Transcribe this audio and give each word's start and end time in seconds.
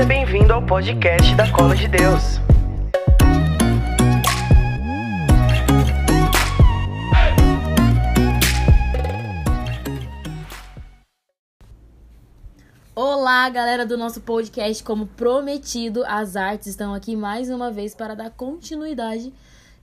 Seja 0.00 0.08
bem-vindo 0.08 0.50
ao 0.50 0.64
podcast 0.64 1.34
da 1.34 1.52
Cola 1.52 1.76
de 1.76 1.86
Deus. 1.86 2.40
Olá, 12.94 13.50
galera 13.50 13.84
do 13.84 13.98
nosso 13.98 14.22
podcast. 14.22 14.82
Como 14.82 15.06
prometido, 15.06 16.02
as 16.06 16.34
artes 16.34 16.68
estão 16.68 16.94
aqui 16.94 17.14
mais 17.14 17.50
uma 17.50 17.70
vez 17.70 17.94
para 17.94 18.14
dar 18.14 18.30
continuidade 18.30 19.30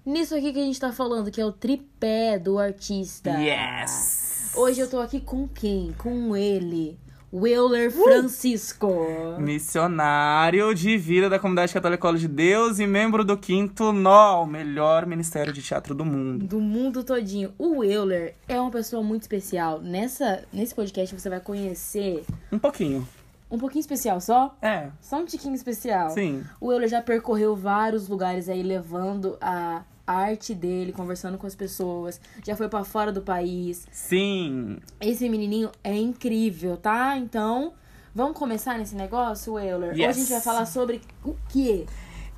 nisso 0.03 0.33
aqui 0.33 0.51
que 0.51 0.59
a 0.59 0.63
gente 0.63 0.79
tá 0.79 0.91
falando, 0.91 1.29
que 1.29 1.39
é 1.39 1.45
o 1.45 1.51
tripé 1.51 2.39
do 2.39 2.57
artista. 2.57 3.29
Yes! 3.29 4.53
Hoje 4.55 4.79
eu 4.79 4.89
tô 4.89 4.99
aqui 4.99 5.21
com 5.21 5.47
quem? 5.47 5.93
Com 5.99 6.35
ele, 6.35 6.97
Willer 7.41 7.91
Francisco. 7.91 8.91
Missionário 9.37 10.73
de 10.73 10.97
vida 10.97 11.29
da 11.29 11.37
comunidade 11.37 11.71
católica 11.71 12.11
de 12.13 12.27
Deus 12.27 12.79
e 12.79 12.87
membro 12.87 13.23
do 13.23 13.37
Quinto 13.37 13.91
Nó, 13.91 14.41
o 14.41 14.47
melhor 14.47 15.05
ministério 15.05 15.53
de 15.53 15.61
teatro 15.61 15.93
do 15.93 16.03
mundo. 16.03 16.45
Do 16.47 16.59
mundo 16.59 17.03
todinho. 17.03 17.53
O 17.59 17.83
Euler 17.83 18.33
é 18.47 18.59
uma 18.59 18.71
pessoa 18.71 19.03
muito 19.03 19.21
especial. 19.21 19.79
Nessa, 19.79 20.43
nesse 20.51 20.73
podcast 20.73 21.13
você 21.19 21.29
vai 21.29 21.39
conhecer 21.39 22.23
Um 22.51 22.57
pouquinho. 22.57 23.07
um 23.51 23.59
pouquinho 23.59 23.81
especial 23.81 24.19
só. 24.19 24.57
É, 24.59 24.87
Só 24.99 25.17
um 25.21 25.25
tiquinho 25.25 25.53
especial. 25.53 26.09
sim. 26.09 26.43
O 26.59 26.71
Euler 26.71 26.89
já 26.89 27.03
percorreu 27.03 27.55
vários 27.55 28.07
lugares 28.09 28.49
aí, 28.49 28.63
levando 28.63 29.37
a 29.39 29.83
arte 30.07 30.55
dele, 30.55 30.93
conversando 30.93 31.37
com 31.37 31.45
as 31.45 31.53
pessoas. 31.55 32.19
Já 32.45 32.55
foi 32.55 32.69
pra 32.69 32.83
fora 32.85 33.11
do 33.11 33.21
país. 33.21 33.85
Sim. 33.91 34.77
Esse 35.01 35.27
menininho 35.29 35.69
é 35.83 35.95
incrível, 35.95 36.77
tá? 36.77 37.17
Então, 37.17 37.73
vamos 38.15 38.37
começar 38.37 38.77
nesse 38.77 38.95
negócio, 38.95 39.59
Euler? 39.59 39.91
Hoje 39.91 40.03
a 40.03 40.07
Yes. 40.07 40.17
gente 40.17 40.29
vai 40.31 40.41
falar 40.41 40.65
sobre 40.65 41.01
o 41.23 41.35
quê? 41.49 41.85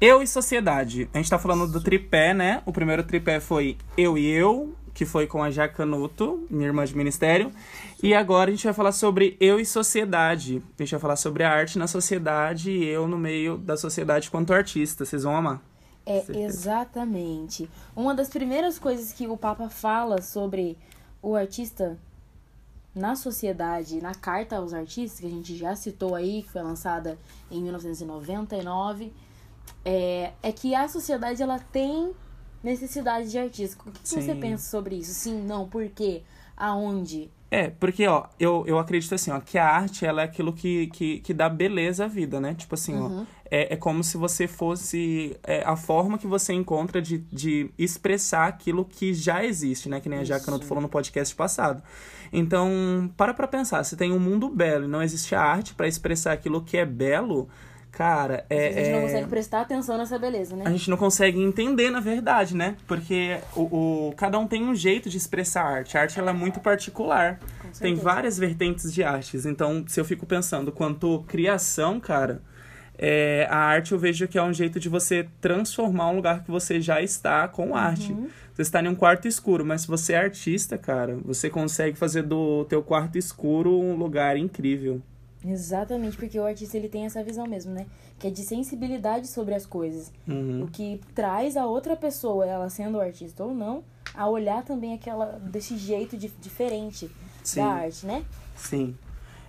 Eu 0.01 0.23
e 0.23 0.27
sociedade. 0.27 1.09
A 1.13 1.17
gente 1.17 1.29
tá 1.29 1.37
falando 1.37 1.67
do 1.71 1.81
tripé, 1.81 2.33
né? 2.33 2.61
O 2.65 2.71
primeiro 2.71 3.03
tripé 3.03 3.39
foi 3.39 3.77
Eu 3.97 4.17
e 4.17 4.25
Eu, 4.29 4.73
que 4.93 5.05
foi 5.05 5.27
com 5.27 5.43
a 5.43 5.51
Jaca 5.51 5.75
Canuto, 5.75 6.45
minha 6.49 6.67
irmã 6.67 6.83
de 6.85 6.95
ministério. 6.95 7.51
E 8.01 8.13
agora 8.13 8.49
a 8.49 8.53
gente 8.53 8.63
vai 8.63 8.73
falar 8.73 8.93
sobre 8.93 9.35
Eu 9.41 9.59
e 9.59 9.65
sociedade. 9.65 10.61
A 10.79 10.83
gente 10.83 10.91
vai 10.91 10.99
falar 11.01 11.15
sobre 11.17 11.43
a 11.43 11.51
arte 11.51 11.77
na 11.77 11.85
sociedade 11.87 12.71
e 12.71 12.85
eu 12.85 13.07
no 13.09 13.17
meio 13.17 13.57
da 13.57 13.75
sociedade 13.75 14.31
quanto 14.31 14.53
artista. 14.53 15.03
Vocês 15.03 15.23
vão 15.23 15.35
amar. 15.35 15.61
É, 16.09 16.25
exatamente. 16.39 17.69
Uma 17.95 18.15
das 18.15 18.29
primeiras 18.29 18.79
coisas 18.79 19.13
que 19.13 19.27
o 19.27 19.37
Papa 19.37 19.69
fala 19.69 20.21
sobre 20.21 20.75
o 21.21 21.35
artista 21.35 21.97
na 22.95 23.15
sociedade, 23.15 24.01
na 24.01 24.15
Carta 24.15 24.57
aos 24.57 24.73
Artistas, 24.73 25.19
que 25.19 25.27
a 25.27 25.29
gente 25.29 25.55
já 25.55 25.75
citou 25.75 26.15
aí, 26.15 26.41
que 26.41 26.49
foi 26.51 26.63
lançada 26.63 27.17
em 27.51 27.61
1999, 27.61 29.13
é, 29.85 30.33
é 30.41 30.51
que 30.51 30.73
a 30.73 30.87
sociedade 30.87 31.43
ela 31.43 31.59
tem 31.59 32.11
necessidade 32.63 33.29
de 33.29 33.37
artistas. 33.37 33.79
O 33.79 33.91
que, 33.91 33.99
que 33.99 34.09
você 34.09 34.35
pensa 34.35 34.69
sobre 34.69 34.95
isso? 34.95 35.13
Sim, 35.13 35.41
não, 35.43 35.69
por 35.69 35.87
quê? 35.89 36.23
Aonde? 36.57 37.29
É, 37.51 37.69
porque, 37.69 38.05
ó, 38.05 38.25
eu, 38.39 38.63
eu 38.67 38.77
acredito 38.77 39.15
assim, 39.15 39.31
ó, 39.31 39.39
que 39.39 39.57
a 39.57 39.67
arte, 39.67 40.05
ela 40.05 40.21
é 40.21 40.25
aquilo 40.25 40.53
que, 40.53 40.87
que, 40.87 41.19
que 41.19 41.33
dá 41.33 41.49
beleza 41.49 42.05
à 42.05 42.07
vida, 42.07 42.39
né? 42.39 42.53
Tipo 42.53 42.75
assim, 42.75 42.95
ó, 42.95 43.23
é, 43.49 43.73
é 43.73 43.75
como 43.75 44.03
se 44.03 44.17
você 44.17 44.47
fosse 44.47 45.35
é, 45.43 45.63
a 45.65 45.75
forma 45.75 46.19
que 46.19 46.27
você 46.27 46.53
encontra 46.53 47.01
de, 47.01 47.17
de 47.31 47.71
expressar 47.77 48.47
aquilo 48.47 48.85
que 48.85 49.13
já 49.13 49.43
existe, 49.43 49.89
né? 49.89 49.99
Que 49.99 50.07
nem 50.07 50.19
a 50.19 50.23
Jaca 50.23 50.45
Canuto 50.45 50.65
falou 50.65 50.81
no 50.81 50.89
podcast 50.89 51.33
passado. 51.33 51.81
Então, 52.31 53.11
para 53.17 53.33
pra 53.33 53.47
pensar, 53.47 53.83
se 53.83 53.97
tem 53.97 54.11
um 54.11 54.19
mundo 54.19 54.47
belo 54.49 54.85
e 54.85 54.87
não 54.87 55.01
existe 55.01 55.33
a 55.33 55.41
arte 55.41 55.73
pra 55.73 55.87
expressar 55.87 56.33
aquilo 56.33 56.61
que 56.61 56.77
é 56.77 56.85
belo, 56.85 57.49
cara, 57.91 58.45
é... 58.49 58.67
a 58.69 58.71
gente 58.71 58.91
não 58.91 58.99
é- 58.99 59.01
consegue 59.01 59.27
prestar 59.27 59.61
atenção 59.61 59.97
nessa 59.97 60.17
beleza, 60.17 60.55
né? 60.55 60.63
a 60.65 60.71
gente 60.71 60.89
não 60.89 60.97
consegue 60.97 61.41
entender, 61.41 61.89
na 61.89 61.99
verdade, 61.99 62.55
né? 62.55 62.75
Porque 62.87 63.37
o, 63.55 63.61
o- 64.09 64.13
cada 64.15 64.37
um 64.39 64.47
tem 64.47 64.63
um 64.63 64.73
jeito 64.75 65.09
de 65.09 65.17
expressar 65.17 65.63
a 65.63 65.69
arte. 65.69 65.97
A 65.97 66.01
arte 66.01 66.19
ela 66.19 66.31
é 66.31 66.33
muito 66.33 66.59
particular. 66.59 67.39
Tem 67.79 67.95
várias 67.95 68.37
vertentes 68.37 68.91
de 68.93 69.03
artes. 69.03 69.45
Então, 69.45 69.83
se 69.87 69.99
eu 69.99 70.05
fico 70.05 70.25
pensando 70.25 70.71
quanto 70.71 71.23
criação, 71.27 71.99
cara, 71.99 72.41
é, 72.97 73.47
a 73.49 73.57
arte 73.57 73.91
eu 73.93 73.99
vejo 73.99 74.27
que 74.27 74.37
é 74.37 74.43
um 74.43 74.51
jeito 74.53 74.79
de 74.79 74.89
você 74.89 75.27
transformar 75.39 76.09
um 76.09 76.15
lugar 76.15 76.43
que 76.43 76.51
você 76.51 76.81
já 76.81 77.01
está 77.01 77.47
com 77.47 77.75
arte. 77.75 78.11
Uhum. 78.11 78.27
Você 78.53 78.63
está 78.63 78.81
em 78.83 78.87
um 78.89 78.95
quarto 78.95 79.25
escuro, 79.27 79.65
mas 79.65 79.81
se 79.81 79.87
você 79.87 80.13
é 80.13 80.17
artista, 80.17 80.77
cara, 80.77 81.17
você 81.23 81.49
consegue 81.49 81.97
fazer 81.97 82.23
do 82.23 82.65
teu 82.65 82.83
quarto 82.83 83.17
escuro 83.17 83.79
um 83.79 83.95
lugar 83.95 84.35
incrível. 84.35 85.01
Exatamente, 85.45 86.17
porque 86.17 86.37
o 86.37 86.45
artista 86.45 86.75
ele 86.75 86.89
tem 86.89 87.05
essa 87.05 87.23
visão 87.23 87.47
mesmo, 87.47 87.71
né? 87.71 87.85
Que 88.17 88.27
é 88.27 88.29
de 88.29 88.41
sensibilidade 88.41 89.27
sobre 89.27 89.55
as 89.55 89.65
coisas. 89.65 90.11
Uhum. 90.27 90.63
O 90.63 90.67
que 90.67 90.99
traz 91.15 91.55
a 91.55 91.65
outra 91.65 91.95
pessoa, 91.95 92.45
ela 92.45 92.69
sendo 92.69 92.99
artista 92.99 93.43
ou 93.43 93.53
não, 93.53 93.83
a 94.13 94.27
olhar 94.27 94.63
também 94.63 94.93
aquela 94.93 95.39
desse 95.39 95.77
jeito 95.77 96.17
de, 96.17 96.27
diferente 96.27 97.09
Sim. 97.43 97.61
da 97.61 97.67
arte, 97.67 98.05
né? 98.05 98.25
Sim. 98.55 98.95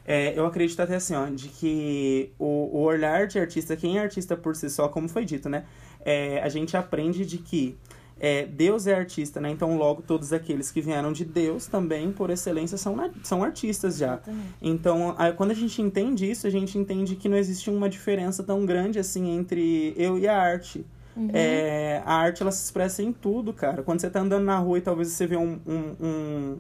É, 0.05 0.37
eu 0.39 0.47
acredito 0.47 0.81
até 0.81 0.97
assim, 0.97 1.15
ó, 1.15 1.27
de 1.27 1.49
que 1.49 2.33
o, 2.39 2.79
o 2.79 2.83
olhar 2.83 3.27
de 3.27 3.39
artista, 3.39 3.77
quem 3.77 3.99
é 3.99 4.03
artista 4.03 4.37
por 4.37 4.57
si 4.57 4.71
só, 4.71 4.89
como 4.89 5.09
foi 5.09 5.25
dito, 5.25 5.49
né? 5.49 5.65
É, 6.05 6.41
a 6.41 6.49
gente 6.49 6.77
aprende 6.77 7.27
de 7.27 7.39
que 7.39 7.77
é, 8.21 8.45
Deus 8.47 8.87
é 8.87 8.95
artista, 8.95 9.41
né? 9.41 9.51
Então, 9.51 9.77
logo, 9.79 10.03
todos 10.03 10.33
aqueles 10.33 10.71
que 10.71 10.81
vieram 10.81 11.13
de 11.13 11.25
Deus 11.25 11.67
também, 11.67 12.13
por 12.13 12.31
excelência, 12.31 12.77
são, 12.77 12.95
são 13.25 13.43
artistas 13.43 13.97
já. 13.97 14.15
Exatamente. 14.15 14.47
Então, 14.61 15.15
a- 15.19 15.33
quando 15.33 15.51
a 15.53 15.55
gente 15.55 15.81
entende 15.83 16.31
isso, 16.31 16.47
a 16.47 16.51
gente 16.51 16.77
entende 16.79 17.17
que 17.17 17.29
não 17.29 17.37
existe 17.39 17.71
uma 17.71 17.89
diferença 17.89 18.43
tão 18.43 18.65
grande 18.67 18.99
assim 18.99 19.31
entre 19.31 19.95
eu 19.97 20.19
e 20.19 20.29
a 20.29 20.39
arte. 20.39 20.85
É, 21.33 22.03
a 22.07 22.15
arte 22.15 22.41
ela 22.43 22.53
se 22.53 22.65
expressa 22.65 23.03
em 23.03 23.13
tudo, 23.13 23.53
cara. 23.53 23.83
Quando 23.83 24.01
você 24.01 24.09
tá 24.09 24.21
andando 24.21 24.45
na 24.45 24.59
rua 24.59 24.79
e 24.79 24.81
talvez 24.81 25.09
você 25.09 25.27
vê 25.27 25.37
um, 25.37 25.59
um- 25.67 25.97
um- 26.01 26.59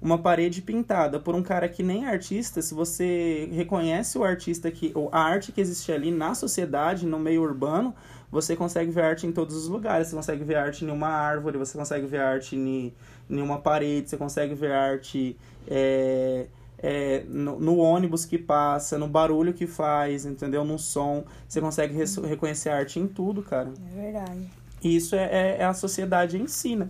uma 0.00 0.18
parede 0.18 0.60
pintada 0.60 1.18
por 1.18 1.34
um 1.34 1.42
cara 1.42 1.68
que 1.68 1.82
nem 1.82 2.04
é 2.04 2.08
artista, 2.10 2.60
se 2.60 2.74
você 2.74 3.48
reconhece 3.52 4.18
o 4.18 4.22
artista 4.22 4.70
que. 4.70 4.92
ou 4.94 5.08
a 5.10 5.18
arte 5.20 5.50
que 5.50 5.60
existe 5.60 5.90
ali 5.90 6.10
na 6.10 6.34
sociedade, 6.34 7.06
no 7.06 7.18
meio 7.18 7.42
urbano, 7.42 7.94
você 8.30 8.54
consegue 8.56 8.90
ver 8.90 9.02
arte 9.02 9.26
em 9.26 9.32
todos 9.32 9.54
os 9.56 9.68
lugares. 9.68 10.08
Você 10.08 10.16
consegue 10.16 10.44
ver 10.44 10.56
arte 10.56 10.84
em 10.84 10.90
uma 10.90 11.08
árvore, 11.08 11.58
você 11.58 11.76
consegue 11.78 12.06
ver 12.06 12.20
arte 12.20 12.56
em, 12.56 12.92
em 13.30 13.40
uma 13.40 13.58
parede, 13.58 14.08
você 14.10 14.16
consegue 14.16 14.54
ver 14.54 14.72
arte. 14.72 15.36
é, 15.68 16.46
é, 16.78 17.24
no, 17.26 17.58
no 17.58 17.78
ônibus 17.78 18.26
que 18.26 18.36
passa, 18.36 18.98
no 18.98 19.08
barulho 19.08 19.54
que 19.54 19.66
faz, 19.66 20.26
entendeu? 20.26 20.62
No 20.64 20.78
som. 20.78 21.24
Você 21.48 21.58
consegue 21.60 21.94
res- 21.94 22.16
reconhecer 22.18 22.68
arte 22.68 23.00
em 23.00 23.06
tudo, 23.06 23.42
cara. 23.42 23.70
É 23.92 24.00
verdade. 24.02 24.50
E 24.82 24.94
isso 24.94 25.16
é, 25.16 25.24
é- 25.24 25.56
é 25.60 25.64
a 25.64 25.72
sociedade 25.72 26.36
em 26.36 26.46
si, 26.46 26.76
né? 26.76 26.88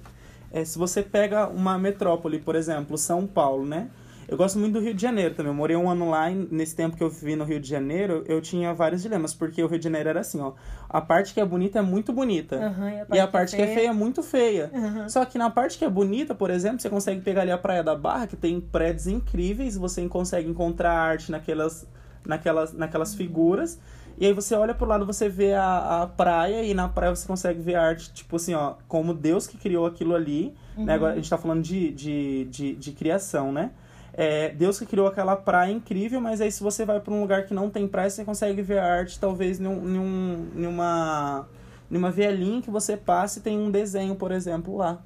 É, 0.52 0.64
se 0.64 0.76
você 0.76 1.02
pega 1.02 1.46
uma 1.48 1.78
metrópole, 1.78 2.38
por 2.40 2.56
exemplo, 2.56 2.98
São 2.98 3.26
Paulo, 3.26 3.64
né? 3.64 3.88
Eu 4.28 4.36
gosto 4.36 4.58
muito 4.58 4.74
do 4.74 4.80
Rio 4.80 4.92
de 4.92 5.00
Janeiro 5.00 5.34
também. 5.34 5.50
Eu 5.50 5.56
morei 5.56 5.76
um 5.76 5.88
ano 5.88 6.10
lá 6.10 6.30
e 6.30 6.34
nesse 6.50 6.74
tempo 6.74 6.96
que 6.96 7.02
eu 7.02 7.08
vivi 7.08 7.36
no 7.36 7.44
Rio 7.44 7.60
de 7.60 7.68
Janeiro, 7.68 8.24
eu 8.26 8.40
tinha 8.40 8.74
vários 8.74 9.02
dilemas, 9.02 9.32
porque 9.32 9.62
o 9.62 9.68
Rio 9.68 9.78
de 9.78 9.84
Janeiro 9.84 10.08
era 10.08 10.20
assim, 10.20 10.40
ó. 10.40 10.52
A 10.88 11.00
parte 11.00 11.32
que 11.32 11.40
é 11.40 11.44
bonita 11.44 11.78
é 11.78 11.82
muito 11.82 12.12
bonita. 12.12 12.56
Aham, 12.56 13.06
E 13.12 13.20
a 13.20 13.28
parte 13.28 13.54
que 13.54 13.62
é 13.62 13.66
feia 13.74 13.88
é 13.88 13.92
muito 13.92 14.22
feia. 14.22 14.70
Só 15.08 15.24
que 15.24 15.38
na 15.38 15.48
parte 15.48 15.78
que 15.78 15.84
é 15.84 15.88
bonita, 15.88 16.34
por 16.34 16.50
exemplo, 16.50 16.80
você 16.80 16.90
consegue 16.90 17.20
pegar 17.20 17.42
ali 17.42 17.52
a 17.52 17.58
Praia 17.58 17.84
da 17.84 17.94
Barra, 17.94 18.26
que 18.26 18.36
tem 18.36 18.60
prédios 18.60 19.06
incríveis, 19.06 19.76
você 19.76 20.06
consegue 20.08 20.48
encontrar 20.48 20.92
arte 20.92 21.30
naquelas, 21.30 21.86
naquelas, 22.24 22.72
naquelas 22.72 23.14
figuras. 23.14 23.78
E 24.18 24.26
aí 24.26 24.32
você 24.32 24.54
olha 24.54 24.74
pro 24.74 24.86
lado, 24.86 25.04
você 25.04 25.28
vê 25.28 25.52
a, 25.52 26.02
a 26.02 26.06
praia, 26.06 26.62
e 26.64 26.72
na 26.72 26.88
praia 26.88 27.14
você 27.14 27.26
consegue 27.26 27.60
ver 27.60 27.74
a 27.74 27.82
arte, 27.82 28.12
tipo 28.12 28.36
assim, 28.36 28.54
ó, 28.54 28.74
como 28.88 29.12
Deus 29.12 29.46
que 29.46 29.58
criou 29.58 29.86
aquilo 29.86 30.14
ali. 30.14 30.54
Né? 30.76 30.94
Agora 30.94 31.12
a 31.12 31.16
gente 31.16 31.28
tá 31.28 31.36
falando 31.38 31.62
de, 31.62 31.92
de, 31.92 32.44
de, 32.46 32.74
de 32.74 32.92
criação, 32.92 33.52
né? 33.52 33.70
É, 34.16 34.48
Deus 34.50 34.78
que 34.78 34.86
criou 34.86 35.06
aquela 35.06 35.36
praia 35.36 35.70
incrível, 35.70 36.20
mas 36.20 36.40
aí 36.40 36.50
se 36.50 36.62
você 36.62 36.86
vai 36.86 36.98
para 37.00 37.12
um 37.12 37.20
lugar 37.20 37.44
que 37.44 37.52
não 37.52 37.68
tem 37.68 37.86
praia, 37.86 38.08
você 38.08 38.24
consegue 38.24 38.62
ver 38.62 38.78
a 38.78 38.84
arte 38.84 39.20
talvez 39.20 39.60
em, 39.60 39.66
um, 39.66 39.88
em, 39.88 39.98
um, 39.98 40.48
em 40.56 40.66
uma 40.66 41.46
numa 41.88 42.10
vielinha 42.10 42.60
que 42.60 42.70
você 42.70 42.96
passa 42.96 43.38
e 43.38 43.42
tem 43.42 43.56
um 43.58 43.70
desenho, 43.70 44.16
por 44.16 44.32
exemplo, 44.32 44.76
lá. 44.76 45.00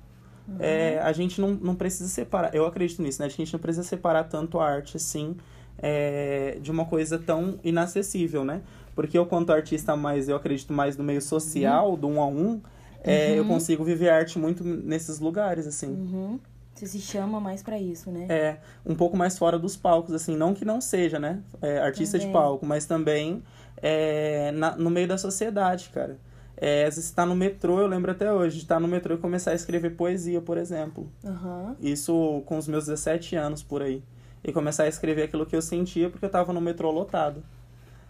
É, 0.58 0.98
a 1.02 1.12
gente 1.12 1.40
não, 1.40 1.50
não 1.50 1.74
precisa 1.76 2.08
separar, 2.08 2.54
eu 2.54 2.66
acredito 2.66 3.02
nisso, 3.02 3.20
né? 3.20 3.26
A 3.26 3.30
gente 3.30 3.52
não 3.52 3.60
precisa 3.60 3.86
separar 3.86 4.24
tanto 4.24 4.58
a 4.58 4.66
arte 4.66 4.96
assim 4.96 5.36
é, 5.78 6.58
de 6.60 6.70
uma 6.70 6.84
coisa 6.84 7.18
tão 7.18 7.60
inacessível, 7.62 8.44
né? 8.44 8.62
Porque 8.94 9.16
eu, 9.16 9.24
quanto 9.26 9.52
artista, 9.52 9.94
mais 9.96 10.28
eu 10.28 10.36
acredito 10.36 10.72
mais 10.72 10.96
no 10.96 11.04
meio 11.04 11.22
social, 11.22 11.96
do 11.96 12.08
um 12.08 12.20
a 12.20 12.26
um, 12.26 12.60
é, 13.02 13.38
eu 13.38 13.44
consigo 13.44 13.84
viver 13.84 14.10
arte 14.10 14.38
muito 14.38 14.64
nesses 14.64 15.20
lugares, 15.20 15.66
assim. 15.66 15.88
Uhum. 15.88 16.40
Você 16.80 16.86
se 16.86 17.00
chama 17.00 17.38
mais 17.38 17.62
pra 17.62 17.78
isso, 17.78 18.10
né? 18.10 18.24
É, 18.30 18.56
um 18.86 18.94
pouco 18.94 19.14
mais 19.14 19.36
fora 19.36 19.58
dos 19.58 19.76
palcos, 19.76 20.14
assim, 20.14 20.34
não 20.34 20.54
que 20.54 20.64
não 20.64 20.80
seja, 20.80 21.18
né? 21.18 21.40
É, 21.60 21.78
artista 21.78 22.18
de 22.18 22.24
Também. 22.24 22.32
palco, 22.32 22.64
mas 22.64 22.86
também 22.86 23.42
é, 23.82 24.50
na- 24.52 24.76
no 24.76 24.88
meio 24.88 25.06
da 25.06 25.18
sociedade, 25.18 25.90
cara. 25.92 26.16
É, 26.56 26.86
às 26.86 26.96
vezes 26.96 27.10
tá 27.10 27.26
no 27.26 27.34
metrô, 27.36 27.80
eu 27.80 27.86
lembro 27.86 28.10
até 28.10 28.32
hoje, 28.32 28.56
de 28.56 28.62
estar 28.62 28.80
no 28.80 28.88
metrô 28.88 29.14
e 29.14 29.18
começar 29.18 29.50
a 29.50 29.54
escrever 29.54 29.90
poesia, 29.94 30.40
por 30.40 30.56
exemplo. 30.56 31.06
Aham. 31.22 31.76
Isso 31.80 32.42
com 32.46 32.56
os 32.56 32.66
meus 32.66 32.86
17 32.86 33.36
anos 33.36 33.62
por 33.62 33.82
aí. 33.82 34.02
E 34.42 34.50
começar 34.50 34.84
a 34.84 34.88
escrever 34.88 35.24
aquilo 35.24 35.44
que 35.44 35.54
eu 35.54 35.60
sentia 35.60 36.08
porque 36.08 36.24
eu 36.24 36.30
tava 36.30 36.50
no 36.50 36.62
metrô 36.62 36.90
lotado. 36.90 37.42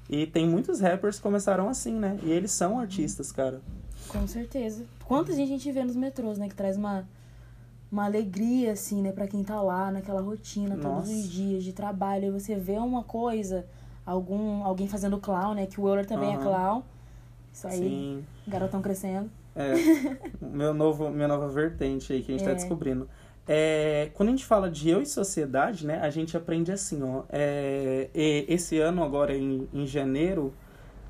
E 0.09 0.27
tem 0.29 0.47
muitos 0.49 0.79
rappers 0.79 1.17
que 1.17 1.23
começaram 1.23 1.69
assim, 1.69 1.95
né? 1.95 2.19
E 2.23 2.31
eles 2.31 2.53
são 2.53 2.79
artistas, 2.79 3.33
cara. 3.33 3.61
Com 4.09 4.27
certeza. 4.29 4.85
Quanta 5.05 5.33
gente 5.33 5.49
a 5.53 5.57
gente 5.59 5.73
vê 5.73 5.85
nos 5.85 5.97
metrôs, 5.97 6.39
né? 6.39 6.49
Que 6.49 6.55
traz 6.55 6.77
uma, 6.77 7.05
uma 7.91 8.05
alegria, 8.05 8.73
assim, 8.73 9.03
né? 9.03 9.13
Pra 9.13 9.27
quem 9.27 9.43
tá 9.43 9.61
lá 9.61 9.91
naquela 9.91 10.21
rotina, 10.21 10.77
todos 10.77 11.09
Nossa. 11.09 11.11
os 11.11 11.29
dias 11.31 11.65
de 11.65 11.73
trabalho. 11.73 12.27
E 12.27 12.31
você 12.31 12.55
vê 12.55 12.79
uma 12.79 13.03
coisa, 13.03 13.67
algum, 14.07 14.65
alguém 14.65 14.87
fazendo 14.89 15.19
clown, 15.19 15.55
né? 15.55 15.67
Que 15.67 15.81
o 15.81 15.89
Euler 15.89 16.07
também 16.07 16.31
é 16.31 16.37
Aham. 16.37 16.43
clown. 16.43 16.83
Isso 17.53 17.67
aí, 17.67 17.79
Sim. 17.79 18.25
garotão 18.47 18.81
crescendo. 18.81 19.31
É, 19.57 19.73
meu 20.41 20.73
novo, 20.73 21.11
minha 21.11 21.27
nova 21.29 21.49
vertente 21.49 22.13
aí 22.13 22.23
que 22.23 22.31
a 22.33 22.35
gente 22.37 22.45
tá 22.45 22.53
É. 22.53 22.55
descobrindo. 22.55 23.09
É, 23.49 24.11
quando 24.15 24.29
a 24.29 24.33
gente 24.33 24.45
fala 24.45 24.71
de 24.71 24.89
eu 24.89 25.03
e 25.03 25.07
sociedade, 25.07 25.85
né, 25.85 25.99
a 26.01 26.11
gente 26.11 26.37
aprende 26.37 26.71
assim, 26.71 27.03
ó. 27.03 27.25
é, 27.29 28.09
esse 28.15 28.79
ano, 28.79 29.03
agora 29.03 29.37
em, 29.37 29.67
em 29.73 29.85
janeiro, 29.87 30.55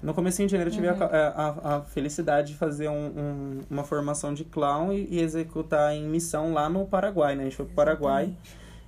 no 0.02 0.14
começo 0.14 0.38
de 0.44 0.48
janeiro, 0.48 0.70
eu 0.70 0.74
tive 0.74 0.88
a, 0.88 0.94
a- 0.94 1.76
a 1.76 1.80
felicidade 1.82 2.52
de 2.52 2.54
fazer 2.58 2.88
um- 2.88 3.06
um- 3.08 3.58
uma 3.70 3.84
formação 3.84 4.32
de 4.32 4.44
clown 4.44 4.92
e, 4.92 5.06
e 5.10 5.20
executar 5.20 5.94
em 5.94 6.08
missão 6.08 6.52
lá 6.54 6.68
no 6.68 6.86
Paraguai, 6.86 7.34
né? 7.36 7.42
A 7.42 7.44
gente 7.44 7.56
foi 7.56 7.66
pro 7.66 7.74
Paraguai 7.74 8.34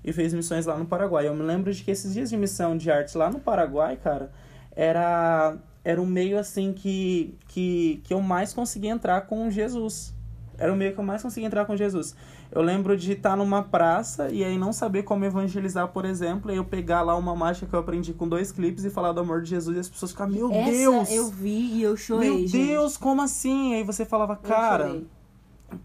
e 0.04 0.12
fez 0.12 0.32
missões 0.32 0.64
lá 0.66 0.76
no 0.76 0.86
Paraguai. 0.86 1.28
Eu 1.28 1.34
me 1.34 1.42
lembro 1.42 1.72
de 1.72 1.82
que 1.84 1.90
esses 1.90 2.14
dias 2.14 2.30
de 2.30 2.36
missão 2.36 2.76
de 2.76 2.90
artes 2.90 3.14
lá 3.14 3.30
no 3.30 3.38
Paraguai, 3.40 3.96
cara, 4.02 4.30
era 4.74 5.56
era 5.84 6.00
um 6.00 6.06
meio 6.06 6.38
assim 6.38 6.72
que, 6.72 7.36
que, 7.48 8.00
que 8.04 8.14
eu 8.14 8.20
mais 8.20 8.54
conseguia 8.54 8.90
entrar 8.90 9.22
com 9.22 9.50
Jesus. 9.50 10.14
Era 10.56 10.72
o 10.72 10.76
meio 10.76 10.92
que 10.94 11.00
eu 11.00 11.04
mais 11.04 11.20
conseguia 11.22 11.46
entrar 11.48 11.64
com 11.64 11.76
Jesus. 11.76 12.14
Eu 12.54 12.60
lembro 12.60 12.94
de 12.98 13.12
estar 13.12 13.34
numa 13.34 13.62
praça 13.62 14.28
e 14.30 14.44
aí 14.44 14.58
não 14.58 14.74
saber 14.74 15.04
como 15.04 15.24
evangelizar, 15.24 15.88
por 15.88 16.04
exemplo, 16.04 16.52
e 16.52 16.56
eu 16.56 16.64
pegar 16.64 17.00
lá 17.00 17.16
uma 17.16 17.34
mágica 17.34 17.66
que 17.66 17.74
eu 17.74 17.80
aprendi 17.80 18.12
com 18.12 18.28
dois 18.28 18.52
clipes 18.52 18.84
e 18.84 18.90
falar 18.90 19.12
do 19.12 19.20
amor 19.20 19.40
de 19.40 19.48
Jesus 19.48 19.74
e 19.74 19.80
as 19.80 19.88
pessoas 19.88 20.10
ficavam, 20.12 20.34
meu 20.34 20.52
Essa 20.52 20.70
Deus! 20.70 21.10
eu 21.10 21.30
vi 21.30 21.76
e 21.76 21.82
eu 21.82 21.96
chorei, 21.96 22.28
meu 22.28 22.38
gente. 22.40 22.52
Deus, 22.66 22.98
como 22.98 23.22
assim? 23.22 23.74
Aí 23.74 23.82
você 23.82 24.04
falava, 24.04 24.36
cara, 24.36 25.00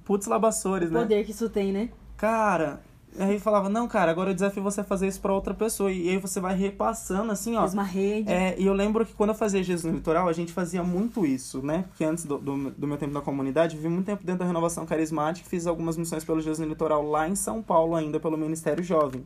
putz 0.04 0.28
labaçores, 0.28 0.90
O 0.90 0.94
né? 0.94 1.00
poder 1.00 1.24
que 1.24 1.32
isso 1.32 1.50
tem, 1.50 1.72
né? 1.72 1.90
Cara, 2.18 2.82
aí 3.20 3.40
falava, 3.40 3.70
não, 3.70 3.88
cara, 3.88 4.12
agora 4.12 4.32
eu 4.32 4.34
desafio 4.34 4.64
você 4.64 4.82
a 4.82 4.84
fazer 4.84 5.08
isso 5.08 5.20
pra 5.20 5.34
outra 5.34 5.54
pessoa. 5.54 5.92
E 5.92 6.10
aí 6.10 6.18
você 6.18 6.40
vai 6.40 6.56
repassando, 6.56 7.32
assim, 7.32 7.56
ó. 7.56 7.62
Fez 7.62 7.74
uma 7.74 7.84
rede. 7.84 8.32
É, 8.32 8.56
e 8.58 8.66
eu 8.66 8.74
lembro 8.74 9.06
que 9.06 9.14
quando 9.14 9.30
eu 9.30 9.36
fazia 9.36 9.64
Jesus 9.64 9.92
no 9.92 9.98
Litoral, 9.98 10.28
a 10.28 10.34
gente 10.34 10.52
fazia 10.52 10.84
muito 10.84 11.26
isso, 11.26 11.62
né? 11.62 11.86
Porque 11.88 12.04
antes 12.04 12.26
do, 12.26 12.38
do, 12.38 12.72
do 12.72 12.88
meu 12.88 12.98
tempo 12.98 13.14
na 13.14 13.22
comunidade, 13.22 13.76
eu 13.76 13.82
vivi 13.82 13.94
muito 13.94 14.06
tempo 14.06 14.24
dentro 14.24 14.40
da 14.40 14.46
renovação 14.46 14.86
carismática, 14.86 15.50
fiz 15.50 15.68
algumas 15.68 15.98
missões 15.98 16.24
pelo 16.24 16.40
Jesus 16.40 16.60
no 16.60 16.68
Litoral 16.68 17.08
lá 17.08 17.28
em 17.28 17.36
São 17.36 17.62
Paulo 17.62 17.96
ainda, 17.96 18.20
pelo 18.20 18.38
Ministério 18.38 18.84
Jovem. 18.84 19.26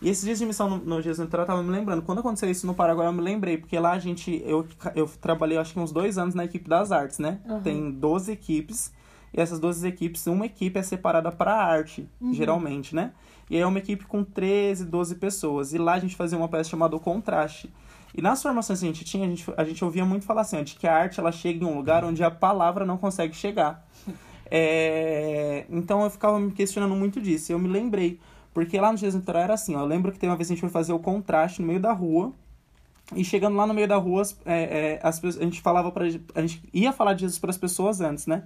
E 0.00 0.08
esses 0.08 0.24
dias 0.24 0.38
de 0.38 0.46
missão 0.46 0.68
no, 0.68 0.78
no 0.78 1.02
Jesus 1.02 1.18
no 1.18 1.24
Litoral, 1.24 1.44
eu 1.44 1.46
tava 1.48 1.62
me 1.62 1.70
lembrando. 1.70 2.02
Quando 2.02 2.20
aconteceu 2.20 2.50
isso 2.50 2.66
no 2.66 2.74
Paraguai, 2.74 3.06
eu 3.06 3.12
me 3.12 3.22
lembrei, 3.22 3.56
porque 3.56 3.78
lá 3.78 3.92
a 3.92 3.98
gente, 3.98 4.42
eu, 4.46 4.66
eu 4.94 5.08
trabalhei 5.20 5.58
acho 5.58 5.72
que 5.72 5.80
uns 5.80 5.92
dois 5.92 6.18
anos 6.18 6.34
na 6.34 6.44
equipe 6.44 6.68
das 6.68 6.92
artes, 6.92 7.18
né? 7.18 7.40
Aham. 7.46 7.60
Tem 7.60 7.90
12 7.90 8.32
equipes, 8.32 8.92
e 9.32 9.40
essas 9.40 9.58
12 9.60 9.86
equipes, 9.86 10.26
uma 10.26 10.46
equipe 10.46 10.78
é 10.78 10.82
separada 10.82 11.30
pra 11.30 11.54
arte, 11.54 12.08
geralmente, 12.32 12.94
né? 12.94 13.12
E 13.48 13.56
aí 13.56 13.62
é 13.62 13.66
uma 13.66 13.78
equipe 13.78 14.04
com 14.06 14.22
13, 14.24 14.84
12 14.84 15.14
pessoas. 15.16 15.72
E 15.72 15.78
lá 15.78 15.94
a 15.94 15.98
gente 15.98 16.14
fazia 16.16 16.36
uma 16.38 16.48
peça 16.48 16.70
chamada 16.70 16.94
O 16.96 17.00
Contraste. 17.00 17.70
E 18.16 18.20
nas 18.22 18.42
formações 18.42 18.80
que 18.80 18.84
a 18.86 18.88
gente 18.88 19.04
tinha, 19.04 19.26
a 19.26 19.28
gente, 19.28 19.44
a 19.56 19.64
gente 19.64 19.84
ouvia 19.84 20.04
muito 20.04 20.24
falar 20.24 20.40
assim, 20.42 20.62
de 20.64 20.74
que 20.74 20.86
a 20.86 20.96
arte 20.96 21.20
ela 21.20 21.30
chega 21.32 21.64
em 21.64 21.66
um 21.68 21.76
lugar 21.76 22.04
onde 22.04 22.22
a 22.24 22.30
palavra 22.30 22.84
não 22.84 22.96
consegue 22.96 23.34
chegar. 23.34 23.86
É, 24.52 25.64
Então 25.70 26.02
eu 26.02 26.10
ficava 26.10 26.38
me 26.40 26.50
questionando 26.50 26.94
muito 26.96 27.20
disso. 27.20 27.52
E 27.52 27.54
eu 27.54 27.58
me 27.58 27.68
lembrei. 27.68 28.18
Porque 28.52 28.80
lá 28.80 28.90
no 28.90 28.98
Jesus 28.98 29.20
Litoral 29.20 29.42
era 29.44 29.54
assim, 29.54 29.76
ó. 29.76 29.80
Eu 29.80 29.86
lembro 29.86 30.10
que 30.10 30.18
tem 30.18 30.28
uma 30.28 30.34
vez 30.36 30.48
que 30.48 30.52
a 30.52 30.56
gente 30.56 30.60
foi 30.60 30.70
fazer 30.70 30.92
o 30.92 30.98
contraste 30.98 31.60
no 31.60 31.68
meio 31.68 31.78
da 31.78 31.92
rua. 31.92 32.32
E 33.14 33.24
chegando 33.24 33.56
lá 33.56 33.66
no 33.66 33.72
meio 33.74 33.86
da 33.88 33.96
rua, 33.96 34.22
as- 34.22 34.36
é, 34.44 34.62
é, 34.62 35.00
as, 35.02 35.22
a 35.24 35.30
gente 35.42 35.60
falava 35.60 35.90
para 35.92 36.04
A 36.34 36.40
gente 36.40 36.62
ia 36.72 36.92
falar 36.92 37.14
de 37.14 37.20
Jesus 37.22 37.38
para 37.38 37.50
as 37.50 37.58
pessoas 37.58 38.00
antes, 38.00 38.26
né? 38.26 38.42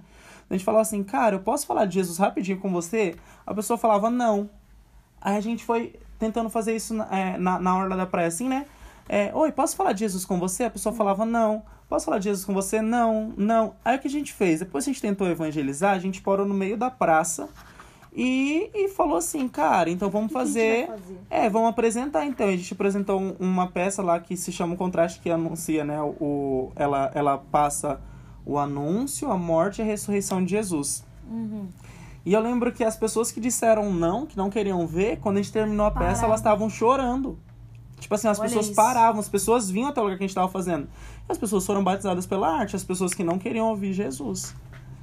A 0.49 0.53
gente 0.53 0.63
falava 0.65 0.81
assim, 0.83 1.03
cara, 1.03 1.35
eu 1.35 1.39
posso 1.39 1.65
falar 1.65 1.85
de 1.85 1.95
Jesus 1.95 2.17
rapidinho 2.17 2.59
com 2.59 2.71
você? 2.71 3.15
A 3.45 3.53
pessoa 3.53 3.77
falava, 3.77 4.09
não. 4.09 4.49
Aí 5.19 5.35
a 5.37 5.41
gente 5.41 5.63
foi 5.65 5.95
tentando 6.19 6.49
fazer 6.49 6.75
isso 6.75 6.93
na, 6.93 7.05
é, 7.15 7.37
na, 7.37 7.59
na 7.59 7.77
orla 7.77 7.95
da 7.97 8.05
praia, 8.05 8.27
assim, 8.27 8.47
né? 8.47 8.65
É, 9.09 9.31
Oi, 9.33 9.51
posso 9.51 9.75
falar 9.75 9.93
de 9.93 9.99
Jesus 9.99 10.25
com 10.25 10.39
você? 10.39 10.65
A 10.65 10.69
pessoa 10.69 10.93
falava, 10.93 11.25
não. 11.25 11.63
Posso 11.89 12.05
falar 12.05 12.17
de 12.19 12.25
Jesus 12.25 12.45
com 12.45 12.53
você? 12.53 12.81
Não, 12.81 13.33
não. 13.37 13.75
Aí 13.83 13.95
o 13.97 13.99
que 13.99 14.07
a 14.07 14.11
gente 14.11 14.33
fez? 14.33 14.59
Depois 14.59 14.83
a 14.83 14.87
gente 14.87 15.01
tentou 15.01 15.27
evangelizar, 15.27 15.93
a 15.93 15.99
gente 15.99 16.21
parou 16.21 16.45
no 16.45 16.53
meio 16.53 16.75
da 16.77 16.89
praça 16.89 17.47
e, 18.15 18.69
e 18.73 18.87
falou 18.87 19.17
assim, 19.17 19.47
cara, 19.47 19.89
então 19.89 20.09
vamos 20.09 20.31
fazer. 20.31 20.87
fazer? 20.87 21.19
É, 21.29 21.49
vamos 21.49 21.69
apresentar 21.69 22.25
então. 22.25 22.47
A 22.47 22.51
gente 22.55 22.73
apresentou 22.73 23.19
um- 23.19 23.35
uma 23.39 23.67
peça 23.67 24.01
lá 24.01 24.19
que 24.19 24.37
se 24.37 24.51
chama 24.51 24.73
o 24.73 24.77
Contraste, 24.77 25.19
que 25.19 25.29
anuncia, 25.29 25.83
né? 25.83 26.01
O, 26.01 26.71
ela, 26.75 27.11
ela 27.13 27.37
passa 27.37 27.99
o 28.45 28.57
anúncio, 28.57 29.31
a 29.31 29.37
morte 29.37 29.79
e 29.79 29.81
a 29.81 29.85
ressurreição 29.85 30.43
de 30.43 30.51
Jesus. 30.51 31.03
Uhum. 31.29 31.67
E 32.25 32.33
eu 32.33 32.39
lembro 32.39 32.71
que 32.71 32.83
as 32.83 32.95
pessoas 32.97 33.31
que 33.31 33.39
disseram 33.39 33.91
não, 33.93 34.25
que 34.25 34.35
não 34.37 34.49
queriam 34.49 34.85
ver, 34.87 35.17
quando 35.19 35.37
a 35.37 35.41
gente 35.41 35.51
terminou 35.53 35.85
a 35.85 35.91
peça, 35.91 36.05
Pararam. 36.05 36.25
elas 36.27 36.39
estavam 36.39 36.69
chorando. 36.69 37.37
Tipo 37.99 38.13
assim, 38.15 38.27
as 38.27 38.39
Olha 38.39 38.47
pessoas 38.49 38.65
isso. 38.67 38.75
paravam, 38.75 39.19
as 39.19 39.29
pessoas 39.29 39.69
vinham 39.69 39.89
até 39.89 39.99
o 40.01 40.03
lugar 40.03 40.17
que 40.17 40.23
a 40.23 40.27
gente 40.27 40.35
tava 40.35 40.47
fazendo. 40.51 40.87
As 41.29 41.37
pessoas 41.37 41.65
foram 41.65 41.83
batizadas 41.83 42.25
pela 42.25 42.47
arte, 42.59 42.75
as 42.75 42.83
pessoas 42.83 43.13
que 43.13 43.23
não 43.23 43.37
queriam 43.39 43.67
ouvir 43.69 43.93
Jesus. 43.93 44.55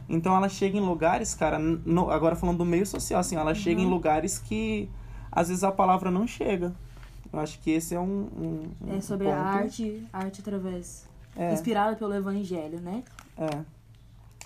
Então 0.08 0.36
ela 0.36 0.48
chega 0.48 0.76
em 0.76 0.80
lugares, 0.80 1.34
cara, 1.34 1.58
no- 1.58 2.10
agora 2.10 2.36
falando 2.36 2.58
do 2.58 2.64
meio 2.64 2.84
social, 2.86 3.18
assim, 3.20 3.36
ela 3.36 3.54
chega 3.54 3.80
Uhum. 3.80 3.86
em 3.86 3.90
lugares 3.90 4.38
que 4.38 4.90
às 5.30 5.48
vezes 5.48 5.64
a 5.64 5.72
palavra 5.72 6.10
não 6.10 6.26
chega. 6.26 6.74
Eu 7.32 7.38
acho 7.40 7.58
que 7.60 7.70
esse 7.70 7.94
é 7.94 8.00
um. 8.00 8.28
um- 8.36 8.70
um 8.88 8.96
É 8.96 9.00
sobre 9.00 9.30
a 9.30 9.34
ponto. 9.36 9.46
arte, 9.46 10.06
arte 10.12 10.40
através. 10.40 11.08
É. 11.36 11.52
Inspirada 11.52 11.96
pelo 11.96 12.14
evangelho, 12.14 12.80
né? 12.80 13.02
É. 13.38 13.60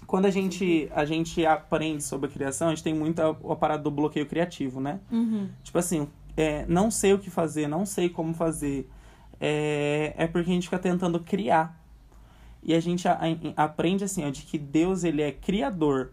Quando 0.06 0.26
a 0.26 0.30
gente, 0.30 0.88
a 0.94 1.04
gente 1.04 1.44
aprende 1.44 2.02
sobre 2.02 2.28
a 2.28 2.32
criação, 2.32 2.68
a 2.68 2.70
gente 2.70 2.84
tem 2.84 2.94
muito 2.94 3.20
a, 3.20 3.30
a 3.30 3.56
parada 3.56 3.82
do 3.82 3.90
bloqueio 3.90 4.26
criativo, 4.26 4.80
né? 4.80 5.00
Uhum. 5.10 5.48
Tipo 5.64 5.78
assim, 5.78 6.08
é, 6.36 6.64
não 6.68 6.90
sei 6.90 7.12
o 7.12 7.18
que 7.18 7.28
fazer, 7.30 7.66
não 7.66 7.84
sei 7.84 8.08
como 8.08 8.32
fazer. 8.32 8.88
É, 9.40 10.14
é 10.16 10.26
porque 10.26 10.50
a 10.50 10.54
gente 10.54 10.64
fica 10.64 10.78
tentando 10.78 11.18
criar. 11.20 11.82
E 12.62 12.72
a 12.74 12.80
gente 12.80 13.08
a- 13.08 13.18
a- 13.56 13.64
aprende 13.64 14.04
assim, 14.04 14.24
ó, 14.24 14.30
de 14.30 14.42
que 14.42 14.58
Deus 14.58 15.02
ele 15.02 15.22
é 15.22 15.32
criador. 15.32 16.12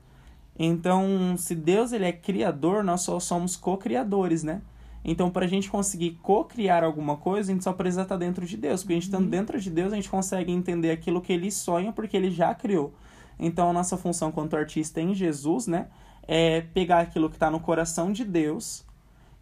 Então, 0.58 1.36
se 1.38 1.56
Deus 1.56 1.92
ele 1.92 2.06
é 2.06 2.12
criador, 2.12 2.84
nós 2.84 3.02
só 3.02 3.20
somos 3.20 3.56
co-criadores, 3.56 4.44
né? 4.44 4.62
Então, 5.06 5.30
pra 5.30 5.46
gente 5.48 5.70
conseguir 5.70 6.18
co-criar 6.22 6.84
alguma 6.84 7.18
coisa, 7.18 7.52
a 7.52 7.54
gente 7.54 7.64
só 7.64 7.74
precisa 7.74 8.04
estar 8.04 8.16
dentro 8.18 8.46
de 8.46 8.56
Deus. 8.56 8.82
Porque 8.82 8.94
a 8.94 8.96
gente 8.96 9.04
estando 9.04 9.30
dentro 9.30 9.60
de 9.60 9.70
Deus, 9.70 9.92
a 9.92 9.96
gente 9.98 10.10
consegue 10.10 10.52
entender 10.52 10.92
aquilo 10.92 11.22
que 11.22 11.34
ele 11.34 11.52
sonha, 11.52 11.92
porque 11.92 12.16
ele 12.16 12.32
já 12.32 12.56
criou. 12.56 12.94
Então, 13.38 13.70
a 13.70 13.74
nossa 13.74 13.98
função 13.98 14.32
quanto 14.32 14.56
artista 14.56 15.02
em 15.02 15.14
Jesus, 15.14 15.68
né? 15.68 15.88
É 16.26 16.62
pegar 16.62 17.00
aquilo 17.00 17.30
que 17.30 17.36
está 17.36 17.52
no 17.52 17.60
coração 17.60 18.14
de 18.14 18.24
Deus 18.24 18.86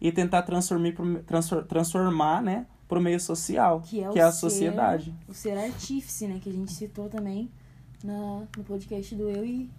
e 0.00 0.10
tentar 0.10 0.42
transformar, 0.42 1.20
transformar 1.68 2.42
né? 2.42 2.66
Pro 2.88 3.00
meio 3.00 3.20
social, 3.20 3.80
Que 3.80 4.02
é, 4.02 4.08
o 4.08 4.12
a 4.26 4.32
ser- 4.32 4.40
sociedade. 4.40 5.14
O 5.28 5.32
ser 5.32 5.56
artífice, 5.56 6.26
né? 6.26 6.38
Que 6.42 6.50
a 6.50 6.52
gente 6.52 6.72
citou 6.72 7.08
também 7.08 7.48
na, 8.04 8.42
no 8.56 8.64
podcast 8.64 9.14
do 9.14 9.30
Eu 9.30 9.44
e 9.46 9.70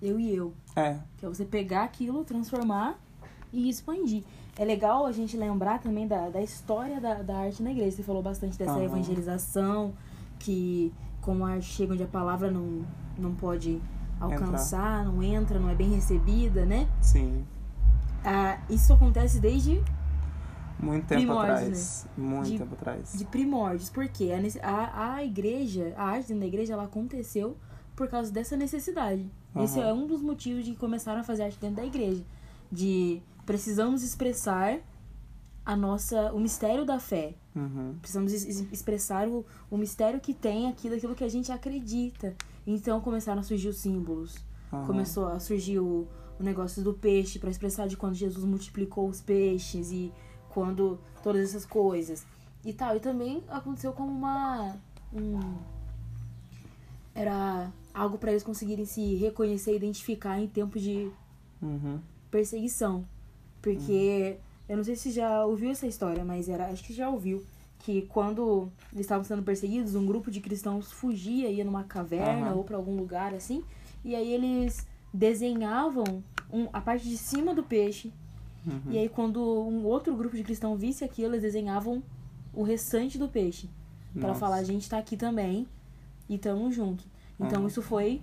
Eu 0.00 0.18
e 0.18 0.34
Eu. 0.34 0.54
É. 0.76 0.96
Que 1.18 1.26
é 1.26 1.28
você 1.28 1.44
pegar 1.44 1.82
aquilo, 1.82 2.24
transformar 2.24 2.98
e 3.52 3.68
expandir. 3.68 4.22
É 4.56 4.64
legal 4.64 5.06
a 5.06 5.12
gente 5.12 5.36
lembrar 5.36 5.80
também 5.80 6.06
da, 6.06 6.28
da 6.28 6.40
história 6.42 7.00
da, 7.00 7.14
da 7.22 7.38
arte 7.38 7.62
na 7.62 7.70
igreja. 7.70 7.96
Você 7.96 8.02
falou 8.02 8.22
bastante 8.22 8.58
dessa 8.58 8.82
evangelização, 8.82 9.94
que 10.38 10.92
como 11.20 11.44
a 11.44 11.52
arte 11.52 11.66
chega 11.66 11.92
onde 11.94 12.02
a 12.02 12.06
palavra 12.08 12.50
não, 12.50 12.84
não 13.18 13.34
pode 13.34 13.80
alcançar, 14.20 15.04
não 15.04 15.22
entra, 15.22 15.58
não 15.58 15.68
é 15.68 15.74
bem 15.74 15.90
recebida, 15.94 16.64
né? 16.64 16.88
Sim. 17.00 17.44
Ah, 18.24 18.58
isso 18.70 18.92
acontece 18.92 19.40
desde 19.40 19.82
Muito 20.78 21.06
tempo 21.06 21.20
Primórdios, 21.22 21.58
atrás. 21.58 22.08
Muito 22.16 22.50
De- 22.50 22.58
tempo 22.58 22.74
atrás. 22.74 23.12
de 23.16 23.24
primórdios. 23.24 23.90
Porque 23.90 24.30
a, 24.62 25.14
a, 25.14 25.24
igreja, 25.24 25.92
a 25.96 26.04
arte 26.04 26.28
dentro 26.28 26.40
da 26.40 26.46
igreja, 26.46 26.72
ela 26.74 26.84
aconteceu 26.84 27.56
por 27.96 28.08
causa 28.08 28.30
dessa 28.32 28.56
necessidade. 28.56 29.28
Esse 29.56 29.78
Aham. 29.80 29.88
é 29.88 29.92
um 29.92 30.06
dos 30.06 30.22
motivos 30.22 30.64
de 30.64 30.72
que 30.72 30.78
começaram 30.78 31.20
a 31.20 31.24
fazer 31.24 31.44
arte 31.44 31.58
dentro 31.60 31.76
da 31.76 31.84
igreja. 31.84 32.24
De 32.70 33.20
precisamos 33.46 34.02
expressar 34.02 34.78
a 35.64 35.76
nossa, 35.76 36.32
o 36.32 36.40
mistério 36.40 36.84
da 36.84 36.98
fé. 36.98 37.34
Uhum. 37.54 37.96
Precisamos 38.00 38.32
es- 38.32 38.44
es- 38.46 38.72
expressar 38.72 39.28
o, 39.28 39.44
o 39.70 39.76
mistério 39.76 40.20
que 40.20 40.34
tem 40.34 40.68
aqui 40.68 40.88
daquilo 40.90 41.14
que 41.14 41.24
a 41.24 41.28
gente 41.28 41.52
acredita. 41.52 42.34
Então 42.66 43.00
começaram 43.00 43.40
a 43.40 43.42
surgir 43.44 43.68
os 43.68 43.78
símbolos. 43.78 44.36
Aham. 44.72 44.86
Começou 44.86 45.26
a 45.26 45.38
surgir 45.38 45.78
o, 45.78 46.08
o 46.40 46.42
negócio 46.42 46.82
do 46.82 46.94
peixe 46.94 47.38
para 47.38 47.50
expressar 47.50 47.86
de 47.86 47.96
quando 47.96 48.14
Jesus 48.14 48.44
multiplicou 48.44 49.08
os 49.08 49.20
peixes 49.20 49.90
e 49.92 50.12
quando 50.48 50.98
todas 51.22 51.42
essas 51.50 51.64
coisas 51.64 52.24
e 52.64 52.72
tal. 52.72 52.96
E 52.96 53.00
também 53.00 53.42
aconteceu 53.48 53.92
como 53.92 54.10
uma 54.10 54.76
um, 55.12 55.38
era 57.14 57.70
algo 57.92 58.16
para 58.18 58.30
eles 58.30 58.42
conseguirem 58.42 58.84
se 58.86 59.14
reconhecer 59.16 59.72
e 59.72 59.76
identificar 59.76 60.40
em 60.40 60.48
tempos 60.48 60.80
de 60.82 61.10
Uhum. 61.60 62.00
perseguição. 62.30 63.04
Porque 63.62 64.36
eu 64.68 64.76
não 64.76 64.84
sei 64.84 64.96
se 64.96 65.10
já 65.12 65.44
ouviu 65.46 65.70
essa 65.70 65.86
história, 65.86 66.24
mas 66.24 66.48
era, 66.48 66.66
acho 66.66 66.82
que 66.84 66.92
já 66.92 67.08
ouviu 67.08 67.44
que 67.78 68.02
quando 68.02 68.70
eles 68.92 69.06
estavam 69.06 69.24
sendo 69.24 69.42
perseguidos, 69.42 69.94
um 69.94 70.04
grupo 70.06 70.30
de 70.30 70.40
cristãos 70.40 70.92
fugia, 70.92 71.48
ia 71.48 71.64
numa 71.64 71.84
caverna 71.84 72.48
Aham. 72.48 72.56
ou 72.56 72.64
pra 72.64 72.76
algum 72.76 72.96
lugar 72.96 73.34
assim, 73.34 73.64
e 74.04 74.14
aí 74.14 74.32
eles 74.32 74.86
desenhavam 75.12 76.22
um- 76.52 76.68
a 76.72 76.80
parte 76.80 77.08
de 77.08 77.16
cima 77.16 77.54
do 77.54 77.62
peixe. 77.62 78.12
Uhum. 78.66 78.80
E 78.92 78.98
aí 78.98 79.08
quando 79.08 79.40
um 79.40 79.84
outro 79.84 80.14
grupo 80.14 80.36
de 80.36 80.44
cristãos 80.44 80.78
visse 80.78 81.04
aquilo, 81.04 81.34
eles 81.34 81.42
desenhavam 81.42 82.02
o 82.54 82.62
restante 82.62 83.18
do 83.18 83.28
peixe. 83.28 83.68
Pra 84.12 84.28
Nossa. 84.28 84.40
falar, 84.40 84.56
a 84.56 84.64
gente 84.64 84.88
tá 84.88 84.98
aqui 84.98 85.16
também 85.16 85.66
e 86.28 86.36
tamo 86.38 86.70
junto. 86.70 87.04
Então 87.40 87.60
Aham. 87.60 87.66
isso 87.68 87.82
foi. 87.82 88.20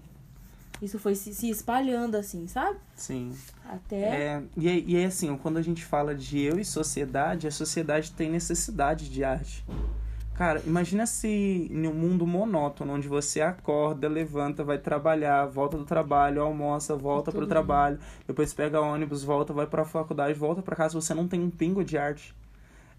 Isso 0.82 0.98
foi 0.98 1.14
se, 1.16 1.34
se 1.34 1.50
espalhando, 1.50 2.16
assim, 2.16 2.48
sabe? 2.48 2.78
Sim. 2.96 3.34
Até. 3.66 3.96
É, 3.98 4.44
e, 4.56 4.68
aí- 4.70 4.84
e 4.88 4.96
aí, 4.98 5.06
assim, 5.06 5.36
quando 5.38 5.58
a 5.58 5.62
gente 5.62 5.84
fala 5.84 6.16
de 6.16 6.40
eu 6.40 6.58
e 6.60 6.64
sociedade, 6.66 7.48
a 7.48 7.52
sociedade 7.52 8.12
tem 8.14 8.30
necessidade 8.32 9.10
de 9.10 9.24
arte. 9.24 9.66
Cara, 10.36 10.62
imagina 10.66 11.06
se 11.06 11.28
em 11.70 11.86
um 11.86 11.94
mundo 11.94 12.26
monótono, 12.26 12.94
onde 12.94 13.10
você 13.10 13.42
acorda, 13.42 14.08
levanta, 14.08 14.64
vai 14.64 14.78
trabalhar, 14.78 15.46
volta 15.48 15.78
do 15.78 15.84
trabalho, 15.84 16.42
almoça, 16.42 16.96
volta 16.96 17.30
pro 17.30 17.42
tudo 17.42 17.50
trabalho, 17.50 18.00
depois 18.26 18.54
pega 18.54 18.80
ônibus, 18.80 19.22
volta, 19.22 19.52
vai 19.52 19.68
pra 19.68 19.84
faculdade, 19.84 20.40
volta 20.40 20.62
pra 20.62 20.78
casa, 20.78 20.94
você 20.94 21.14
não 21.14 21.28
tem 21.28 21.42
um 21.42 21.50
pingo 21.50 21.84
de 21.84 21.98
arte. 21.98 22.34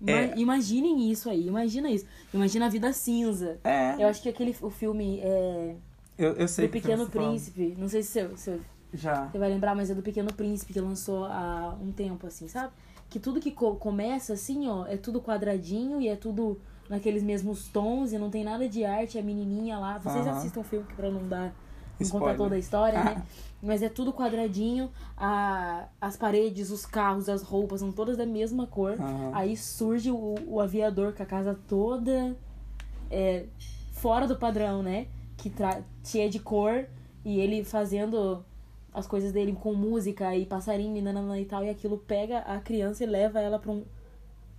É- 0.07 0.39
Imaginem 0.39 1.11
isso 1.11 1.31
aí, 1.31 1.47
imagina 1.47 1.91
isso. 1.91 2.05
Imagina 2.33 2.67
a 2.67 2.69
vida 2.69 2.93
cinza. 2.93 3.59
É, 3.65 3.95
Eu 4.03 4.09
acho 4.09 4.21
que 4.23 4.29
aquele 4.29 4.55
o 4.61 4.69
filme 4.71 5.21
é, 5.23 5.77
eu, 6.21 6.33
eu 6.35 6.49
sei 6.49 6.67
do 6.67 6.73
que 6.73 6.81
Pequeno. 6.81 7.09
Príncipe, 7.09 7.75
não 7.79 7.89
sei 7.89 8.03
se 8.03 8.27
você, 8.27 8.37
se 8.37 8.61
Já. 8.93 9.27
você 9.27 9.39
vai 9.39 9.49
lembrar, 9.49 9.75
mas 9.75 9.91
é 9.91 9.95
do 9.95 10.03
Pequeno 10.03 10.33
Príncipe 10.33 10.73
que 10.73 10.81
lançou 10.81 11.25
há 11.25 11.77
um 11.81 11.91
tempo, 11.93 12.27
assim, 12.27 12.49
sabe? 12.49 12.73
Que 13.09 13.19
tudo 13.19 13.41
que 13.41 13.51
co- 13.51 13.77
começa 13.77 14.33
assim, 14.35 14.69
ó, 14.69 14.87
é 14.87 14.97
tudo 14.97 15.21
quadradinho 15.21 16.01
e 16.01 16.09
é 16.09 16.17
tudo 16.17 16.61
naqueles 16.89 17.23
mesmos 17.23 17.69
tons 17.69 18.13
e 18.13 18.19
não 18.19 18.31
tem 18.31 18.45
nada 18.45 18.69
de 18.69 18.85
arte, 18.85 19.19
a 19.19 19.23
menininha 19.23 19.79
lá. 19.79 19.99
Vocês 19.99 20.27
Aham. 20.27 20.37
assistam 20.37 20.61
o 20.61 20.65
filme 20.65 20.87
que 20.87 20.95
pra 20.95 21.11
não 21.11 21.27
dar 21.29 21.47
não 21.99 22.07
Spoiler. 22.07 22.29
contar 22.31 22.43
toda 22.45 22.55
a 22.55 22.59
história, 22.59 23.03
né? 23.05 23.23
Mas 23.63 23.83
é 23.83 23.89
tudo 23.89 24.13
quadradinho, 24.13 24.91
a, 25.17 25.87
as 26.01 26.17
paredes, 26.17 26.71
os 26.71 26.87
carros, 26.87 27.29
as 27.29 27.43
roupas 27.43 27.81
são 27.81 27.93
todas 27.93 28.17
da 28.17 28.25
mesma 28.25 28.67
cor. 28.67 28.93
Aham. 28.99 29.31
Aí 29.35 29.57
surge 29.57 30.11
o, 30.11 30.35
o 30.47 30.61
aviador 30.61 31.13
com 31.13 31.23
a 31.23 31.27
casa 31.27 31.59
toda 31.69 32.35
é, 33.11 33.45
fora 33.93 34.27
do 34.27 34.37
padrão, 34.37 34.83
né? 34.83 35.07
Que 35.43 35.53
cheia 36.05 36.29
de 36.29 36.39
cor 36.39 36.87
e 37.25 37.41
ele 37.41 37.65
fazendo 37.65 38.45
as 38.93 39.07
coisas 39.07 39.33
dele 39.33 39.53
com 39.53 39.73
música 39.73 40.37
e 40.37 40.45
passarinho 40.45 40.97
e 40.97 41.03
nananã 41.03 41.39
e 41.39 41.45
tal. 41.45 41.65
E 41.65 41.71
aquilo 41.71 41.99
pega 41.99 42.39
a 42.41 42.61
criança 42.61 43.05
e 43.05 43.07
leva 43.07 43.41
ela 43.41 43.59
pra 43.59 43.71
um. 43.73 43.85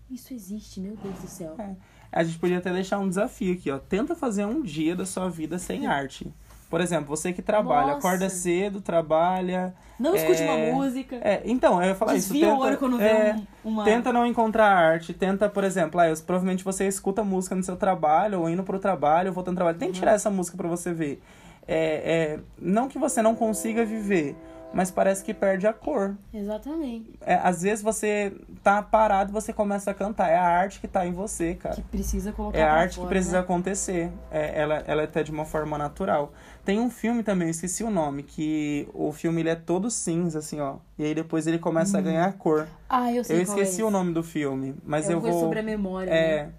Isso 0.10 0.34
existe, 0.34 0.80
meu 0.80 0.96
Deus 0.98 1.20
do 1.20 1.28
céu. 1.28 1.56
É. 1.60 1.76
A 2.12 2.24
gente 2.24 2.40
podia 2.40 2.58
até 2.58 2.74
deixar 2.74 3.00
um 3.00 3.08
desafio 3.08 3.54
aqui, 3.54 3.72
ó. 3.72 3.80
Tenta 3.80 4.16
fazer 4.16 4.46
um 4.46 4.62
dia 4.62 4.96
da 4.96 5.06
sua 5.06 5.30
vida 5.30 5.58
sem 5.58 5.86
arte. 5.86 6.34
Por 6.72 6.80
exemplo, 6.82 7.16
você 7.16 7.34
que 7.34 7.42
trabalha, 7.42 7.88
Nossa. 7.94 7.98
acorda 8.08 8.30
cedo, 8.30 8.80
trabalha. 8.80 9.74
Não 10.00 10.16
escute 10.16 10.42
é, 10.42 10.46
uma 10.50 10.74
música. 10.74 11.18
É, 11.18 11.42
então, 11.46 11.82
eu 11.84 11.90
ia 11.90 11.96
falar 11.96 12.16
isso. 12.16 12.30
desvia 12.32 12.48
Tenta, 12.48 12.58
o 12.60 12.66
olho 12.66 12.78
quando 12.78 12.98
vê 12.98 13.04
é, 13.08 13.36
um- 13.66 13.70
uma. 13.72 13.84
Tenta 13.84 14.14
não 14.14 14.26
encontrar 14.26 14.68
arte, 14.74 15.14
tenta, 15.14 15.50
por 15.50 15.66
exemplo, 15.66 16.00
ah, 16.00 16.08
eu- 16.08 16.16
provavelmente 16.26 16.64
você 16.64 16.88
escuta 16.88 17.24
música 17.26 17.54
no 17.56 17.62
seu 17.62 17.76
trabalho, 17.76 18.40
ou 18.40 18.50
indo 18.50 18.64
pro 18.64 18.80
trabalho, 18.80 19.28
ou 19.28 19.34
voltando 19.34 19.56
pro 19.56 19.66
trabalho. 19.66 19.78
Tenta 19.78 19.92
tirar 19.92 20.14
essa 20.14 20.30
música 20.30 20.56
pra 20.56 20.70
você 20.70 20.94
ver. 20.94 21.22
É, 21.68 22.38
é, 22.38 22.40
não 22.58 22.88
que 22.88 22.98
você 22.98 23.22
não 23.22 23.36
consiga 23.36 23.86
viver, 23.86 24.36
mas 24.74 24.90
parece 24.92 25.24
que 25.24 25.34
perde 25.34 25.68
a 25.68 25.74
cor. 25.74 26.16
Exatamente. 26.34 27.12
É, 27.22 27.36
às 27.36 27.62
vezes 27.62 27.84
você 27.84 28.34
tá 28.64 28.82
parado 28.82 29.32
e 29.32 29.34
você 29.34 29.52
começa 29.52 29.92
a 29.92 29.94
cantar. 29.94 30.30
É 30.30 30.36
a 30.38 30.44
arte 30.48 30.80
que 30.80 30.88
tá 30.88 31.06
em 31.06 31.12
você, 31.12 31.56
cara. 31.56 31.76
Que 31.76 31.82
precisa 31.82 32.32
colocar 32.32 32.58
É 32.58 32.64
a 32.64 32.74
arte 32.74 32.92
que 32.92 32.96
fora, 32.98 33.10
precisa 33.10 33.38
né? 33.38 33.44
acontecer. 33.44 34.12
É, 34.32 34.60
ela, 34.62 34.84
ela 34.88 35.02
é 35.02 35.06
até 35.06 35.24
de 35.24 35.32
uma 35.32 35.46
forma 35.46 35.78
natural. 35.78 36.32
Tem 36.64 36.80
um 36.80 36.90
filme 36.90 37.24
também, 37.24 37.48
eu 37.48 37.52
esqueci 37.52 37.84
o 37.84 37.90
nome, 37.90 38.24
que 38.24 38.88
o 38.94 39.12
filme 39.12 39.42
ele 39.42 39.50
é 39.50 39.56
todo 39.56 39.90
cinza, 39.90 40.40
assim, 40.40 40.60
ó. 40.60 40.76
E 40.98 41.04
aí 41.04 41.16
depois 41.16 41.48
ele 41.48 41.58
começa 41.58 41.98
a 41.98 42.02
ganhar 42.02 42.32
cor. 42.34 42.68
Ah, 42.88 43.12
eu 43.12 43.24
sei 43.24 43.38
Eu 43.38 43.40
é 43.40 43.44
esqueci 43.44 43.72
esse. 43.74 43.84
o 43.84 43.90
nome 43.90 44.14
do 44.14 44.22
filme, 44.24 44.76
mas 44.86 45.10
é 45.10 45.14
eu 45.14 45.20
coisa 45.22 45.34
vou. 45.36 45.44
sobre 45.46 45.60
a 45.60 45.64
memória, 45.64 46.10
É. 46.12 46.44
né? 46.46 46.52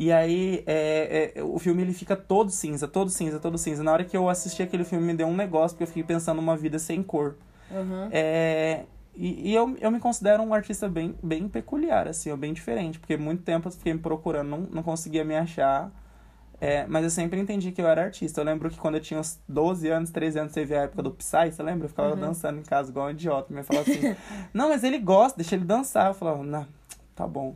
E 0.00 0.12
aí, 0.12 0.62
é, 0.64 1.32
é, 1.34 1.42
o 1.42 1.58
filme 1.58 1.82
ele 1.82 1.92
fica 1.92 2.14
todo 2.14 2.52
cinza, 2.52 2.86
todo 2.86 3.10
cinza, 3.10 3.40
todo 3.40 3.58
cinza. 3.58 3.82
Na 3.82 3.90
hora 3.90 4.04
que 4.04 4.16
eu 4.16 4.28
assisti 4.28 4.62
aquele 4.62 4.84
filme, 4.84 5.04
me 5.04 5.12
deu 5.12 5.26
um 5.26 5.34
negócio, 5.34 5.70
porque 5.74 5.82
eu 5.82 5.88
fiquei 5.88 6.04
pensando 6.04 6.36
numa 6.36 6.56
vida 6.56 6.78
sem 6.78 7.02
cor. 7.02 7.34
Aham. 7.70 8.08
É, 8.10 8.84
e 9.14 9.50
e 9.50 9.54
eu, 9.54 9.76
eu 9.80 9.90
me 9.90 9.98
considero 10.00 10.42
um 10.42 10.54
artista 10.54 10.88
bem, 10.88 11.14
bem 11.22 11.48
peculiar, 11.48 12.06
assim, 12.08 12.30
ó, 12.30 12.36
bem 12.36 12.52
diferente, 12.52 12.98
porque 12.98 13.16
muito 13.16 13.42
tempo 13.42 13.68
eu 13.68 13.72
fiquei 13.72 13.92
me 13.92 13.98
procurando, 14.00 14.48
não, 14.48 14.58
não 14.60 14.82
conseguia 14.82 15.24
me 15.24 15.36
achar. 15.36 15.90
É, 16.60 16.84
mas 16.88 17.04
eu 17.04 17.10
sempre 17.10 17.38
entendi 17.38 17.70
que 17.70 17.80
eu 17.80 17.86
era 17.86 18.02
artista. 18.02 18.40
Eu 18.40 18.44
lembro 18.44 18.68
que 18.68 18.76
quando 18.76 18.96
eu 18.96 19.00
tinha 19.00 19.20
uns 19.20 19.38
12 19.48 19.88
anos, 19.88 20.10
13 20.10 20.40
anos, 20.40 20.52
teve 20.52 20.74
a 20.74 20.82
época 20.82 21.04
do 21.04 21.12
Psy, 21.12 21.52
você 21.52 21.62
lembra? 21.62 21.84
Eu 21.84 21.88
ficava 21.88 22.14
Uhum. 22.14 22.20
dançando 22.20 22.58
em 22.58 22.64
casa 22.64 22.90
igual 22.90 23.06
um 23.06 23.10
idiota. 23.10 23.52
Minha 23.52 23.62
falava 23.62 23.88
assim, 23.88 24.00
não, 24.52 24.68
mas 24.68 24.82
ele 24.82 24.98
gosta, 24.98 25.36
deixa 25.36 25.54
ele 25.54 25.64
dançar. 25.64 26.08
Eu 26.08 26.14
falava, 26.14 26.42
não, 26.42 26.66
tá 27.14 27.28
bom. 27.28 27.54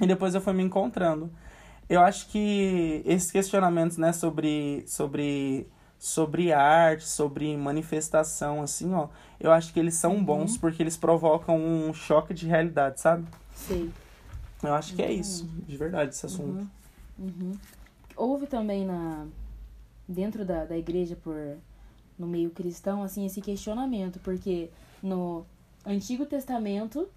E 0.00 0.06
depois 0.06 0.34
eu 0.34 0.40
fui 0.40 0.54
me 0.54 0.62
encontrando. 0.62 1.30
Eu 1.90 2.00
acho 2.00 2.28
que 2.30 3.02
esses 3.04 3.30
questionamentos, 3.30 3.98
né, 3.98 4.14
sobre, 4.14 4.82
sobre, 4.86 5.66
sobre 6.02 6.52
arte, 6.52 7.06
sobre 7.06 7.56
manifestação, 7.56 8.60
assim, 8.60 8.92
ó, 8.92 9.06
eu 9.38 9.52
acho 9.52 9.72
que 9.72 9.78
eles 9.78 9.94
são 9.94 10.16
Uhum. 10.16 10.24
bons 10.24 10.56
porque 10.58 10.82
eles 10.82 10.96
provocam 10.96 11.56
um 11.56 11.94
choque 11.94 12.34
de 12.34 12.44
realidade, 12.44 13.00
sabe? 13.00 13.24
Sei. 13.54 13.88
Eu 14.64 14.74
acho 14.74 14.96
que 14.96 15.02
é 15.02 15.12
isso, 15.12 15.48
de 15.64 15.76
verdade, 15.76 16.12
esse 16.12 16.26
assunto. 16.26 16.66
Uhum. 17.16 17.52
Houve 18.16 18.48
também 18.48 18.84
na 18.84 19.26
dentro 20.08 20.44
da, 20.44 20.64
da 20.64 20.76
igreja 20.76 21.14
por 21.22 21.36
no 22.18 22.26
meio 22.26 22.50
cristão 22.50 23.04
assim 23.04 23.24
esse 23.24 23.40
questionamento, 23.40 24.18
porque 24.24 24.70
no 25.00 25.46
Antigo 25.86 26.26
Testamento 26.26 27.08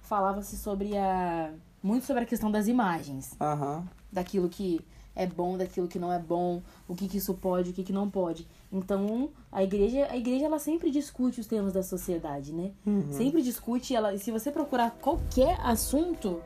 falava-se 0.00 0.56
sobre 0.56 0.96
a 0.96 1.52
muito 1.82 2.06
sobre 2.06 2.22
a 2.22 2.26
questão 2.26 2.50
das 2.50 2.68
imagens, 2.68 3.36
Aham. 3.38 3.86
daquilo 4.10 4.48
que 4.48 4.80
é 5.14 5.26
bom, 5.26 5.56
daquilo 5.56 5.88
que 5.88 5.98
não 5.98 6.12
é 6.12 6.18
bom, 6.18 6.62
o 6.88 6.94
que 6.94 7.08
que 7.08 7.18
isso 7.18 7.34
pode, 7.34 7.70
o 7.70 7.72
que 7.72 7.82
que 7.82 7.92
não 7.92 8.08
pode. 8.08 8.46
Então, 8.72 9.30
a 9.50 9.62
igreja, 9.62 10.06
a 10.10 10.16
igreja 10.16 10.46
ela 10.46 10.58
sempre 10.58 10.90
discute 10.90 11.40
os 11.40 11.46
temas 11.46 11.72
da 11.72 11.82
sociedade, 11.82 12.52
né? 12.52 12.70
Uhum. 12.86 13.12
Sempre 13.12 13.42
discute, 13.42 13.94
ela, 13.94 14.14
e 14.14 14.18
se 14.18 14.30
você 14.30 14.50
procurar 14.50 14.92
qualquer 15.00 15.58
assunto, 15.62 16.40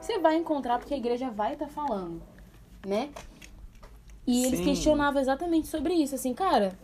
você 0.00 0.18
vai 0.18 0.36
encontrar 0.36 0.78
porque 0.78 0.94
a 0.94 0.98
igreja 0.98 1.30
vai 1.30 1.54
estar 1.54 1.68
falando, 1.68 2.22
né? 2.86 3.10
E 4.26 4.44
eles 4.46 4.60
Sim. 4.60 4.64
questionavam 4.66 5.20
exatamente 5.20 5.66
sobre 5.66 5.94
isso, 5.94 6.14
assim, 6.14 6.34
cara, 6.34 6.78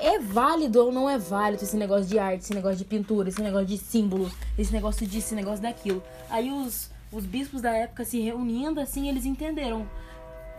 é 0.00 0.18
válido 0.18 0.84
ou 0.84 0.90
não 0.90 1.08
é 1.08 1.18
válido 1.18 1.62
esse 1.62 1.76
negócio 1.76 2.06
de 2.06 2.18
arte, 2.18 2.44
esse 2.44 2.54
negócio 2.54 2.78
de 2.78 2.84
pintura, 2.84 3.28
esse 3.28 3.42
negócio 3.42 3.66
de 3.66 3.78
símbolo, 3.78 4.30
esse 4.58 4.72
negócio 4.72 5.06
disso, 5.06 5.26
esse 5.28 5.34
negócio 5.34 5.60
daquilo. 5.62 6.02
Aí 6.28 6.50
os, 6.50 6.90
os 7.12 7.26
bispos 7.26 7.60
da 7.60 7.70
época 7.70 8.04
se 8.04 8.18
reunindo, 8.20 8.80
assim, 8.80 9.08
eles 9.08 9.24
entenderam. 9.26 9.86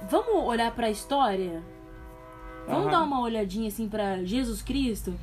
Vamos 0.10 0.44
olhar 0.46 0.72
pra 0.74 0.90
história? 0.90 1.62
Vamos 2.68 2.84
Aham. 2.88 2.92
dar 2.92 3.04
uma 3.04 3.22
olhadinha 3.22 3.68
assim 3.68 3.88
pra 3.88 4.24
Jesus 4.24 4.62
Cristo? 4.62 5.14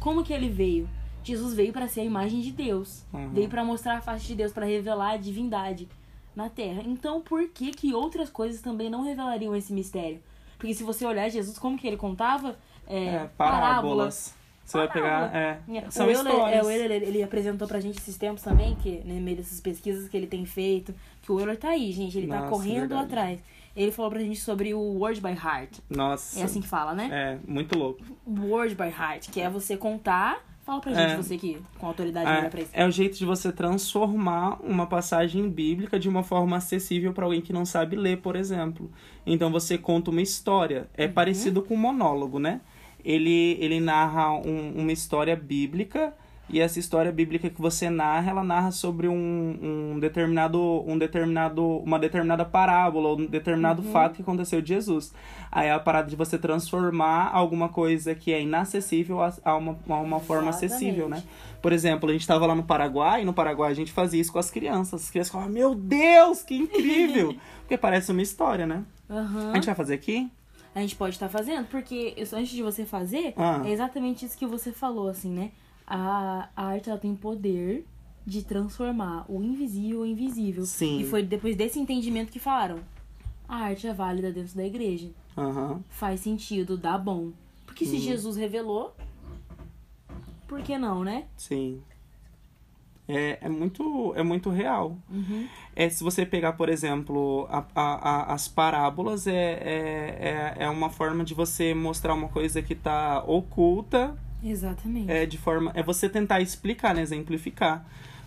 Como 0.00 0.24
que 0.24 0.32
ele 0.32 0.48
veio? 0.48 0.88
Jesus 1.22 1.54
veio 1.54 1.72
pra 1.72 1.88
ser 1.88 2.00
a 2.00 2.04
imagem 2.04 2.40
de 2.40 2.52
Deus. 2.52 3.04
Uhum. 3.12 3.30
Veio 3.30 3.48
pra 3.48 3.64
mostrar 3.64 3.98
a 3.98 4.00
face 4.00 4.26
de 4.26 4.34
Deus, 4.34 4.52
pra 4.52 4.64
revelar 4.66 5.12
a 5.12 5.16
divindade 5.16 5.88
na 6.34 6.48
terra. 6.48 6.82
Então, 6.86 7.20
por 7.20 7.48
que 7.48 7.70
que 7.70 7.92
outras 7.94 8.30
coisas 8.30 8.60
também 8.60 8.88
não 8.88 9.02
revelariam 9.02 9.54
esse 9.54 9.72
mistério? 9.72 10.20
Porque 10.56 10.74
se 10.74 10.82
você 10.82 11.04
olhar 11.04 11.28
Jesus, 11.28 11.58
como 11.58 11.76
que 11.78 11.86
ele 11.86 11.96
contava? 11.96 12.56
É, 12.86 13.04
É, 13.06 13.30
parábolas. 13.36 14.34
Você 14.64 14.76
vai 14.76 14.88
pegar. 14.90 15.34
É, 15.34 15.58
é, 15.76 15.90
são 15.90 16.06
o 16.06 16.10
Euler, 16.10 16.32
histórias. 16.32 16.58
é, 16.58 16.62
o 16.62 16.70
Euler, 16.70 17.02
ele 17.02 17.22
apresentou 17.22 17.66
pra 17.66 17.80
gente 17.80 17.98
esses 17.98 18.16
tempos 18.18 18.42
também, 18.42 18.74
que 18.76 19.00
no 19.04 19.14
meio 19.20 19.36
dessas 19.38 19.60
pesquisas 19.60 20.08
que 20.08 20.16
ele 20.16 20.26
tem 20.26 20.44
feito, 20.44 20.94
que 21.22 21.32
o 21.32 21.40
Euler 21.40 21.56
tá 21.56 21.70
aí, 21.70 21.90
gente, 21.92 22.18
ele 22.18 22.26
tá 22.26 22.40
Nossa, 22.40 22.50
correndo 22.50 22.80
verdade. 22.80 23.04
atrás. 23.04 23.40
Ele 23.80 23.92
falou 23.92 24.10
pra 24.10 24.20
gente 24.20 24.40
sobre 24.40 24.74
o 24.74 24.80
Word 24.80 25.20
by 25.20 25.28
Heart. 25.30 25.78
Nossa. 25.88 26.40
É 26.40 26.42
assim 26.42 26.60
que 26.60 26.66
fala, 26.68 26.94
né? 26.94 27.08
É, 27.12 27.38
muito 27.50 27.78
louco. 27.78 28.02
Word 28.26 28.74
by 28.74 28.88
Heart, 28.88 29.30
que 29.30 29.40
é 29.40 29.48
você 29.48 29.76
contar. 29.76 30.44
Fala 30.66 30.80
pra 30.82 30.92
gente, 30.92 31.12
É. 31.12 31.16
você 31.16 31.38
que 31.38 31.56
com 31.78 31.86
autoridade 31.86 32.28
olha 32.30 32.50
pra 32.50 32.60
isso. 32.60 32.70
É, 32.74 32.82
é 32.82 32.86
o 32.86 32.90
jeito 32.90 33.16
de 33.16 33.24
você 33.24 33.50
transformar 33.50 34.58
uma 34.62 34.86
passagem 34.86 35.48
bíblica 35.48 35.98
de 35.98 36.08
uma 36.08 36.22
forma 36.22 36.56
acessível 36.58 37.12
para 37.14 37.24
alguém 37.24 37.40
que 37.40 37.52
não 37.54 37.64
sabe 37.64 37.96
ler, 37.96 38.18
por 38.18 38.36
exemplo. 38.36 38.90
Então 39.24 39.50
você 39.50 39.78
conta 39.78 40.10
uma 40.10 40.20
história. 40.20 40.86
É 40.94 41.06
Uhum. 41.06 41.12
parecido 41.12 41.62
com 41.62 41.74
um 41.74 41.78
monólogo, 41.78 42.38
né? 42.38 42.60
Ele, 43.02 43.56
ele 43.60 43.80
narra 43.80 44.32
um- 44.32 44.72
uma 44.76 44.92
história 44.92 45.34
bíblica 45.36 46.12
E 46.50 46.60
essa 46.60 46.78
história 46.78 47.12
bíblica 47.12 47.50
que 47.50 47.60
você 47.60 47.90
narra, 47.90 48.30
ela 48.30 48.42
narra 48.42 48.70
sobre 48.70 49.06
um, 49.06 49.92
um 49.94 49.98
determinado, 50.00 50.58
um 50.86 50.96
determinado, 50.96 51.62
uma 51.78 51.98
determinada 51.98 52.44
parábola, 52.44 53.14
um 53.14 53.26
determinado 53.26 53.82
Uhum. 53.82 53.92
fato 53.92 54.16
que 54.16 54.22
aconteceu 54.22 54.62
de 54.62 54.68
Jesus. 54.68 55.12
Aí 55.52 55.68
é 55.68 55.72
a 55.72 55.78
parada 55.78 56.08
de 56.08 56.16
você 56.16 56.38
transformar 56.38 57.30
alguma 57.34 57.68
coisa 57.68 58.14
que 58.14 58.32
é 58.32 58.40
inacessível 58.42 59.22
a, 59.22 59.32
a 59.44 59.56
uma, 59.56 59.78
a 59.88 59.94
uma 59.96 60.20
forma 60.20 60.48
Exatamente. 60.48 60.72
acessível, 60.74 61.08
né? 61.08 61.22
Por 61.60 61.72
exemplo, 61.72 62.08
a 62.08 62.12
gente 62.12 62.26
tava 62.26 62.46
lá 62.46 62.54
no 62.54 62.62
Paraguai, 62.62 63.22
e 63.22 63.24
no 63.24 63.32
Paraguai 63.34 63.70
a 63.70 63.74
gente 63.74 63.92
fazia 63.92 64.20
isso 64.20 64.32
com 64.32 64.38
as 64.38 64.50
crianças. 64.50 65.02
As 65.04 65.10
crianças 65.10 65.32
falavam, 65.32 65.52
meu 65.52 65.74
Deus, 65.74 66.42
que 66.42 66.54
incrível! 66.56 67.34
Porque 67.60 67.76
parece 67.76 68.10
uma 68.12 68.22
história, 68.22 68.66
né? 68.66 68.84
Aham. 69.10 69.50
A 69.50 69.54
gente 69.56 69.66
vai 69.66 69.74
fazer 69.74 69.94
aqui? 69.94 70.30
A 70.74 70.80
gente 70.80 70.96
pode 70.96 71.14
estar 71.16 71.28
fazendo, 71.28 71.66
porque 71.66 72.14
antes 72.32 72.50
de 72.50 72.62
você 72.62 72.84
fazer, 72.84 73.32
Ah. 73.36 73.62
é 73.64 73.70
exatamente 73.72 74.24
isso 74.24 74.38
que 74.38 74.46
você 74.46 74.70
falou, 74.70 75.08
assim, 75.08 75.28
né? 75.30 75.50
A, 75.90 76.48
a 76.54 76.64
arte 76.66 76.90
ela 76.90 76.98
tem 76.98 77.14
poder 77.14 77.86
de 78.26 78.42
transformar 78.44 79.24
o 79.26 79.42
invisível 79.42 80.04
em 80.04 80.14
visível. 80.14 80.66
Sim. 80.66 81.00
E 81.00 81.04
foi 81.06 81.22
depois 81.22 81.56
desse 81.56 81.78
entendimento 81.80 82.30
que 82.30 82.38
falaram: 82.38 82.80
a 83.48 83.56
arte 83.56 83.86
é 83.86 83.94
válida 83.94 84.30
dentro 84.30 84.54
da 84.54 84.64
igreja. 84.66 85.08
Aham. 85.36 85.82
Faz 85.88 86.20
sentido, 86.20 86.76
dá 86.76 86.98
bom. 86.98 87.30
Porque 87.64 87.86
se 87.86 87.98
Jesus 87.98 88.36
revelou, 88.36 88.94
por 90.46 90.60
que 90.62 90.76
não, 90.76 91.02
né? 91.04 91.24
Sim. 91.36 91.80
É, 93.06 93.38
é, 93.40 93.48
muito, 93.48 94.12
é 94.16 94.22
muito 94.22 94.50
real. 94.50 94.98
Uhum. 95.08 95.48
É, 95.74 95.88
se 95.88 96.04
você 96.04 96.26
pegar, 96.26 96.52
por 96.54 96.68
exemplo, 96.68 97.46
a, 97.48 97.64
a, 97.74 98.10
a- 98.10 98.34
as 98.34 98.48
parábolas, 98.48 99.26
é, 99.26 99.32
é, 99.32 100.54
é, 100.58 100.64
é 100.64 100.68
uma 100.68 100.90
forma 100.90 101.24
de 101.24 101.32
você 101.32 101.72
mostrar 101.72 102.12
uma 102.12 102.28
coisa 102.28 102.60
que 102.60 102.74
está 102.74 103.22
oculta, 103.24 104.14
Exatamente. 104.42 105.10
é, 105.10 105.26
de 105.26 105.36
forma, 105.38 105.70
é 105.74 105.82
você 105.82 106.08
tentar 106.08 106.40
explicar, 106.40 106.94
né, 106.94 107.02
exemplificar. 107.02 107.84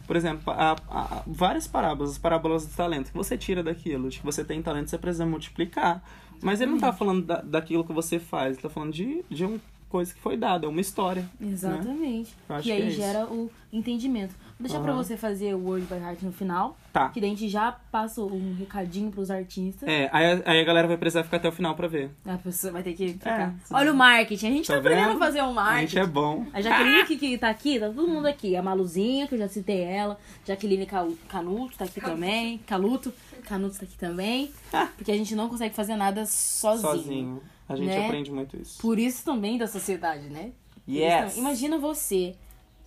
Por 0.08 0.16
exemplo, 0.16 0.52
a, 0.54 0.76
a- 0.90 1.24
várias 1.26 1.68
parábolas, 1.68 2.12
as 2.12 2.18
parábolas 2.18 2.66
do 2.66 2.74
talento, 2.76 3.12
que 3.12 3.18
você 3.18 3.38
tira 3.38 3.64
daquilo, 3.64 4.10
de 4.10 4.20
que 4.20 4.26
você 4.26 4.44
tem 4.44 4.62
talento, 4.62 4.90
você 4.90 4.98
precisa 4.98 5.26
multiplicar. 5.26 6.04
Mas 6.42 6.60
ele 6.60 6.72
não 6.72 6.80
tá 6.80 6.92
falando 6.92 7.24
da, 7.26 7.40
daquilo 7.42 7.84
que 7.86 7.94
você 7.94 8.20
faz, 8.20 8.54
ele 8.54 8.62
tá 8.64 8.70
falando 8.70 8.92
de, 8.92 9.24
de 9.30 9.46
uma 9.46 9.60
coisa 9.88 10.14
que 10.14 10.20
foi 10.20 10.36
dada, 10.36 10.66
é 10.66 10.70
uma 10.70 10.82
história. 10.82 11.22
né? 11.40 11.52
Exatamente. 11.52 12.36
Acho 12.50 12.68
E 12.68 12.72
que 12.72 12.82
aí 12.82 12.88
é 12.88 12.90
gera 12.90 13.26
o 13.26 13.50
entendimento. 13.72 14.34
Vou 14.62 14.70
deixar 14.70 14.80
pra 14.84 14.94
você 14.94 15.18
fazer 15.18 15.56
o 15.56 15.66
Word 15.66 15.88
by 15.88 15.96
Heart 15.96 16.22
no 16.22 16.32
final. 16.32 16.78
Tá. 16.94 17.10
Que 17.10 17.20
daí 17.20 17.32
a 17.32 17.34
gente 17.34 17.50
já 17.50 17.72
passa 17.92 18.22
um 18.22 18.54
recadinho 18.60 19.10
pros 19.10 19.32
artistas. 19.32 19.90
É, 19.90 20.08
aí, 20.14 20.42
aí 20.46 20.60
a 20.62 20.64
galera 20.64 20.88
vai 20.88 20.98
precisar 20.98 21.24
ficar 21.24 21.38
até 21.38 21.50
o 21.50 21.52
final 21.52 21.74
pra 21.76 21.88
ver. 21.88 22.12
A 22.26 22.38
pessoa 22.38 22.72
vai 22.74 22.84
ter 22.84 22.94
que 22.94 23.14
ficar. 23.14 23.50
É. 23.50 23.54
Olha 23.74 23.92
o 23.92 23.96
marketing. 23.96 24.48
A 24.48 24.52
gente 24.52 24.68
tá, 24.68 24.74
Tá 24.74 24.80
aprendendo 24.80 25.08
vendo? 25.14 25.16
a 25.16 25.26
fazer 25.26 25.42
um 25.42 25.50
A 25.50 25.54
marketing. 25.54 25.88
gente 25.88 26.00
é 26.00 26.06
bom. 26.06 26.46
A 26.54 26.62
Jaqueline 26.62 27.06
que, 27.06 27.18
que 27.18 27.38
tá 27.38 27.50
aqui, 27.50 27.80
tá 27.80 27.88
todo 27.88 28.08
mundo 28.08 28.28
aqui. 28.28 28.56
A 28.56 28.62
Maluzinha, 28.62 29.28
que 29.28 29.34
eu 29.36 29.40
já 29.40 29.48
citei 29.48 29.82
ela. 29.82 30.18
Jaqueline 30.46 30.86
Canuto 31.28 31.78
tá 31.78 31.86
aqui 31.86 32.00
também. 32.00 32.60
Caluto. 32.68 33.12
Canuto 33.46 33.80
tá 33.80 33.86
aqui 33.86 33.98
também. 33.98 34.52
Porque 34.96 35.12
a 35.12 35.18
gente 35.18 35.34
não 35.36 35.50
consegue 35.50 35.74
fazer 35.74 35.96
nada 35.96 36.26
sozinho. 36.28 36.82
Sozinho. 36.92 37.42
A 37.68 37.76
gente 37.76 37.88
Né? 37.88 38.06
aprende 38.06 38.32
muito 38.32 38.58
isso. 38.62 38.80
Por 38.82 39.00
isso 39.00 39.24
também 39.26 39.58
da 39.58 39.66
sociedade, 39.66 40.30
né? 40.30 40.52
Yes. 40.88 41.38
Imagina 41.38 41.78
você, 41.80 42.36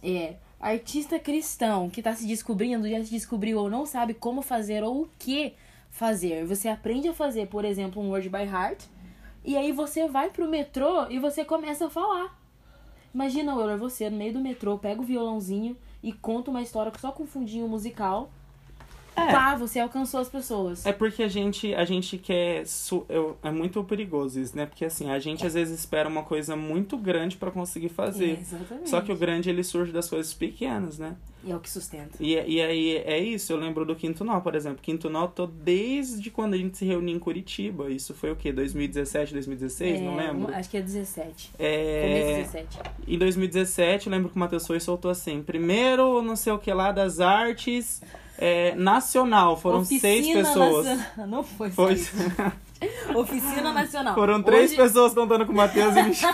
é, 0.02 0.34
artista 0.64 1.18
cristão, 1.18 1.90
que 1.90 2.02
tá 2.02 2.14
se 2.14 2.26
descobrindo, 2.26 2.88
já 2.88 3.04
se 3.04 3.10
descobriu 3.10 3.58
ou 3.58 3.68
não 3.68 3.84
sabe 3.84 4.14
como 4.14 4.40
fazer 4.40 4.82
ou 4.82 5.02
o 5.02 5.08
que 5.18 5.52
fazer. 5.90 6.46
Você 6.46 6.68
aprende 6.68 7.06
a 7.06 7.12
fazer, 7.12 7.48
por 7.48 7.66
exemplo, 7.66 8.02
um 8.02 8.08
Word 8.08 8.30
by 8.30 8.44
Heart, 8.44 8.84
e 9.44 9.58
aí 9.58 9.72
você 9.72 10.08
vai 10.08 10.30
pro 10.30 10.48
metrô 10.48 11.06
e 11.10 11.18
você 11.18 11.44
começa 11.44 11.86
a 11.86 11.90
falar. 11.90 12.40
Imagina, 13.12 13.52
Euler, 13.52 13.76
você 13.76 14.08
no 14.08 14.16
meio 14.16 14.32
do 14.32 14.40
metrô, 14.40 14.78
pega 14.78 15.02
o 15.02 15.04
violãozinho 15.04 15.76
e 16.02 16.12
conta 16.12 16.50
uma 16.50 16.62
história 16.62 16.90
só 16.98 17.12
com 17.12 17.26
fundinho 17.26 17.68
musical. 17.68 18.30
É. 19.16 19.30
Pá, 19.32 19.54
você 19.54 19.78
alcançou 19.78 20.20
as 20.20 20.28
pessoas. 20.28 20.84
É 20.84 20.92
porque 20.92 21.22
a 21.22 21.28
gente, 21.28 21.72
a 21.74 21.84
gente 21.84 22.18
quer. 22.18 22.64
eu- 23.08 23.36
é 23.42 23.50
muito 23.50 23.82
perigoso 23.84 24.40
isso, 24.40 24.56
né? 24.56 24.66
Porque 24.66 24.84
assim, 24.84 25.10
a 25.10 25.18
gente 25.18 25.46
às 25.46 25.54
vezes 25.54 25.78
espera 25.78 26.08
uma 26.08 26.22
coisa 26.24 26.56
muito 26.56 26.96
grande 26.96 27.36
pra 27.36 27.50
conseguir 27.50 27.90
fazer. 27.90 28.38
Exatamente. 28.40 28.88
Só 28.90 29.00
que 29.00 29.12
o 29.12 29.16
grande 29.16 29.48
ele 29.50 29.62
surge 29.62 29.92
das 29.92 30.08
coisas 30.08 30.34
pequenas, 30.34 30.98
né? 30.98 31.14
E 31.44 31.52
é 31.52 31.56
o 31.56 31.60
que 31.60 31.68
sustenta. 31.70 32.10
E, 32.18 32.32
e 32.32 32.60
aí 32.62 32.96
é 32.96 33.18
isso, 33.18 33.52
eu 33.52 33.58
lembro 33.58 33.84
do 33.84 33.94
Quinto 33.94 34.24
Nó, 34.24 34.40
por 34.40 34.54
exemplo. 34.54 34.78
Quinto 34.82 35.10
Nó, 35.10 35.26
tô 35.26 35.46
desde 35.46 36.30
quando 36.30 36.54
a 36.54 36.56
gente 36.56 36.76
se 36.78 36.84
reuniu 36.86 37.14
em 37.14 37.18
Curitiba. 37.18 37.90
Isso 37.90 38.14
foi 38.14 38.32
o 38.32 38.36
quê? 38.36 38.50
2017, 38.50 39.32
2016? 39.34 40.00
não 40.00 40.18
É, 40.18 40.26
lembro. 40.32 40.50
um- 40.50 40.54
Acho 40.56 40.70
que 40.70 40.76
é 40.78 40.80
17. 40.82 41.50
É... 41.58 42.00
Começo 42.02 42.52
17. 42.52 42.78
Em 43.06 43.18
2017, 43.18 44.06
eu 44.06 44.12
lembro 44.12 44.30
que 44.30 44.36
o 44.36 44.38
Matheus 44.38 44.66
foi 44.66 44.78
e 44.78 44.80
soltou 44.80 45.10
assim: 45.10 45.42
primeiro, 45.42 46.22
não 46.22 46.34
sei 46.34 46.52
o 46.52 46.58
que 46.58 46.72
lá, 46.72 46.90
das 46.92 47.20
artes 47.20 48.00
é, 48.38 48.74
nacional. 48.74 49.56
Foram 49.56 49.84
seis 49.84 50.02
Oficina 50.02 50.42
pessoas. 50.44 50.84
nacional- 50.86 51.26
Não 51.28 51.42
foi. 51.42 51.70
Foi. 51.70 51.96
seis. 51.96 52.12
Oficina 53.14 53.72
Nacional. 53.72 54.14
Foram 54.14 54.42
três 54.42 54.70
Hoje, 54.72 54.76
pessoas 54.76 55.14
contando 55.14 55.46
com 55.46 55.52
o 55.52 55.56
Matheus 55.56 55.96
e 55.96 56.02
me 56.02 56.12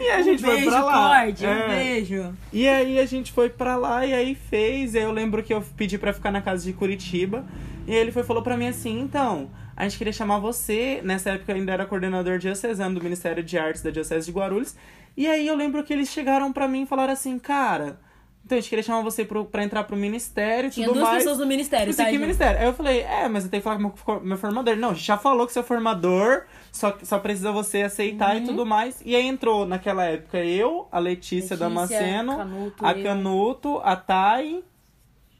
E 0.00 0.10
a 0.10 0.22
gente 0.22 0.42
um 0.42 0.46
beijo, 0.48 0.62
foi 0.64 0.70
pra 0.70 0.84
lá. 0.84 1.20
Corte, 1.24 1.44
É. 1.46 1.64
um 1.64 1.68
beijo. 1.68 2.34
E 2.52 2.66
aí 2.68 2.98
a 2.98 3.06
gente 3.06 3.30
foi 3.32 3.48
pra 3.48 3.76
lá 3.76 4.04
e 4.04 4.12
aí 4.12 4.34
fez. 4.34 4.94
Aí 4.96 5.02
eu 5.02 5.12
lembro 5.12 5.42
que 5.42 5.52
eu 5.54 5.62
pedi 5.76 5.98
pra 5.98 6.12
ficar 6.12 6.30
na 6.32 6.40
casa 6.40 6.64
de 6.64 6.72
Curitiba. 6.72 7.44
E 7.86 7.92
aí 7.92 7.98
ele 7.98 8.10
foi 8.12 8.22
falou 8.24 8.42
pra 8.42 8.56
mim 8.56 8.66
assim: 8.68 8.98
então, 9.00 9.50
a 9.76 9.84
gente 9.84 9.98
queria 9.98 10.12
chamar 10.12 10.38
você. 10.38 11.00
Nessa 11.04 11.30
época 11.30 11.52
eu 11.52 11.56
ainda 11.56 11.72
era 11.72 11.86
coordenador 11.86 12.38
diocesano 12.38 12.98
do 12.98 13.02
Ministério 13.04 13.42
de 13.42 13.58
Artes 13.58 13.82
da 13.82 13.90
Diocese 13.90 14.26
de 14.26 14.32
Guarulhos. 14.32 14.74
E 15.16 15.26
aí 15.28 15.46
eu 15.46 15.54
lembro 15.54 15.84
que 15.84 15.92
eles 15.92 16.08
chegaram 16.08 16.52
pra 16.52 16.66
mim 16.66 16.82
e 16.82 16.86
falaram 16.86 17.12
assim: 17.12 17.38
cara. 17.38 18.00
Então 18.44 18.58
a 18.58 18.60
gente 18.60 18.68
queria 18.68 18.82
chamar 18.82 19.02
você 19.02 19.24
pro, 19.24 19.44
pra 19.44 19.62
entrar 19.62 19.84
pro 19.84 19.96
ministério 19.96 20.66
e 20.68 20.70
Tinha 20.70 20.86
tudo 20.86 20.96
duas 20.98 21.08
mais. 21.08 21.22
pessoas 21.22 21.38
no 21.38 21.46
ministério, 21.46 21.94
tá, 21.94 22.02
é 22.02 22.06
gente? 22.06 22.18
ministério. 22.20 22.58
Aí 22.60 22.66
eu 22.66 22.74
falei, 22.74 23.00
é, 23.00 23.28
mas 23.28 23.44
eu 23.44 23.50
tenho 23.50 23.60
que 23.60 23.64
falar 23.64 23.76
com 23.76 23.82
meu, 23.82 24.20
meu 24.20 24.36
formador. 24.36 24.76
Não, 24.76 24.90
a 24.90 24.94
gente 24.94 25.06
já 25.06 25.16
falou 25.16 25.46
que 25.46 25.52
seu 25.52 25.62
formador, 25.62 26.42
só, 26.72 26.96
só 27.04 27.18
precisa 27.20 27.52
você 27.52 27.82
aceitar 27.82 28.34
Uhum. 28.36 28.42
e 28.42 28.46
tudo 28.46 28.66
mais. 28.66 29.00
E 29.04 29.14
aí 29.14 29.26
entrou 29.26 29.64
naquela 29.64 30.04
época 30.04 30.38
eu, 30.38 30.88
a 30.90 30.98
Letícia, 30.98 31.36
Letícia, 31.36 31.56
Damasceno, 31.56 32.36
Canuto, 32.36 32.84
a 32.86 32.92
eu. 32.92 33.04
Canuto, 33.04 33.80
a 33.84 33.96
Thay 33.96 34.64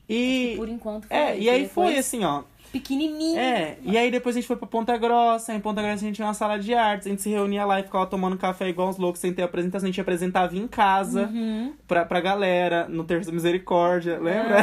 e. 0.09 0.55
Por 0.57 0.69
enquanto 0.69 1.07
foi. 1.09 1.17
É, 1.17 1.39
e 1.39 1.51
aí 1.51 1.69
foi 1.69 1.99
assim, 1.99 2.25
ó. 2.25 2.43
Pequenininho. 2.73 3.39
É, 3.39 3.77
e 3.83 3.99
aí 3.99 4.11
depois 4.11 4.35
a 4.35 4.41
gente 4.41 4.47
foi 4.49 4.57
pra 4.57 4.67
Ponta 4.67 4.97
Grossa. 4.97 5.53
Em 5.55 5.61
Ponta 5.61 5.83
Grossa 5.83 5.97
a 5.97 6.07
gente 6.07 6.17
tinha 6.17 6.27
uma 6.27 6.35
sala 6.35 6.59
de 6.59 6.73
artes. 6.75 7.07
A 7.07 7.11
gente 7.11 7.21
se 7.23 7.29
reunia 7.29 7.65
lá 7.67 7.79
e 7.81 7.83
ficava 7.83 8.07
tomando 8.07 8.37
café 8.39 8.69
igual 8.69 8.89
uns 8.89 8.97
loucos 8.97 9.21
sem 9.21 9.33
ter 9.33 9.43
apresentação. 9.43 9.87
A 9.87 9.91
gente 9.91 10.01
apresentava 10.01 10.57
em 10.57 10.67
casa 10.67 11.27
Uhum. 11.33 11.75
pra, 11.87 12.05
pra 12.05 12.21
galera, 12.21 12.89
no 12.89 13.05
Terço 13.05 13.29
da 13.31 13.35
Misericórdia, 13.35 14.19
lembra? 14.19 14.59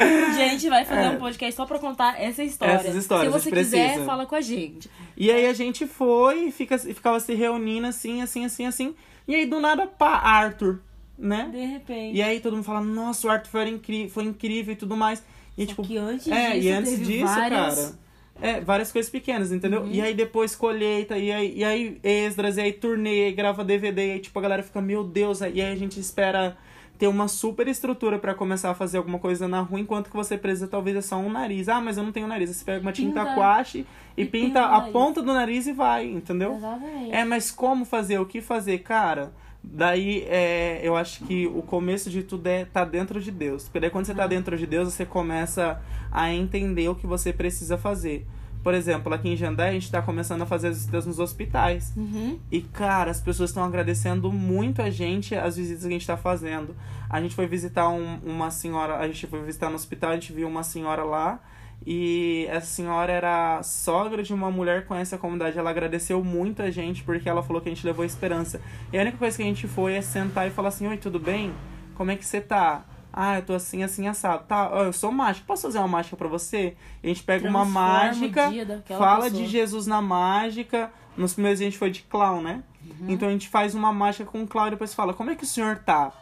Um 0.00 0.30
a 0.30 0.48
gente 0.48 0.68
vai 0.68 0.84
fazer 0.84 1.08
um 1.10 1.16
podcast 1.18 1.54
só 1.54 1.66
pra 1.66 1.78
contar 1.78 2.20
essa 2.20 2.42
história. 2.42 2.72
É. 2.72 2.76
Essas 2.76 2.94
histórias, 2.94 3.32
Se 3.32 3.40
você 3.40 3.50
quiser, 3.50 3.84
precisa. 3.86 4.04
fala 4.06 4.24
com 4.26 4.34
a 4.34 4.40
gente. 4.40 4.90
E 5.16 5.30
aí 5.30 5.46
a 5.46 5.52
gente 5.52 5.86
foi 5.86 6.46
e 6.48 6.52
fica, 6.52 6.78
ficava 6.78 7.18
se 7.20 7.34
reunindo 7.34 7.86
assim, 7.86 8.22
assim, 8.22 8.44
assim, 8.44 8.66
assim. 8.66 8.94
E 9.26 9.34
aí 9.34 9.44
do 9.46 9.60
nada, 9.60 9.86
pá, 9.86 10.18
Arthur, 10.22 10.80
né? 11.18 11.48
De 11.52 11.64
repente. 11.64 12.16
E 12.16 12.22
aí 12.22 12.40
todo 12.40 12.54
mundo 12.54 12.64
fala, 12.64 12.80
nossa, 12.80 13.26
o 13.26 13.30
Arthur 13.30 13.50
foi 13.50 13.68
incrível, 13.68 14.08
foi 14.10 14.24
incrível 14.24 14.72
e 14.72 14.76
tudo 14.76 14.96
mais. 14.96 15.22
E 15.58 15.62
Só 15.62 15.70
tipo, 15.70 15.82
que 15.82 15.98
antes 15.98 16.28
é, 16.28 16.52
disso, 16.52 16.66
e 16.66 16.70
antes 16.70 17.06
disso, 17.06 17.24
várias... 17.26 17.74
cara. 17.74 18.08
É, 18.40 18.60
várias 18.60 18.92
coisas 18.92 19.10
pequenas, 19.10 19.50
entendeu? 19.50 19.82
Uhum. 19.82 19.90
E 19.90 20.00
aí 20.00 20.14
depois 20.14 20.54
colheita, 20.54 21.18
e 21.18 21.32
aí, 21.32 21.54
e 21.56 21.64
aí 21.64 21.98
extras, 22.04 22.56
e 22.56 22.60
aí 22.60 22.72
turnê, 22.72 23.22
e 23.22 23.24
aí 23.24 23.32
grava 23.32 23.64
DVD, 23.64 24.06
e 24.06 24.10
aí 24.12 24.20
tipo 24.20 24.38
a 24.38 24.42
galera 24.42 24.62
fica, 24.62 24.80
meu 24.80 25.02
Deus, 25.02 25.40
e 25.40 25.44
aí 25.44 25.72
a 25.72 25.74
gente 25.74 25.98
espera 25.98 26.56
ter 26.96 27.06
uma 27.06 27.28
super 27.28 27.66
estrutura 27.68 28.18
pra 28.18 28.34
começar 28.34 28.70
a 28.70 28.74
fazer 28.74 28.98
alguma 28.98 29.18
coisa 29.18 29.46
na 29.46 29.60
rua, 29.60 29.80
enquanto 29.80 30.10
que 30.10 30.16
você 30.16 30.36
precisa 30.36 30.66
talvez 30.66 30.96
é 30.96 31.00
só 31.00 31.16
um 31.16 31.30
nariz. 31.30 31.68
Ah, 31.68 31.80
mas 31.80 31.96
eu 31.96 32.02
não 32.02 32.12
tenho 32.12 32.26
nariz. 32.26 32.50
Você 32.50 32.64
pega 32.64 32.80
uma 32.80 32.92
tinta 32.92 33.20
Pinta. 33.20 33.32
aquache 33.32 33.86
e, 34.16 34.22
E 34.22 34.24
pinta 34.26 34.46
pinta 34.46 34.64
a 34.66 34.80
ponta 34.92 35.22
do 35.22 35.32
nariz 35.32 35.66
e 35.66 35.72
vai, 35.72 36.06
entendeu? 36.06 36.56
Exatamente. 36.56 37.12
É, 37.12 37.24
mas 37.24 37.50
como 37.50 37.84
fazer? 37.84 38.18
O 38.18 38.26
que 38.26 38.40
fazer? 38.40 38.78
Cara, 38.78 39.32
daí 39.72 40.24
é, 40.28 40.80
eu 40.82 40.96
acho 40.96 41.24
que 41.24 41.46
o 41.46 41.62
começo 41.62 42.10
de 42.10 42.22
tudo 42.22 42.46
é 42.46 42.64
tá 42.64 42.84
dentro 42.84 43.20
de 43.20 43.30
Deus. 43.30 43.64
Porque 43.64 43.80
daí 43.80 43.90
quando 43.90 44.06
você 44.06 44.14
tá 44.14 44.26
dentro 44.26 44.56
de 44.56 44.66
Deus, 44.66 44.92
você 44.92 45.04
começa 45.04 45.80
a 46.10 46.32
entender 46.32 46.88
o 46.88 46.94
que 46.94 47.06
você 47.06 47.32
precisa 47.32 47.76
fazer. 47.76 48.26
Por 48.62 48.74
exemplo, 48.74 49.14
aqui 49.14 49.28
em 49.28 49.36
Jandai, 49.36 49.70
a 49.70 49.72
gente 49.72 49.90
tá 49.90 50.02
começando 50.02 50.42
a 50.42 50.46
fazer 50.46 50.68
as 50.68 50.76
visitas 50.78 51.06
nos 51.06 51.18
hospitais. 51.20 51.92
Uhum. 51.96 52.38
E, 52.50 52.60
cara, 52.60 53.10
as 53.10 53.20
pessoas 53.20 53.50
estão 53.50 53.62
agradecendo 53.62 54.32
muito 54.32 54.82
a 54.82 54.90
gente 54.90 55.34
as 55.34 55.56
visitas 55.56 55.82
que 55.82 55.88
a 55.88 55.92
gente 55.92 56.06
tá 56.06 56.16
fazendo. 56.16 56.74
A 57.08 57.20
gente 57.20 57.34
foi 57.34 57.46
visitar 57.46 57.88
um- 57.88 58.18
uma 58.24 58.50
senhora, 58.50 58.96
a 58.96 59.06
gente 59.06 59.26
foi 59.28 59.42
visitar 59.42 59.68
no 59.70 59.76
hospital, 59.76 60.10
a 60.10 60.14
gente 60.14 60.32
viu 60.32 60.48
uma 60.48 60.62
senhora 60.64 61.04
lá. 61.04 61.40
E 61.86 62.46
essa 62.50 62.66
senhora 62.66 63.12
era 63.12 63.62
sogra 63.62 64.22
de 64.22 64.34
uma 64.34 64.50
mulher 64.50 64.82
que 64.82 64.88
conhece 64.88 65.14
a 65.14 65.18
comunidade. 65.18 65.58
Ela 65.58 65.70
agradeceu 65.70 66.22
muito 66.22 66.60
a 66.62 66.70
gente 66.70 67.02
porque 67.02 67.28
ela 67.28 67.42
falou 67.42 67.62
que 67.62 67.68
a 67.68 67.74
gente 67.74 67.86
levou 67.86 68.04
esperança. 68.04 68.60
E 68.92 68.98
a 68.98 69.02
única 69.02 69.16
coisa 69.16 69.36
que 69.36 69.42
a 69.42 69.46
gente 69.46 69.66
foi 69.66 69.94
é 69.94 70.02
sentar 70.02 70.46
e 70.46 70.50
falar 70.50 70.68
assim: 70.68 70.86
Oi, 70.86 70.96
tudo 70.96 71.18
bem? 71.18 71.52
Como 71.94 72.10
é 72.10 72.16
que 72.16 72.24
você 72.24 72.40
tá? 72.40 72.84
Ah, 73.12 73.36
eu 73.38 73.42
tô 73.42 73.54
assim, 73.54 73.82
assim, 73.82 74.06
assado. 74.06 74.44
Tá, 74.46 74.70
eu 74.84 74.92
sou 74.92 75.10
mágico. 75.10 75.46
Posso 75.46 75.62
fazer 75.62 75.78
uma 75.78 75.88
mágica 75.88 76.16
pra 76.16 76.28
você? 76.28 76.76
E 77.02 77.06
a 77.06 77.08
gente 77.08 77.22
pega 77.22 77.48
uma 77.48 77.62
Transforma 77.62 77.88
o 77.88 77.92
mágica, 77.92 78.50
fala 78.86 79.24
pessoa. 79.24 79.42
de 79.42 79.46
Jesus 79.46 79.86
na 79.86 80.02
mágica. 80.02 80.92
Nos 81.16 81.32
primeiros 81.32 81.60
a 81.60 81.64
gente 81.64 81.78
foi 81.78 81.90
de 81.90 82.02
clown, 82.02 82.42
né? 82.42 82.62
Então 83.08 83.28
a 83.28 83.32
gente 83.32 83.48
faz 83.48 83.74
uma 83.74 83.92
mágica 83.92 84.24
com 84.24 84.42
o 84.42 84.46
Cláudio 84.46 84.72
e 84.72 84.76
depois 84.76 84.94
fala, 84.94 85.12
como 85.12 85.30
é 85.30 85.34
que 85.34 85.44
o 85.44 85.46
senhor 85.46 85.78
tá? 85.78 86.12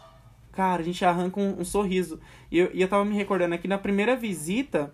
Cara, 0.53 0.81
a 0.81 0.85
gente 0.85 1.05
arranca 1.05 1.39
um, 1.39 1.61
um 1.61 1.65
sorriso. 1.65 2.19
E 2.51 2.59
eu, 2.59 2.71
e 2.73 2.81
eu 2.81 2.89
tava 2.89 3.05
me 3.05 3.15
recordando 3.15 3.55
aqui, 3.55 3.69
na 3.69 3.77
primeira 3.77 4.17
visita, 4.17 4.93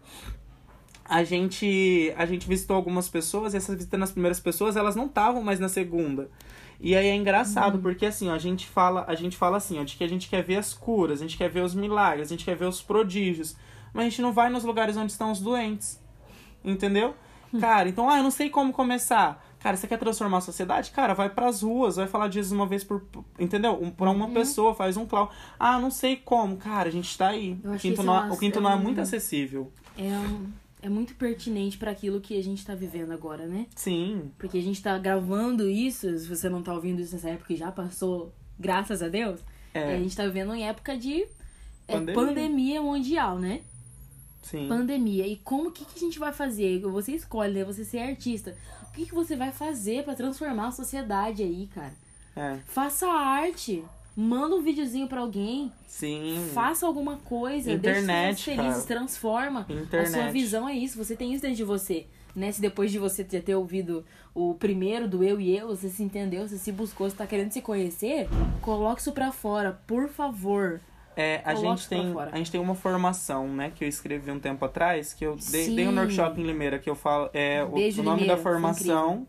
a 1.05 1.25
gente, 1.25 2.13
a 2.17 2.25
gente 2.27 2.49
visitou 2.49 2.77
algumas 2.77 3.09
pessoas, 3.09 3.55
e 3.55 3.57
essas 3.57 3.75
visitas 3.77 3.99
nas 3.99 4.13
primeiras 4.13 4.41
pessoas, 4.41 4.77
elas 4.77 4.97
não 4.97 5.07
estavam 5.07 5.43
mais 5.43 5.59
na 5.61 5.69
segunda. 5.69 6.31
E 6.81 6.97
aí 6.97 7.07
é 7.07 7.15
engraçado, 7.15 7.79
porque 7.79 8.07
assim, 8.07 8.29
ó, 8.29 8.35
a 8.35 8.39
gente 8.39 8.67
fala, 8.67 9.05
a 9.07 9.15
gente 9.15 9.37
fala 9.37 9.57
assim, 9.57 9.79
ó, 9.79 9.85
de 9.85 9.97
que 9.97 10.03
a 10.03 10.09
gente 10.09 10.29
quer 10.29 10.43
ver 10.43 10.57
as 10.57 10.75
curas, 10.75 11.21
a 11.21 11.23
gente 11.23 11.37
quer 11.37 11.49
ver 11.49 11.63
os 11.63 11.75
milagres, 11.75 12.29
a 12.29 12.31
gente 12.31 12.45
quer 12.45 12.57
ver 12.57 12.67
os 12.67 12.83
prodígios, 12.83 13.57
mas 13.95 14.07
a 14.07 14.09
gente 14.09 14.23
não 14.23 14.33
vai 14.33 14.51
nos 14.51 14.65
lugares 14.65 14.97
onde 14.97 15.13
estão 15.13 15.31
os 15.31 15.41
doentes. 15.41 16.01
Entendeu? 16.65 17.15
Cara, 17.61 17.89
então, 17.89 18.09
ah, 18.09 18.17
eu 18.17 18.23
não 18.23 18.31
sei 18.31 18.49
como 18.49 18.73
começar. 18.73 19.45
Cara, 19.61 19.77
você 19.77 19.87
quer 19.87 19.99
transformar 19.99 20.39
a 20.39 20.41
sociedade? 20.41 20.91
Cara, 20.91 21.13
vai 21.15 21.29
pras 21.29 21.63
ruas, 21.63 21.97
vai 21.97 22.07
falar 22.09 22.29
Jesus 22.31 22.51
uma 22.53 22.67
vez 22.67 22.83
por. 22.83 23.05
Entendeu? 23.39 23.79
Um, 23.81 23.91
pra 23.91 24.11
uma 24.11 24.29
pessoa, 24.29 24.75
faz 24.75 24.97
um 24.97 25.07
clau. 25.07 25.31
Ah, 25.59 25.79
não 25.79 25.91
sei 25.91 26.17
como. 26.17 26.57
Cara, 26.57 26.89
a 26.89 26.93
gente 26.93 27.17
tá 27.17 27.29
aí. 27.29 27.57
Eu 27.63 27.73
O 27.73 27.79
quinto, 27.79 28.03
não, 28.03 28.27
é 28.27 28.33
o 28.33 28.37
quinto 28.37 28.61
não 28.61 28.71
é 28.73 28.77
muito 28.77 29.01
acessível. 29.01 29.71
É, 29.97 30.03
um- 30.03 30.51
é 30.83 30.89
muito 30.89 31.15
pertinente 31.15 31.79
para 31.79 31.93
aquilo 31.93 32.21
que 32.21 32.37
a 32.37 32.43
gente 32.43 32.67
tá 32.67 32.75
vivendo 32.75 33.13
agora, 33.13 33.47
né? 33.47 33.67
Sim. 33.77 34.31
Porque 34.37 34.59
a 34.59 34.63
gente 34.63 34.83
tá 34.83 34.99
gravando 34.99 35.69
isso, 35.71 36.19
se 36.19 36.27
você 36.27 36.49
não 36.49 36.63
tá 36.63 36.75
ouvindo 36.75 37.01
isso 37.01 37.15
nessa 37.15 37.31
época 37.31 37.47
que 37.49 37.57
já 37.57 37.71
passou, 37.73 38.35
graças 38.59 39.01
a 39.03 39.09
Deus, 39.09 39.41
É. 39.73 39.95
a 39.95 39.99
gente 39.99 40.15
tá 40.17 40.25
vivendo 40.27 40.53
em 40.55 40.67
época 40.69 40.97
de 40.99 41.23
é, 41.89 41.95
Pandemia. 41.95 42.15
pandemia. 42.15 42.83
mundial, 42.83 43.39
né? 43.39 43.63
Sim. 44.43 44.67
Pandemia. 44.69 45.27
E 45.27 45.37
como 45.37 45.71
que, 45.71 45.85
que 45.85 45.97
a 45.97 46.01
gente 46.01 46.19
vai 46.19 46.33
fazer? 46.33 46.81
Você 46.81 47.13
escolhe, 47.13 47.55
né? 47.55 47.65
Você 47.65 47.85
ser 47.85 47.99
artista. 47.99 48.57
O 48.89 48.93
que, 48.93 49.07
que 49.07 49.15
você 49.15 49.37
vai 49.37 49.53
fazer 49.53 50.05
para 50.05 50.15
transformar 50.15 50.67
a 50.69 50.73
sociedade 50.73 51.43
aí, 51.43 51.69
cara? 51.73 51.95
É. 52.35 52.59
Faça 52.67 53.07
arte. 53.07 53.85
Manda 54.17 54.55
um 54.55 54.63
videozinho 54.63 55.07
pra 55.09 55.21
alguém. 55.21 55.73
Sim. 55.87 56.49
Faça 56.53 56.87
alguma 56.87 57.17
coisa. 57.19 57.73
Internet, 57.73 58.45
felizes, 58.45 58.85
cara. 58.85 59.01
transforma. 59.01 59.61
A 59.61 59.65
sua 59.65 59.81
Internet. 59.81 60.33
visão 60.33 60.69
é 60.69 60.75
isso. 60.75 60.99
Você 61.03 61.17
tem 61.17 61.33
isso 61.33 61.43
dentro 61.43 61.57
de 61.57 61.65
você. 61.65 62.07
Né? 62.35 62.51
Se 62.51 62.61
depois 62.61 62.91
de 62.91 62.99
você 62.99 63.23
ter, 63.25 63.43
ter 63.43 63.55
ouvido 63.55 64.05
o 64.35 64.55
primeiro 64.55 65.07
do 65.07 65.23
eu 65.23 65.41
e 65.41 65.57
eu, 65.57 65.69
você 65.69 65.89
se 65.89 66.03
entendeu, 66.03 66.49
você 66.49 66.57
se 66.57 66.73
buscou, 66.73 67.09
você 67.09 67.17
tá 67.17 67.27
querendo 67.27 67.51
se 67.51 67.61
conhecer, 67.61 68.29
coloque 68.63 69.01
isso 69.03 69.13
pra 69.13 69.31
fora, 69.31 69.79
por 69.87 70.09
favor. 70.09 70.81
É, 71.15 71.43
a 71.45 71.55
Coloque 71.55 71.83
gente 71.83 71.89
tem 71.91 72.15
a 72.19 72.37
gente 72.39 72.51
tem 72.51 72.59
uma 72.59 72.75
formação, 72.75 73.47
né, 73.47 73.71
que 73.75 73.85
eu 73.85 73.89
escrevi 73.89 74.31
um 74.31 74.39
tempo 74.41 74.65
atrás, 74.65 75.13
que 75.13 75.27
eu 75.27 75.37
dei, 75.51 75.75
dei 75.75 75.87
um 75.87 75.95
workshop 75.95 76.41
em 76.41 76.45
Limeira 76.45 76.79
que 76.79 76.89
eu 76.89 76.95
falo, 76.95 77.29
é 77.35 77.63
o, 77.63 77.73
Beijo, 77.73 78.01
o 78.01 78.05
nome 78.05 78.23
Limeira, 78.23 78.37
da 78.37 78.43
formação 78.43 79.27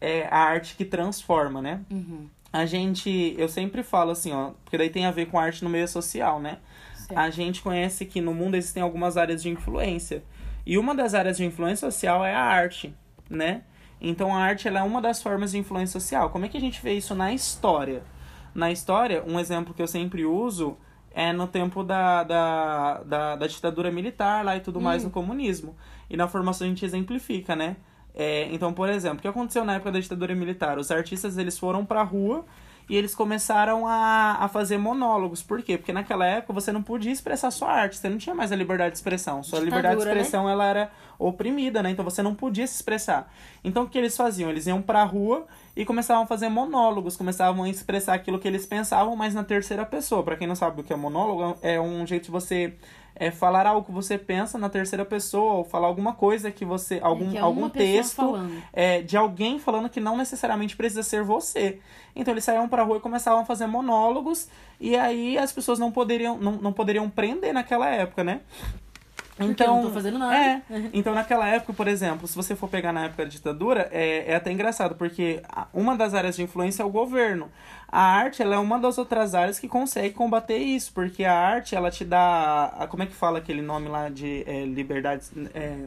é 0.00 0.28
a 0.30 0.38
arte 0.38 0.76
que 0.76 0.84
transforma, 0.84 1.60
né? 1.60 1.80
Uhum. 1.90 2.28
A 2.56 2.64
gente, 2.64 3.34
eu 3.36 3.48
sempre 3.48 3.82
falo 3.82 4.12
assim, 4.12 4.32
ó, 4.32 4.52
porque 4.64 4.78
daí 4.78 4.88
tem 4.88 5.04
a 5.04 5.10
ver 5.10 5.26
com 5.26 5.38
arte 5.38 5.62
no 5.62 5.68
meio 5.68 5.86
social, 5.86 6.40
né? 6.40 6.58
Certo. 6.94 7.18
A 7.18 7.28
gente 7.28 7.60
conhece 7.60 8.06
que 8.06 8.18
no 8.20 8.32
mundo 8.32 8.54
existem 8.54 8.82
algumas 8.82 9.18
áreas 9.18 9.42
de 9.42 9.50
influência. 9.50 10.24
E 10.64 10.78
uma 10.78 10.94
das 10.94 11.12
áreas 11.12 11.36
de 11.36 11.44
influência 11.44 11.90
social 11.90 12.24
é 12.24 12.34
a 12.34 12.40
arte, 12.40 12.94
né? 13.28 13.62
Então 14.00 14.34
a 14.34 14.38
arte 14.38 14.66
ela 14.66 14.80
é 14.80 14.82
uma 14.82 15.02
das 15.02 15.22
formas 15.22 15.52
de 15.52 15.58
influência 15.58 16.00
social. 16.00 16.30
Como 16.30 16.46
é 16.46 16.48
que 16.48 16.56
a 16.56 16.60
gente 16.60 16.82
vê 16.82 16.94
isso 16.94 17.14
na 17.14 17.30
história? 17.30 18.02
Na 18.54 18.72
história, 18.72 19.22
um 19.26 19.38
exemplo 19.38 19.74
que 19.74 19.82
eu 19.82 19.86
sempre 19.86 20.24
uso 20.24 20.78
é 21.10 21.34
no 21.34 21.46
tempo 21.46 21.84
da, 21.84 22.22
da, 22.24 23.02
da, 23.02 23.36
da 23.36 23.46
ditadura 23.46 23.90
militar 23.90 24.42
lá 24.42 24.56
e 24.56 24.60
tudo 24.60 24.80
mais 24.80 25.04
no 25.04 25.10
comunismo. 25.10 25.76
E 26.08 26.16
na 26.16 26.26
formação 26.26 26.66
a 26.66 26.70
gente 26.70 26.86
exemplifica, 26.86 27.54
né? 27.54 27.76
É, 28.16 28.48
então, 28.50 28.72
por 28.72 28.88
exemplo, 28.88 29.18
o 29.18 29.20
que 29.20 29.28
aconteceu 29.28 29.62
na 29.64 29.74
época 29.74 29.92
da 29.92 30.00
ditadura 30.00 30.34
militar? 30.34 30.78
Os 30.78 30.90
artistas 30.90 31.36
eles 31.36 31.58
foram 31.58 31.84
pra 31.84 32.02
rua 32.02 32.46
e 32.88 32.96
eles 32.96 33.14
começaram 33.14 33.86
a, 33.86 34.38
a 34.40 34.48
fazer 34.48 34.78
monólogos. 34.78 35.42
Por 35.42 35.62
quê? 35.62 35.76
Porque 35.76 35.92
naquela 35.92 36.24
época 36.24 36.52
você 36.52 36.72
não 36.72 36.82
podia 36.82 37.12
expressar 37.12 37.50
sua 37.50 37.70
arte, 37.70 37.96
você 37.96 38.08
não 38.08 38.16
tinha 38.16 38.34
mais 38.34 38.52
a 38.52 38.56
liberdade 38.56 38.92
de 38.92 38.98
expressão. 38.98 39.42
Sua 39.42 39.58
liberdade 39.58 39.96
de 39.96 40.00
Ditadura, 40.00 40.14
né? 40.14 40.20
expressão 40.22 40.48
ela 40.48 40.64
era 40.64 40.90
oprimida, 41.18 41.82
né? 41.82 41.90
Então 41.90 42.04
você 42.04 42.22
não 42.22 42.34
podia 42.34 42.66
se 42.66 42.76
expressar. 42.76 43.30
Então 43.62 43.82
o 43.82 43.88
que 43.88 43.98
eles 43.98 44.16
faziam? 44.16 44.48
Eles 44.48 44.66
iam 44.66 44.80
pra 44.80 45.02
rua 45.04 45.44
e 45.74 45.84
começavam 45.84 46.22
a 46.22 46.26
fazer 46.26 46.48
monólogos, 46.48 47.16
começavam 47.16 47.64
a 47.64 47.68
expressar 47.68 48.14
aquilo 48.14 48.38
que 48.38 48.46
eles 48.46 48.64
pensavam, 48.64 49.14
mas 49.16 49.34
na 49.34 49.42
terceira 49.42 49.84
pessoa. 49.84 50.22
Pra 50.22 50.36
quem 50.36 50.46
não 50.46 50.56
sabe 50.56 50.80
o 50.80 50.84
que 50.84 50.92
é 50.92 50.96
monólogo, 50.96 51.58
é 51.60 51.80
um 51.80 52.06
jeito 52.06 52.26
de 52.26 52.30
você 52.30 52.74
é, 53.18 53.30
falar 53.30 53.66
algo 53.66 53.84
que 53.84 53.92
você 53.92 54.18
pensa 54.18 54.58
na 54.58 54.68
terceira 54.68 55.04
pessoa, 55.04 55.54
ou 55.54 55.64
falar 55.64 55.86
alguma 55.86 56.12
coisa 56.12 56.50
que 56.50 56.64
você. 56.64 57.00
algum, 57.02 57.30
que 57.30 57.38
é 57.38 57.40
algum 57.40 57.68
texto 57.68 58.38
é, 58.72 59.02
de 59.02 59.16
alguém 59.16 59.58
falando 59.58 59.88
que 59.88 60.00
não 60.00 60.16
necessariamente 60.16 60.76
precisa 60.76 61.02
ser 61.02 61.22
você. 61.22 61.80
Então 62.14 62.32
eles 62.32 62.44
saíam 62.44 62.68
pra 62.68 62.82
rua 62.82 62.98
e 62.98 63.00
começavam 63.00 63.40
a 63.40 63.44
fazer 63.44 63.66
monólogos, 63.66 64.48
e 64.78 64.96
aí 64.96 65.36
as 65.38 65.52
pessoas 65.52 65.78
não 65.78 65.90
poderiam, 65.90 66.38
não, 66.38 66.52
não 66.52 66.72
poderiam 66.72 67.08
prender 67.08 67.52
naquela 67.52 67.88
época, 67.88 68.22
né? 68.22 68.40
Porque 69.36 69.62
eu 69.62 69.66
não 69.66 69.82
tô 69.82 69.90
fazendo 69.90 70.18
nada. 70.18 70.34
É. 70.34 70.62
Então, 70.94 71.14
naquela 71.14 71.46
época, 71.46 71.72
por 71.72 71.86
exemplo, 71.86 72.26
se 72.26 72.34
você 72.34 72.56
for 72.56 72.68
pegar 72.68 72.92
na 72.92 73.04
época 73.04 73.24
da 73.24 73.28
ditadura, 73.28 73.88
é, 73.92 74.32
é 74.32 74.34
até 74.34 74.50
engraçado, 74.50 74.94
porque 74.94 75.42
uma 75.74 75.94
das 75.94 76.14
áreas 76.14 76.36
de 76.36 76.42
influência 76.42 76.82
é 76.82 76.86
o 76.86 76.90
governo. 76.90 77.50
A 77.88 78.00
arte, 78.02 78.42
ela 78.42 78.56
é 78.56 78.58
uma 78.58 78.78
das 78.78 78.98
outras 78.98 79.34
áreas 79.34 79.58
que 79.58 79.68
consegue 79.68 80.12
combater 80.14 80.58
isso, 80.58 80.92
porque 80.92 81.24
a 81.24 81.32
arte, 81.38 81.74
ela 81.76 81.90
te 81.90 82.04
dá. 82.04 82.72
a- 82.78 82.86
como 82.86 83.02
é 83.04 83.06
que 83.06 83.14
fala 83.14 83.38
aquele 83.38 83.62
nome 83.62 83.88
lá 83.88 84.08
de 84.08 84.42
é, 84.46 84.64
liberdade. 84.64 85.26
É, 85.54 85.84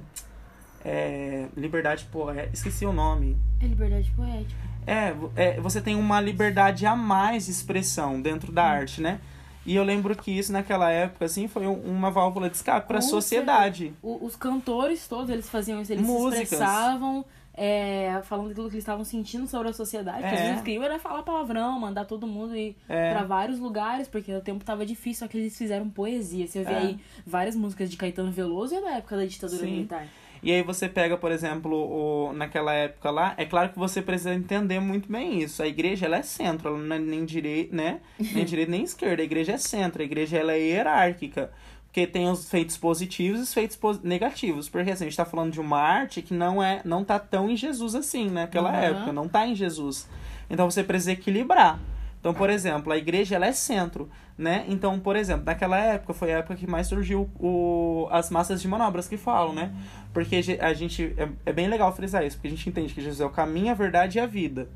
é, 0.83 1.47
liberdade, 1.57 2.07
é, 2.35 2.49
esqueci 2.53 2.85
o 2.85 2.93
nome. 2.93 3.37
É 3.61 3.65
liberdade 3.67 4.09
poética. 4.11 4.59
É, 4.87 5.13
é, 5.35 5.59
você 5.59 5.81
tem 5.81 5.95
uma 5.95 6.21
liberdade 6.21 6.85
a 6.85 6.95
mais 6.95 7.45
de 7.45 7.51
expressão 7.51 8.21
dentro 8.21 8.51
da 8.51 8.63
arte, 8.63 9.01
né? 9.01 9.19
E 9.65 9.75
eu 9.75 9.83
lembro 9.83 10.15
que 10.15 10.31
isso 10.31 10.51
naquela 10.53 10.89
época, 10.89 11.25
assim, 11.25 11.47
foi 11.47 11.67
um- 11.67 11.81
uma 11.81 12.09
válvula 12.09 12.49
de 12.49 12.55
escape 12.55 12.87
para 12.87 12.99
a 12.99 13.01
sociedade. 13.01 13.93
Os 14.01 14.35
cantores 14.35 15.05
todos, 15.07 15.29
eles 15.29 15.49
faziam 15.49 15.81
isso, 15.81 15.91
eles 15.91 16.07
Músicas. 16.07 16.47
se 16.47 16.55
expressavam, 16.55 17.25
é, 17.61 18.21
falando 18.23 18.47
daquilo 18.47 18.67
que 18.69 18.75
eles 18.75 18.83
estavam 18.83 19.03
sentindo 19.03 19.45
sobre 19.47 19.67
a 19.67 19.73
sociedade. 19.73 20.21
Porque 20.21 20.35
É. 20.35 20.41
às 20.41 20.47
vezes 20.47 20.61
queriam 20.63 20.83
era 20.83 20.97
falar 20.97 21.23
palavrão, 21.23 21.77
mandar 21.77 22.05
todo 22.05 22.25
mundo 22.25 22.55
ir 22.55 22.75
É. 22.87 23.11
pra 23.11 23.23
vários 23.23 23.59
lugares, 23.59 24.07
porque 24.07 24.33
o 24.33 24.39
tempo 24.41 24.63
tava 24.63 24.85
difícil, 24.85 25.25
só 25.25 25.27
que 25.29 25.37
eles 25.37 25.57
fizeram 25.57 25.89
poesia. 25.89 26.47
Você 26.47 26.63
vê 26.63 26.71
É. 26.71 26.77
aí 26.77 26.99
várias 27.27 27.55
músicas 27.55 27.89
de 27.91 27.97
Caetano 27.97 28.31
Veloso 28.31 28.73
é 28.75 28.81
da 28.81 28.91
época 28.97 29.17
da 29.17 29.25
ditadura 29.25 29.59
Sim. 29.59 29.71
militar. 29.71 30.07
E 30.41 30.53
aí 30.53 30.63
você 30.63 30.87
pega, 30.87 31.17
por 31.17 31.33
exemplo, 31.33 31.75
o, 31.75 32.31
naquela 32.31 32.73
época 32.73 33.11
lá, 33.11 33.33
é 33.35 33.43
claro 33.43 33.73
que 33.73 33.77
você 33.77 34.01
precisa 34.01 34.33
entender 34.33 34.79
muito 34.79 35.11
bem 35.11 35.41
isso. 35.43 35.61
A 35.61 35.67
igreja, 35.67 36.05
ela 36.05 36.15
é 36.15 36.21
centro, 36.21 36.69
ela 36.69 36.77
não 36.77 36.95
é 36.95 36.99
nem 36.99 37.25
direita, 37.25 37.75
né? 37.75 37.99
Nem 38.17 38.45
direita 38.45 38.71
nem 38.71 38.83
esquerda. 38.83 39.21
A 39.21 39.25
igreja 39.25 39.51
é 39.51 39.57
centro, 39.57 40.01
a 40.01 40.05
igreja 40.05 40.37
ela 40.37 40.53
é 40.53 40.59
hierárquica. 40.59 41.51
Porque 41.91 42.05
tem 42.05 42.29
os 42.29 42.47
feitos 42.47 42.77
positivos 42.77 43.39
e 43.39 43.43
os 43.43 43.53
feitos 43.53 43.77
negativos. 44.03 44.69
Porque 44.69 44.91
assim, 44.91 45.05
a 45.05 45.07
gente 45.09 45.17
tá 45.17 45.25
falando 45.25 45.51
de 45.51 45.59
uma 45.59 45.79
arte 45.79 46.21
que 46.21 46.33
não 46.35 46.61
é 46.61 46.81
não 46.85 47.03
tá 47.03 47.17
tão 47.17 47.49
em 47.49 47.57
Jesus 47.57 47.95
assim, 47.95 48.29
naquela 48.29 48.69
Uhum. 48.69 48.75
época. 48.75 49.11
Não 49.11 49.27
tá 49.27 49.47
em 49.47 49.55
Jesus. 49.55 50.07
Então 50.49 50.69
você 50.69 50.83
precisa 50.83 51.11
equilibrar. 51.13 51.79
Então, 52.19 52.33
por 52.33 52.49
exemplo, 52.49 52.91
a 52.91 52.97
igreja 52.97 53.35
ela 53.37 53.45
é 53.47 53.53
centro, 53.53 54.09
né? 54.37 54.65
Então, 54.67 54.99
por 54.99 55.15
exemplo, 55.15 55.45
naquela 55.45 55.77
época 55.77 56.13
foi 56.13 56.33
a 56.33 56.39
época 56.39 56.55
que 56.57 56.67
mais 56.67 56.85
surgiu 56.85 57.29
o, 57.39 58.07
as 58.11 58.29
massas 58.29 58.61
de 58.61 58.67
manobras 58.67 59.07
que 59.07 59.15
falam, 59.15 59.53
né? 59.53 59.71
Porque 60.13 60.35
a 60.59 60.73
gente 60.73 61.15
é, 61.17 61.29
é 61.45 61.53
bem 61.53 61.67
legal 61.69 61.95
frisar 61.95 62.25
isso, 62.25 62.35
porque 62.35 62.49
a 62.49 62.51
gente 62.51 62.67
entende 62.69 62.93
que 62.93 63.01
Jesus 63.01 63.21
é 63.21 63.25
o 63.25 63.29
caminho, 63.29 63.71
a 63.71 63.73
verdade 63.73 64.17
e 64.17 64.21
a 64.21 64.25
vida. 64.25 64.67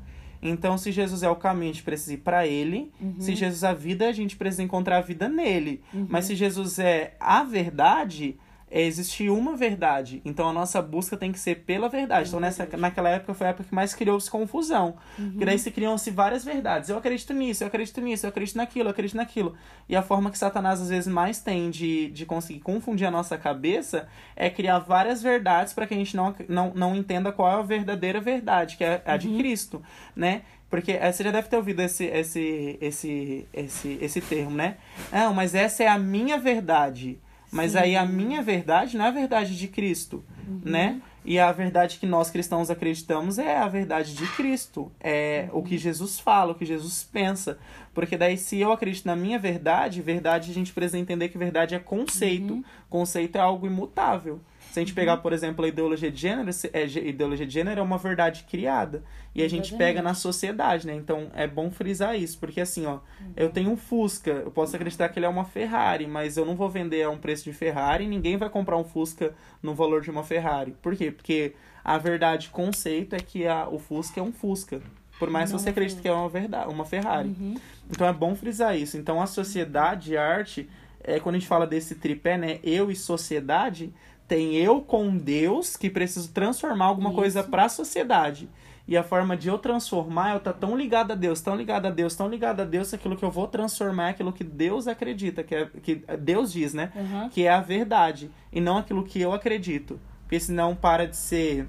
Então, 0.44 0.76
se 0.76 0.92
Jesus 0.92 1.22
é 1.22 1.28
o 1.30 1.36
caminho, 1.36 1.70
a 1.70 1.72
gente 1.72 1.82
precisa 1.82 2.12
ir 2.12 2.18
pra 2.18 2.46
ele. 2.46 2.92
Se 3.18 3.34
Jesus 3.34 3.62
é 3.62 3.68
a 3.68 3.72
vida, 3.72 4.06
a 4.06 4.12
gente 4.12 4.36
precisa 4.36 4.62
encontrar 4.62 4.98
a 4.98 5.00
vida 5.00 5.26
nele. 5.28 5.82
Mas 6.08 6.26
se 6.26 6.36
Jesus 6.36 6.78
é 6.78 7.16
a 7.18 7.42
verdade, 7.42 8.36
é, 8.74 8.82
existe 8.82 9.30
uma 9.30 9.54
verdade. 9.54 10.20
Então 10.24 10.48
a 10.48 10.52
nossa 10.52 10.82
busca 10.82 11.16
tem 11.16 11.30
que 11.30 11.38
ser 11.38 11.60
pela 11.60 11.88
verdade. 11.88 12.26
Então 12.28 12.40
nessa, 12.40 12.68
naquela 12.76 13.08
época 13.08 13.32
foi 13.32 13.46
a 13.46 13.50
época 13.50 13.68
que 13.68 13.74
mais 13.74 13.94
criou-se 13.94 14.28
confusão. 14.28 14.96
Porque 15.30 15.44
daí 15.44 15.56
se 15.60 15.70
criam-se 15.70 16.10
várias 16.10 16.44
verdades. 16.44 16.90
Eu 16.90 16.98
acredito 16.98 17.32
nisso, 17.32 17.62
eu 17.62 17.68
acredito 17.68 18.00
nisso, 18.00 18.26
eu 18.26 18.30
acredito 18.30 18.56
naquilo, 18.56 18.88
eu 18.88 18.90
acredito 18.90 19.16
naquilo. 19.16 19.54
E 19.88 19.94
a 19.94 20.02
forma 20.02 20.28
que 20.28 20.36
Satanás 20.36 20.80
às 20.80 20.88
vezes 20.88 21.06
mais 21.06 21.38
tem 21.38 21.70
de, 21.70 22.10
de 22.10 22.26
conseguir 22.26 22.58
confundir 22.58 23.06
a 23.06 23.12
nossa 23.12 23.38
cabeça 23.38 24.08
é 24.34 24.50
criar 24.50 24.80
várias 24.80 25.22
verdades 25.22 25.72
para 25.72 25.86
que 25.86 25.94
a 25.94 25.96
gente 25.96 26.16
não, 26.16 26.34
não, 26.48 26.72
não 26.74 26.96
entenda 26.96 27.30
qual 27.30 27.48
é 27.48 27.54
a 27.54 27.62
verdadeira 27.62 28.20
verdade, 28.20 28.76
que 28.76 28.82
é 28.82 29.00
a 29.06 29.16
de 29.16 29.28
Cristo, 29.36 29.80
né? 30.16 30.42
Porque 30.68 30.90
eh, 30.90 31.12
você 31.12 31.22
já 31.22 31.30
deve 31.30 31.46
ter 31.48 31.56
ouvido 31.56 31.80
esse, 31.80 32.06
esse, 32.06 32.76
esse, 32.80 33.46
esse, 33.52 33.98
esse 34.00 34.20
termo, 34.20 34.56
né? 34.56 34.78
Não, 35.12 35.32
mas 35.32 35.54
essa 35.54 35.84
é 35.84 35.86
a 35.86 35.96
minha 35.96 36.36
verdade. 36.38 37.20
Mas 37.54 37.72
Sim. 37.72 37.78
aí 37.78 37.96
a 37.96 38.04
minha 38.04 38.42
verdade 38.42 38.96
não 38.98 39.04
é 39.04 39.08
a 39.08 39.12
verdade 39.12 39.56
de 39.56 39.68
Cristo, 39.68 40.24
né? 40.64 41.00
E 41.24 41.38
a 41.38 41.50
verdade 41.52 41.98
que 41.98 42.04
nós 42.04 42.30
cristãos 42.30 42.68
acreditamos 42.68 43.38
é 43.38 43.56
a 43.56 43.68
verdade 43.68 44.14
de 44.14 44.26
Cristo. 44.32 44.90
É 45.00 45.48
o 45.52 45.62
que 45.62 45.78
Jesus 45.78 46.18
fala, 46.18 46.52
o 46.52 46.54
que 46.54 46.66
Jesus 46.66 47.08
pensa. 47.10 47.56
Porque 47.94 48.18
daí, 48.18 48.36
se 48.36 48.60
eu 48.60 48.72
acredito 48.72 49.06
na 49.06 49.14
minha 49.16 49.38
verdade, 49.38 50.02
verdade 50.02 50.50
a 50.50 50.54
gente 50.54 50.72
precisa 50.72 50.98
entender 50.98 51.28
que 51.28 51.38
verdade 51.38 51.74
é 51.74 51.78
conceito. 51.78 52.62
Conceito 52.90 53.36
é 53.36 53.40
algo 53.40 53.66
imutável. 53.66 54.40
Se 54.74 54.80
a 54.80 54.82
gente 54.82 54.92
pegar, 54.92 55.18
por 55.18 55.32
exemplo, 55.32 55.64
a 55.64 55.68
ideologia 55.68 56.10
de 56.10 56.20
gênero, 56.20 56.50
é, 56.72 56.84
ideologia 56.84 57.46
de 57.46 57.52
gênero 57.54 57.78
é 57.78 57.82
uma 57.82 57.96
verdade 57.96 58.42
criada. 58.42 59.04
E 59.32 59.40
a 59.40 59.48
gente 59.48 59.72
pega 59.76 60.02
na 60.02 60.14
sociedade, 60.14 60.84
né? 60.84 60.96
Então 60.96 61.30
é 61.32 61.46
bom 61.46 61.70
frisar 61.70 62.18
isso, 62.18 62.40
porque 62.40 62.60
assim, 62.60 62.84
ó, 62.84 62.98
eu 63.36 63.50
tenho 63.50 63.70
um 63.70 63.76
Fusca, 63.76 64.32
eu 64.32 64.50
posso 64.50 64.74
acreditar 64.74 65.08
que 65.10 65.18
ele 65.20 65.26
é 65.26 65.28
uma 65.28 65.44
Ferrari, 65.44 66.08
mas 66.08 66.36
eu 66.36 66.44
não 66.44 66.56
vou 66.56 66.68
vender 66.68 67.04
a 67.04 67.10
um 67.10 67.16
preço 67.16 67.44
de 67.44 67.52
Ferrari, 67.52 68.08
ninguém 68.08 68.36
vai 68.36 68.50
comprar 68.50 68.76
um 68.76 68.82
Fusca 68.82 69.32
no 69.62 69.76
valor 69.76 70.00
de 70.00 70.10
uma 70.10 70.24
Ferrari. 70.24 70.74
Por 70.82 70.96
quê? 70.96 71.12
Porque 71.12 71.54
a 71.84 71.96
verdade 71.96 72.48
conceito 72.48 73.14
é 73.14 73.20
que 73.20 73.46
a, 73.46 73.68
o 73.68 73.78
Fusca 73.78 74.18
é 74.18 74.22
um 74.24 74.32
Fusca. 74.32 74.82
Por 75.20 75.30
mais 75.30 75.52
Não 75.52 75.56
que 75.56 75.62
você 75.62 75.68
uma 75.68 75.72
acredite 75.72 76.02
que 76.02 76.08
é 76.08 76.12
uma 76.12 76.28
verdade, 76.28 76.68
uma 76.68 76.84
Ferrari. 76.84 77.28
Uhum. 77.28 77.54
Então 77.88 78.08
é 78.08 78.12
bom 78.12 78.34
frisar 78.34 78.76
isso. 78.76 78.96
Então 78.96 79.22
a 79.22 79.26
sociedade 79.28 80.14
e 80.14 80.16
a 80.16 80.26
arte, 80.26 80.68
é, 81.00 81.20
quando 81.20 81.36
a 81.36 81.38
gente 81.38 81.46
fala 81.46 81.64
desse 81.64 81.94
tripé, 81.94 82.36
né? 82.36 82.58
Eu 82.64 82.90
e 82.90 82.96
sociedade, 82.96 83.92
tem 84.26 84.54
eu 84.56 84.80
com 84.80 85.16
Deus 85.16 85.76
que 85.76 85.90
preciso 85.90 86.32
transformar 86.32 86.86
alguma 86.86 87.10
Isso. 87.10 87.18
coisa 87.18 87.42
para 87.42 87.64
a 87.64 87.68
sociedade. 87.68 88.48
E 88.86 88.98
a 88.98 89.02
forma 89.02 89.34
de 89.34 89.48
eu 89.48 89.56
transformar, 89.56 90.34
eu 90.34 90.40
tá 90.40 90.52
tão 90.52 90.76
ligado 90.76 91.12
a 91.12 91.14
Deus, 91.14 91.40
tão 91.40 91.56
ligado 91.56 91.86
a 91.86 91.90
Deus, 91.90 92.14
tão 92.14 92.28
ligado 92.28 92.60
a 92.60 92.64
Deus, 92.64 92.90
que 92.90 92.96
aquilo 92.96 93.16
que 93.16 93.24
eu 93.24 93.30
vou 93.30 93.48
transformar 93.48 94.08
é 94.08 94.10
aquilo 94.10 94.32
que 94.32 94.44
Deus 94.44 94.86
acredita, 94.86 95.42
que, 95.42 95.54
é, 95.54 95.66
que 95.82 96.04
Deus 96.20 96.52
diz, 96.52 96.74
né? 96.74 96.92
Uhum. 96.94 97.28
Que 97.30 97.46
é 97.46 97.50
a 97.50 97.62
verdade, 97.62 98.30
e 98.52 98.60
não 98.60 98.76
aquilo 98.76 99.02
que 99.02 99.18
eu 99.18 99.32
acredito. 99.32 99.98
Porque 100.22 100.38
senão 100.38 100.76
para 100.76 101.06
de 101.06 101.16
ser 101.16 101.66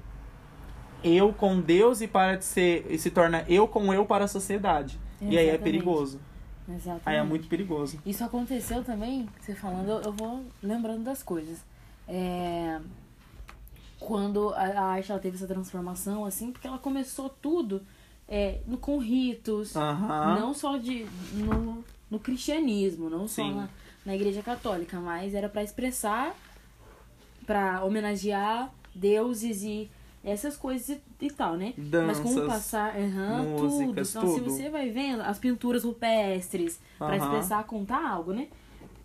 eu 1.02 1.32
com 1.32 1.58
Deus 1.58 2.02
e 2.02 2.08
para 2.08 2.36
de 2.36 2.44
ser 2.44 2.86
e 2.90 2.98
se 2.98 3.10
torna 3.10 3.44
eu 3.48 3.66
com 3.66 3.94
eu 3.94 4.04
para 4.04 4.26
a 4.26 4.28
sociedade. 4.28 4.98
E 5.20 5.28
aí 5.28 5.36
é 5.36 5.42
Exatamente. 5.42 5.62
perigoso. 5.62 6.20
Exatamente. 6.68 7.02
Aí 7.06 7.16
é 7.16 7.22
muito 7.22 7.48
perigoso. 7.48 7.98
Isso 8.04 8.24
aconteceu 8.24 8.82
também, 8.84 9.26
você 9.40 9.54
falando, 9.54 10.02
eu 10.04 10.12
vou 10.12 10.44
lembrando 10.62 11.04
das 11.04 11.22
coisas. 11.22 11.64
É, 12.08 12.80
quando 13.98 14.50
a, 14.54 14.80
arte 14.82 15.10
ela 15.10 15.20
teve 15.20 15.36
essa 15.36 15.46
transformação, 15.46 16.24
assim, 16.24 16.52
porque 16.52 16.66
ela 16.66 16.78
começou 16.78 17.28
tudo 17.28 17.82
é, 18.28 18.60
no- 18.66 18.78
com 18.78 18.98
ritos, 18.98 19.74
Aham. 19.76 20.34
não 20.34 20.54
só 20.54 20.76
de 20.76 21.04
no, 21.32 21.84
no 22.10 22.18
cristianismo, 22.20 23.08
não 23.08 23.26
só 23.26 23.44
Sim. 23.44 23.54
na, 23.56 23.68
na 24.04 24.14
igreja 24.14 24.42
católica, 24.42 25.00
mas 25.00 25.34
era 25.34 25.48
para 25.48 25.62
expressar, 25.62 26.36
para 27.46 27.82
homenagear 27.84 28.72
deuses 28.94 29.62
e 29.62 29.90
essas 30.24 30.56
coisas 30.56 30.88
e, 30.88 31.26
e 31.26 31.30
tal, 31.30 31.56
né? 31.56 31.74
Mas 31.76 32.18
com 32.18 32.28
o 32.30 32.34
Danças, 32.34 32.46
passar, 32.46 32.94
tudo. 32.94 33.72
músicas, 33.72 34.10
Então, 34.10 34.26
se 34.26 34.40
tudo. 34.40 34.50
você 34.50 34.68
vai 34.70 34.90
vendo 34.90 35.22
as 35.22 35.38
pinturas 35.38 35.84
rupestres 35.84 36.80
para 36.98 37.16
Aham. 37.16 37.24
expressar, 37.24 37.64
contar 37.64 38.08
algo, 38.08 38.32
né? 38.32 38.48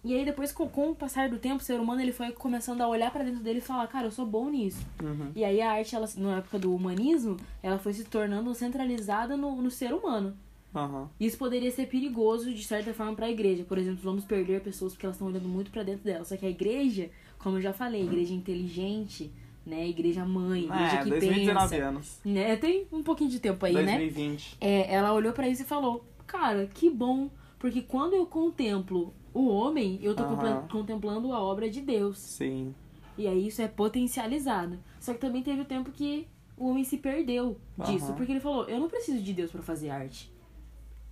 E 0.04 0.16
aí 0.16 0.26
depois, 0.26 0.52
com, 0.52 0.68
com 0.68 0.90
o 0.90 0.96
passar 0.96 1.30
do 1.30 1.38
tempo, 1.38 1.58
o 1.58 1.66
ser 1.66 1.80
humano 1.80 2.02
ele 2.02 2.12
foi 2.12 2.32
começando 2.32 2.82
a 2.82 2.88
olhar 2.88 3.12
para 3.12 3.24
dentro 3.24 3.42
dele 3.42 3.60
e 3.60 3.62
falar, 3.62 3.86
cara, 3.88 4.08
eu 4.08 4.12
sou 4.12 4.26
bom 4.26 4.50
nisso. 4.50 4.84
Uhum. 5.02 5.32
E 5.36 5.44
aí 5.44 5.62
a 5.62 5.72
arte, 5.74 5.96
ela, 5.96 6.10
na 6.18 6.38
época 6.38 6.58
do 6.58 6.74
humanismo, 6.74 7.38
ela 7.62 7.78
foi 7.78 7.94
se 7.94 8.04
tornando 8.06 8.54
centralizada 8.56 9.38
no, 9.38 9.62
no 9.62 9.70
ser 9.70 9.94
humano. 9.94 10.36
Aham. 10.74 11.10
Isso 11.20 11.38
poderia 11.38 11.70
ser 11.70 11.88
perigoso, 11.88 12.52
de 12.54 12.64
certa 12.64 12.94
forma, 12.94 13.14
para 13.14 13.28
a 13.28 13.32
igreja. 13.32 13.64
Por 13.64 13.78
exemplo, 13.78 14.00
vamos 14.02 14.26
perder 14.26 14.62
pessoas 14.62 14.94
porque 14.94 15.06
elas 15.06 15.18
estão 15.18 15.28
olhando 15.28 15.48
muito 15.48 15.70
para 15.70 15.84
dentro 15.84 16.04
dela. 16.04 16.24
Só 16.26 16.36
que 16.36 16.46
a 16.46 16.50
igreja, 16.50 17.10
como 17.38 17.58
eu 17.58 17.62
já 17.62 17.74
falei, 17.74 18.02
a 18.02 18.06
igreja 18.06 18.34
inteligente, 18.34 19.32
né? 19.66 19.88
Igreja 19.88 20.26
mãe, 20.26 20.64
igreja 20.64 20.96
É, 20.96 21.04
que 21.04 21.10
2019 21.10 21.70
pensa. 21.70 21.88
anos. 21.88 22.20
Né? 22.26 22.56
Tem 22.56 22.88
um 22.92 23.04
pouquinho 23.04 23.30
de 23.30 23.40
tempo 23.40 23.66
aí, 23.66 23.74
né? 23.74 23.98
2020. 23.98 24.58
É, 24.60 24.94
ela 24.94 25.14
olhou 25.14 25.34
pra 25.34 25.48
isso 25.48 25.62
e 25.62 25.66
falou: 25.66 26.06
Cara, 26.26 26.66
que 26.74 26.90
bom, 26.90 27.30
porque 27.60 27.82
quando 27.82 28.14
eu 28.16 28.26
contemplo 28.26 29.14
o 29.34 29.48
homem, 29.48 30.00
eu 30.02 30.16
tô 30.16 30.24
contemplando 30.70 31.32
a 31.34 31.42
obra 31.42 31.70
de 31.70 31.82
Deus. 31.82 32.18
Sim. 32.18 32.76
E 33.18 33.28
aí 33.28 33.48
isso 33.48 33.62
é 33.62 33.68
potencializado. 33.68 34.80
Só 35.00 35.14
que 35.14 35.20
também 35.20 35.44
teve 35.44 35.62
o 35.62 35.66
tempo 35.66 35.92
que 35.92 36.28
o 36.58 36.70
homem 36.70 36.84
se 36.84 36.98
perdeu 36.98 37.60
disso, 37.86 38.14
porque 38.14 38.32
ele 38.32 38.40
falou: 38.40 38.68
Eu 38.68 38.80
não 38.80 38.90
preciso 38.90 39.22
de 39.22 39.34
Deus 39.34 39.52
pra 39.52 39.62
fazer 39.62 39.90
arte. 39.90 40.32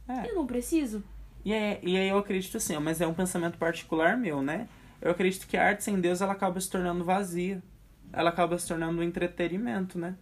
É. 0.08 0.30
Eu 0.30 0.36
não 0.36 0.46
preciso. 0.46 1.04
E, 1.46 1.54
é, 1.54 1.80
e 1.82 1.98
aí 1.98 2.10
eu 2.10 2.18
acredito 2.18 2.58
assim, 2.58 2.78
mas 2.80 3.00
é 3.00 3.08
um 3.08 3.14
pensamento 3.14 3.58
particular 3.58 4.18
meu, 4.18 4.42
né? 4.42 4.68
Eu 5.02 5.12
acredito 5.12 5.48
que 5.48 5.56
a 5.56 5.66
arte 5.66 5.84
sem 5.84 6.00
Deus 6.02 6.22
ela 6.22 6.34
acaba 6.34 6.60
se 6.60 6.70
tornando 6.70 7.04
vazia. 7.04 7.64
Ela 8.12 8.30
acaba 8.30 8.58
se 8.58 8.68
tornando 8.68 9.00
um 9.00 9.04
entretenimento, 9.04 9.98
né? 9.98 10.16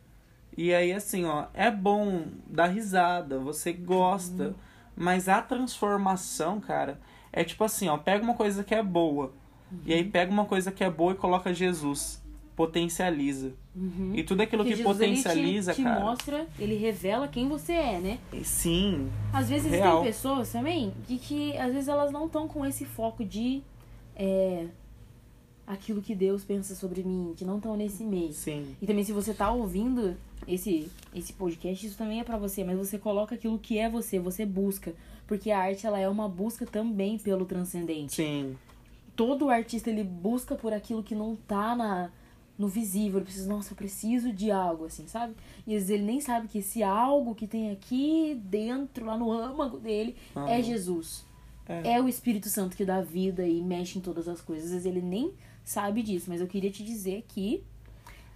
E 0.56 0.74
aí, 0.74 0.92
assim, 0.92 1.26
ó, 1.26 1.46
é 1.54 1.70
bom 1.70 2.26
dar 2.48 2.68
risada, 2.68 3.40
você 3.40 3.72
gosta, 3.72 4.56
mas 4.96 5.30
a 5.30 5.42
transformação, 5.42 6.60
cara, 6.60 7.00
é 7.32 7.44
tipo 7.44 7.64
assim, 7.64 7.88
ó, 7.88 7.98
pega 7.98 8.24
uma 8.24 8.34
coisa 8.36 8.64
que 8.64 8.74
é 8.76 8.82
boa, 8.84 9.34
e 9.86 9.94
aí 9.94 10.04
pega 10.04 10.32
uma 10.32 10.46
coisa 10.46 10.72
que 10.72 10.84
é 10.84 10.90
boa 10.90 11.12
e 11.14 11.16
coloca 11.16 11.54
Jesus. 11.54 12.22
Potencializa. 12.56 13.54
Uhum. 13.76 14.14
E 14.16 14.24
tudo 14.24 14.42
aquilo 14.42 14.64
Porque 14.64 14.76
que 14.78 14.84
Jesus, 14.84 15.00
ele 15.00 15.16
te- 15.16 15.22
potencializa, 15.24 15.74
te, 15.76 15.84
cara. 15.84 16.00
mostra, 16.00 16.48
ele 16.58 16.74
revela 16.76 17.28
quem 17.28 17.48
você 17.48 17.74
é, 17.74 18.00
né? 18.00 18.18
Sim, 18.44 19.10
Às 19.32 19.48
vezes 19.48 19.70
Real. 19.72 19.98
tem 20.02 20.08
pessoas 20.08 20.52
também 20.52 20.92
que, 21.08 21.20
que 21.20 21.56
às 21.58 21.72
vezes 21.72 21.88
elas 21.88 22.12
não 22.12 22.26
estão 22.26 22.48
com 22.48 22.66
esse 22.66 22.84
foco 22.84 23.24
de 23.24 23.62
é, 24.16 24.66
aquilo 25.68 26.02
que 26.02 26.16
Deus 26.16 26.44
pensa 26.44 26.74
sobre 26.74 27.04
mim, 27.04 27.34
que 27.38 27.46
não 27.46 27.58
estão 27.58 27.78
nesse 27.78 28.04
meio. 28.04 28.34
sim. 28.34 28.76
E 28.82 28.88
também 28.88 29.04
se 29.04 29.12
você 29.12 29.34
tá 29.36 29.52
ouvindo 29.52 30.16
esse 30.48 30.90
esse 31.14 31.34
podcast, 31.34 31.86
isso 31.86 31.98
também 31.98 32.20
é 32.20 32.24
pra 32.24 32.38
você, 32.38 32.64
mas 32.64 32.78
você 32.78 32.98
coloca 32.98 33.36
aquilo 33.36 33.60
que 33.60 33.78
é 33.78 33.88
você, 33.88 34.18
você 34.18 34.46
busca, 34.48 34.96
porque 35.28 35.52
a 35.52 35.60
arte 35.60 35.86
ela 35.86 36.00
é 36.00 36.08
uma 36.08 36.28
busca 36.28 36.66
também 36.66 37.18
pelo 37.20 37.46
transcendente. 37.46 38.16
Sim. 38.16 38.58
Todo 39.16 39.50
artista 39.50 39.90
ele 39.90 40.04
busca 40.04 40.56
por 40.56 40.74
aquilo 40.74 41.04
que 41.04 41.14
não 41.14 41.36
tá 41.36 41.76
na 41.76 42.10
no 42.58 42.68
visível, 42.68 43.20
ele 43.20 43.26
precisa, 43.26 43.48
nossa, 43.48 43.74
eu 43.74 43.78
preciso 43.78 44.34
de 44.34 44.50
algo 44.50 44.86
assim, 44.86 45.08
sabe? 45.08 45.36
E 45.68 45.76
às 45.76 45.82
vezes 45.84 45.90
ele 45.92 46.04
nem 46.04 46.20
sabe 46.20 46.48
que 46.48 46.58
esse 46.58 46.82
algo 46.82 47.36
que 47.36 47.46
tem 47.46 47.70
aqui 47.70 48.36
dentro, 48.46 49.06
lá 49.06 49.16
no 49.16 49.32
âmago 49.32 49.78
dele, 49.78 50.16
é 50.36 50.40
Aham. 50.40 50.64
Jesus. 50.64 51.24
É. 51.70 51.94
É 51.94 52.02
o 52.02 52.08
Espírito 52.08 52.50
Santo 52.50 52.76
que 52.76 52.84
dá 52.84 53.02
vida 53.02 53.46
e 53.46 53.62
mexe 53.62 54.00
em 54.00 54.02
todas 54.02 54.28
as 54.28 54.42
coisas. 54.42 54.66
Às 54.66 54.72
vezes 54.72 54.86
ele 54.88 55.02
nem 55.02 55.34
sabe 55.64 56.02
disso, 56.02 56.30
mas 56.30 56.42
eu 56.42 56.48
queria 56.48 56.72
te 56.72 56.84
dizer 56.84 57.26
que 57.28 57.64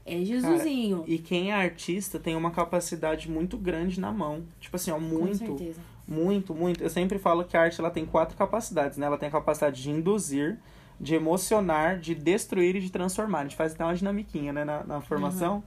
é 0.05 0.23
Jesusinho. 0.23 1.03
E 1.07 1.17
quem 1.17 1.51
é 1.51 1.53
artista 1.53 2.19
tem 2.19 2.35
uma 2.35 2.51
capacidade 2.51 3.29
muito 3.29 3.57
grande 3.57 3.99
na 3.99 4.11
mão. 4.11 4.43
Tipo 4.59 4.75
assim, 4.75 4.91
ó, 4.91 4.95
Com 4.95 5.01
muito, 5.01 5.37
certeza. 5.37 5.79
Muito, 6.11 6.53
muito. 6.53 6.83
Eu 6.83 6.89
sempre 6.89 7.17
falo 7.17 7.45
que 7.45 7.55
a 7.55 7.61
arte 7.61 7.79
ela 7.79 7.89
tem 7.89 8.05
quatro 8.05 8.35
capacidades, 8.35 8.97
né? 8.97 9.05
Ela 9.05 9.17
tem 9.17 9.29
a 9.29 9.31
capacidade 9.31 9.81
de 9.81 9.89
induzir, 9.89 10.59
de 10.99 11.15
emocionar, 11.15 11.97
de 11.97 12.13
destruir 12.13 12.75
e 12.75 12.81
de 12.81 12.91
transformar. 12.91 13.39
A 13.39 13.43
gente 13.43 13.55
faz 13.55 13.73
até 13.73 13.83
uma 13.83 13.95
dinamiquinha, 13.95 14.51
né, 14.51 14.65
na, 14.65 14.83
na 14.83 15.01
formação, 15.01 15.63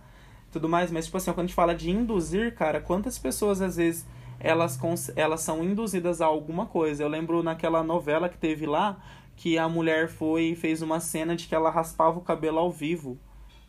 tudo 0.53 0.69
mais. 0.69 0.91
Mas, 0.91 1.07
tipo 1.07 1.17
assim, 1.17 1.33
quando 1.33 1.41
a 1.41 1.47
gente 1.47 1.55
fala 1.55 1.75
de 1.75 1.91
induzir, 1.91 2.55
cara, 2.55 2.79
quantas 2.81 3.19
pessoas 3.19 3.63
às 3.63 3.77
vezes 3.77 4.07
elas, 4.39 4.79
elas 5.17 5.41
são 5.41 5.65
induzidas 5.65 6.21
a 6.21 6.27
alguma 6.27 6.67
coisa? 6.67 7.03
Eu 7.03 7.09
lembro 7.09 7.43
naquela 7.43 7.83
novela 7.83 8.29
que 8.29 8.37
teve 8.37 8.67
lá, 8.67 8.99
que 9.37 9.57
a 9.57 9.67
mulher 9.67 10.09
foi 10.09 10.51
e 10.51 10.57
fez 10.57 10.83
uma 10.83 11.01
cena 11.01 11.35
de 11.35 11.49
que 11.49 11.55
ela 11.55 11.71
raspava 11.71 12.19
o 12.19 12.23
cabelo 12.23 12.59
ao 12.59 12.71
vivo. 12.71 13.19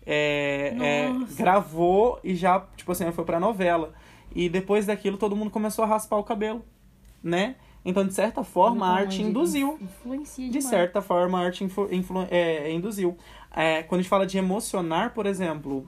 É, 0.05 0.75
é, 0.79 1.35
gravou 1.35 2.19
e 2.23 2.35
já, 2.35 2.59
tipo 2.75 2.91
assim, 2.91 3.09
foi 3.11 3.23
pra 3.23 3.39
novela. 3.39 3.93
E 4.35 4.49
depois 4.49 4.85
daquilo 4.85 5.17
todo 5.17 5.35
mundo 5.35 5.49
começou 5.49 5.83
a 5.85 5.87
raspar 5.87 6.17
o 6.17 6.23
cabelo, 6.23 6.63
né? 7.23 7.55
Então, 7.85 8.05
de 8.05 8.13
certa 8.13 8.43
forma, 8.43 8.85
a 8.87 8.93
arte 8.95 9.21
induziu. 9.21 9.77
Influencia 9.79 10.49
De 10.49 10.61
certa 10.61 11.01
forma, 11.01 11.39
a 11.39 11.43
arte 11.45 11.63
influ, 11.63 11.87
influ- 11.93 12.27
é, 12.29 12.71
induziu. 12.71 13.15
É, 13.55 13.83
quando 13.83 13.99
a 13.99 14.01
gente 14.01 14.09
fala 14.09 14.25
de 14.25 14.37
emocionar, 14.37 15.13
por 15.13 15.25
exemplo, 15.25 15.87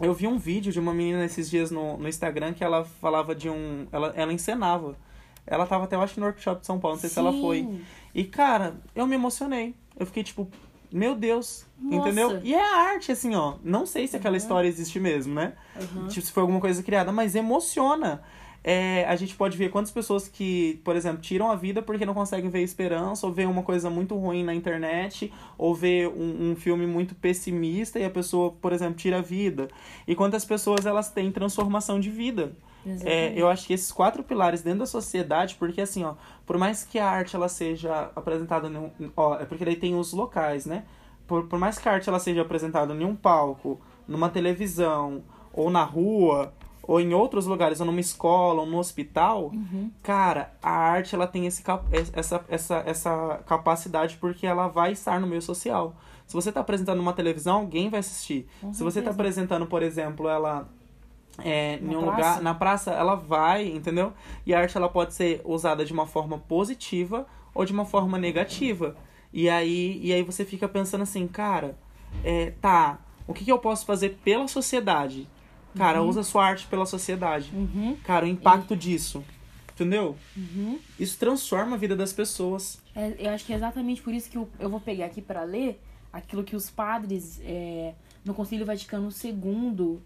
eu 0.00 0.14
vi 0.14 0.26
um 0.28 0.38
vídeo 0.38 0.72
de 0.72 0.78
uma 0.80 0.94
menina 0.94 1.24
esses 1.24 1.50
dias 1.50 1.70
no, 1.70 1.98
no 1.98 2.08
Instagram 2.08 2.54
que 2.54 2.62
ela 2.64 2.84
falava 2.84 3.34
de 3.34 3.50
um. 3.50 3.86
Ela, 3.92 4.12
ela 4.16 4.32
encenava. 4.32 4.96
Ela 5.46 5.66
tava 5.66 5.84
até, 5.84 5.96
eu 5.96 6.00
acho, 6.00 6.18
no 6.18 6.24
workshop 6.24 6.60
de 6.60 6.66
São 6.66 6.78
Paulo, 6.80 6.96
não 6.96 7.00
sei 7.00 7.10
se 7.10 7.18
ela 7.18 7.32
foi. 7.32 7.58
Sim. 7.62 7.80
E, 8.14 8.24
cara, 8.24 8.76
eu 8.94 9.06
me 9.06 9.14
emocionei. 9.16 9.74
Eu 9.98 10.06
fiquei 10.06 10.22
tipo, 10.22 10.48
meu 10.92 11.14
Deus, 11.14 11.66
Nossa. 11.78 11.96
entendeu? 11.96 12.40
E 12.42 12.54
é 12.54 12.74
arte, 12.92 13.12
assim, 13.12 13.34
ó. 13.34 13.54
Não 13.62 13.86
sei 13.86 14.06
se 14.06 14.16
aquela 14.16 14.36
história 14.36 14.68
existe 14.68 15.00
mesmo, 15.00 15.34
né? 15.34 15.54
Uhum. 15.76 16.08
Tipo, 16.08 16.26
se 16.26 16.32
foi 16.32 16.40
alguma 16.42 16.60
coisa 16.60 16.82
criada, 16.82 17.12
mas 17.12 17.34
emociona. 17.34 18.22
É, 18.66 19.04
a 19.04 19.14
gente 19.14 19.36
pode 19.36 19.58
ver 19.58 19.70
quantas 19.70 19.92
pessoas 19.92 20.26
que, 20.26 20.80
por 20.82 20.96
exemplo, 20.96 21.20
tiram 21.20 21.50
a 21.50 21.54
vida 21.54 21.82
porque 21.82 22.06
não 22.06 22.14
conseguem 22.14 22.48
ver 22.48 22.62
esperança, 22.62 23.26
ou 23.26 23.32
ver 23.32 23.46
uma 23.46 23.62
coisa 23.62 23.90
muito 23.90 24.16
ruim 24.16 24.42
na 24.42 24.54
internet, 24.54 25.30
ou 25.58 25.74
ver 25.74 26.08
um, 26.08 26.52
um 26.52 26.56
filme 26.56 26.86
muito 26.86 27.14
pessimista 27.14 27.98
e 27.98 28.04
a 28.06 28.10
pessoa, 28.10 28.52
por 28.52 28.72
exemplo, 28.72 28.94
tira 28.94 29.18
a 29.18 29.20
vida. 29.20 29.68
E 30.08 30.14
quantas 30.14 30.46
pessoas 30.46 30.86
elas 30.86 31.10
têm 31.10 31.30
transformação 31.30 32.00
de 32.00 32.08
vida. 32.08 32.56
É, 33.02 33.32
eu 33.34 33.48
acho 33.48 33.66
que 33.66 33.72
esses 33.72 33.90
quatro 33.92 34.22
pilares 34.22 34.62
dentro 34.62 34.80
da 34.80 34.86
sociedade, 34.86 35.56
porque 35.58 35.80
assim, 35.80 36.04
ó, 36.04 36.14
por 36.46 36.58
mais 36.58 36.84
que 36.84 36.98
a 36.98 37.08
arte 37.08 37.34
ela 37.34 37.48
seja 37.48 38.10
apresentada, 38.14 38.68
num, 38.68 38.90
ó, 39.16 39.36
é 39.36 39.44
porque 39.44 39.64
daí 39.64 39.76
tem 39.76 39.94
os 39.94 40.12
locais, 40.12 40.66
né? 40.66 40.84
Por, 41.26 41.46
por 41.46 41.58
mais 41.58 41.78
que 41.78 41.88
a 41.88 41.92
arte 41.92 42.08
ela 42.08 42.18
seja 42.18 42.42
apresentada 42.42 42.94
em 42.94 43.04
um 43.04 43.16
palco, 43.16 43.80
numa 44.06 44.28
televisão, 44.28 45.22
ou 45.52 45.70
na 45.70 45.82
rua, 45.82 46.52
ou 46.86 47.00
em 47.00 47.12
outros 47.14 47.46
lugares, 47.46 47.80
ou 47.80 47.86
numa 47.86 48.00
escola, 48.00 48.60
ou 48.60 48.66
no 48.66 48.78
hospital, 48.78 49.50
Uhum. 49.54 49.90
cara, 50.02 50.52
a 50.62 50.70
arte 50.70 51.14
ela 51.14 51.26
tem 51.26 51.46
esse, 51.46 51.62
essa, 52.12 52.44
essa, 52.48 52.82
essa 52.86 53.40
capacidade 53.46 54.16
porque 54.18 54.46
ela 54.46 54.68
vai 54.68 54.92
estar 54.92 55.20
no 55.20 55.26
meio 55.26 55.42
social. 55.42 55.94
Se 56.26 56.34
você 56.34 56.50
tá 56.52 56.60
apresentando 56.60 57.00
uma 57.00 57.12
televisão, 57.12 57.56
alguém 57.60 57.88
vai 57.90 58.00
assistir. 58.00 58.46
Com 58.60 58.72
Se 58.72 58.82
você 58.82 59.00
tá 59.00 59.06
certeza. 59.06 59.10
apresentando, 59.10 59.66
por 59.66 59.82
exemplo, 59.82 60.28
ela 60.28 60.68
é, 61.38 61.76
em 61.76 61.88
um 61.96 62.00
praça. 62.00 62.06
lugar, 62.10 62.42
na 62.42 62.54
praça, 62.54 62.90
ela 62.92 63.14
vai, 63.14 63.66
entendeu? 63.68 64.12
E 64.46 64.54
a 64.54 64.60
arte 64.60 64.76
ela 64.76 64.88
pode 64.88 65.12
ser 65.14 65.40
usada 65.44 65.84
de 65.84 65.92
uma 65.92 66.06
forma 66.06 66.38
positiva 66.38 67.26
ou 67.54 67.64
de 67.64 67.72
uma 67.72 67.84
forma 67.84 68.16
negativa. 68.18 68.96
E 69.32 69.48
aí, 69.50 69.98
e 70.02 70.12
aí 70.12 70.22
você 70.22 70.44
fica 70.44 70.68
pensando 70.68 71.02
assim, 71.02 71.26
cara, 71.26 71.76
é, 72.22 72.52
tá, 72.60 72.98
o 73.26 73.34
que, 73.34 73.44
que 73.44 73.50
eu 73.52 73.58
posso 73.58 73.84
fazer 73.84 74.18
pela 74.24 74.46
sociedade? 74.46 75.28
Cara, 75.76 76.02
usa 76.02 76.22
sua 76.22 76.46
arte 76.46 76.66
pela 76.66 76.86
sociedade. 76.86 77.50
Uhum. 77.54 77.96
Cara, 78.04 78.24
o 78.24 78.28
impacto 78.28 78.76
disso. 78.76 79.24
Entendeu? 79.72 80.16
Uhum. 80.36 80.78
Isso 80.98 81.18
transforma 81.18 81.74
a 81.74 81.78
vida 81.78 81.96
das 81.96 82.12
pessoas. 82.12 82.80
É, 82.94 83.14
eu 83.18 83.30
acho 83.30 83.44
que 83.44 83.52
é 83.52 83.56
exatamente 83.56 84.00
por 84.00 84.14
isso 84.14 84.30
que 84.30 84.38
eu, 84.38 84.48
eu 84.60 84.70
vou 84.70 84.80
pegar 84.80 85.06
aqui 85.06 85.20
para 85.20 85.42
ler 85.42 85.82
aquilo 86.12 86.44
que 86.44 86.54
os 86.54 86.70
padres 86.70 87.40
é, 87.44 87.92
no 88.24 88.32
Concílio 88.32 88.64
Vaticano 88.64 89.08
II 89.08 89.98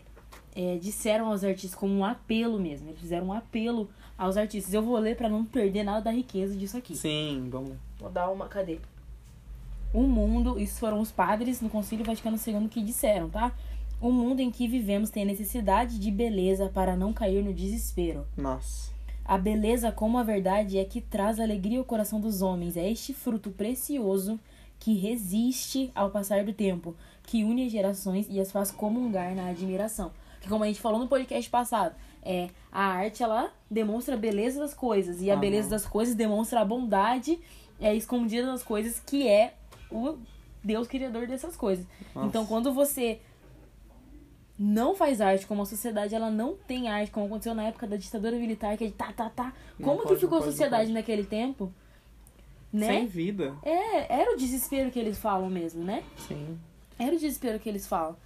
é, 0.56 0.76
disseram 0.76 1.26
aos 1.26 1.44
artistas 1.44 1.78
como 1.78 1.92
um 1.92 2.04
apelo 2.04 2.58
mesmo. 2.58 2.88
Eles 2.88 3.00
fizeram 3.00 3.26
um 3.26 3.32
apelo 3.32 3.90
aos 4.16 4.38
artistas. 4.38 4.72
Eu 4.72 4.82
vou 4.82 4.98
ler 4.98 5.16
para 5.16 5.28
não 5.28 5.44
perder 5.44 5.84
nada 5.84 6.00
da 6.00 6.10
riqueza 6.10 6.56
disso 6.56 6.76
aqui. 6.76 6.96
Sim, 6.96 7.48
vamos. 7.50 7.76
Vou 7.98 8.10
dar 8.10 8.30
uma. 8.30 8.48
Cadê? 8.48 8.78
O 9.92 10.02
mundo, 10.02 10.58
isso 10.58 10.80
foram 10.80 11.00
os 11.00 11.10
padres 11.10 11.60
no 11.60 11.68
Concílio 11.68 12.04
Vaticano 12.04 12.36
II 12.36 12.68
que 12.68 12.82
disseram, 12.82 13.28
tá? 13.30 13.52
O 14.00 14.12
mundo 14.12 14.40
em 14.40 14.50
que 14.50 14.68
vivemos 14.68 15.10
tem 15.10 15.24
necessidade 15.24 15.98
de 15.98 16.10
beleza 16.10 16.70
para 16.72 16.96
não 16.96 17.12
cair 17.12 17.42
no 17.42 17.52
desespero. 17.52 18.26
Nossa. 18.36 18.92
A 19.24 19.36
beleza, 19.36 19.90
como 19.90 20.16
a 20.18 20.22
verdade, 20.22 20.78
é 20.78 20.84
que 20.84 21.00
traz 21.00 21.40
alegria 21.40 21.78
ao 21.78 21.84
coração 21.84 22.20
dos 22.20 22.40
homens. 22.40 22.76
É 22.76 22.90
este 22.90 23.12
fruto 23.12 23.50
precioso 23.50 24.38
que 24.78 24.94
resiste 24.94 25.90
ao 25.94 26.10
passar 26.10 26.44
do 26.44 26.52
tempo, 26.52 26.94
que 27.24 27.42
une 27.42 27.66
as 27.66 27.72
gerações 27.72 28.26
e 28.30 28.40
as 28.40 28.52
faz 28.52 28.70
comungar 28.70 29.34
na 29.34 29.48
admiração. 29.48 30.12
Que 30.40 30.48
como 30.48 30.62
a 30.62 30.66
gente 30.68 30.80
falou 30.80 31.00
no 31.00 31.08
podcast 31.08 31.50
passado, 31.50 31.94
é 32.22 32.48
a 32.70 32.84
arte 32.84 33.22
ela 33.22 33.52
demonstra 33.68 34.14
a 34.14 34.18
beleza 34.18 34.60
das 34.60 34.72
coisas 34.72 35.20
e 35.20 35.30
a 35.30 35.36
beleza 35.36 35.68
das 35.68 35.84
coisas 35.84 36.14
demonstra 36.14 36.60
a 36.60 36.64
bondade 36.64 37.38
é 37.80 37.94
escondida 37.94 38.46
nas 38.46 38.62
coisas 38.62 39.00
que 39.00 39.26
é 39.26 39.54
o 39.90 40.16
Deus 40.62 40.88
criador 40.88 41.26
dessas 41.26 41.56
coisas. 41.56 41.86
Nossa. 42.14 42.26
Então, 42.26 42.46
quando 42.46 42.72
você 42.72 43.20
não 44.58 44.94
faz 44.94 45.20
arte, 45.20 45.46
como 45.46 45.62
a 45.62 45.66
sociedade 45.66 46.14
ela 46.14 46.30
não 46.30 46.54
tem 46.56 46.88
arte, 46.88 47.10
como 47.12 47.26
aconteceu 47.26 47.54
na 47.54 47.64
época 47.64 47.86
da 47.86 47.96
ditadura 47.96 48.36
militar, 48.36 48.76
que 48.76 48.84
é 48.84 48.86
de 48.88 48.92
tá, 48.92 49.12
tá, 49.12 49.30
tá. 49.30 49.52
Não 49.78 49.88
Como 49.88 50.02
pode, 50.02 50.14
que 50.14 50.20
ficou 50.20 50.30
não 50.32 50.38
a 50.38 50.40
pode, 50.40 50.52
sociedade 50.52 50.92
naquele 50.92 51.24
tempo? 51.24 51.72
Né? 52.72 52.86
Sem 52.86 53.06
vida. 53.06 53.54
É, 53.62 54.20
era 54.20 54.34
o 54.34 54.36
desespero 54.36 54.90
que 54.90 54.98
eles 54.98 55.18
falam 55.18 55.48
mesmo, 55.48 55.82
né? 55.84 56.04
Sim. 56.16 56.58
Era 56.98 57.12
o 57.14 57.18
desespero 57.18 57.58
que 57.58 57.68
eles 57.68 57.86
falam. 57.86 58.16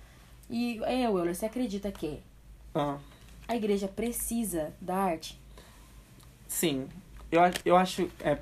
E, 0.51 0.81
é, 0.85 1.03
Euler, 1.07 1.35
você 1.35 1.47
acredita 1.47 1.91
que 1.93 2.21
Ah, 2.75 2.99
a 3.47 3.55
igreja 3.57 3.87
precisa 3.89 4.73
da 4.81 4.97
arte? 4.97 5.39
sim. 6.49 6.89
Eu, 7.31 7.41
acho- 7.41 7.61
eu 7.65 7.77
acho, 7.77 8.11
é, 8.21 8.39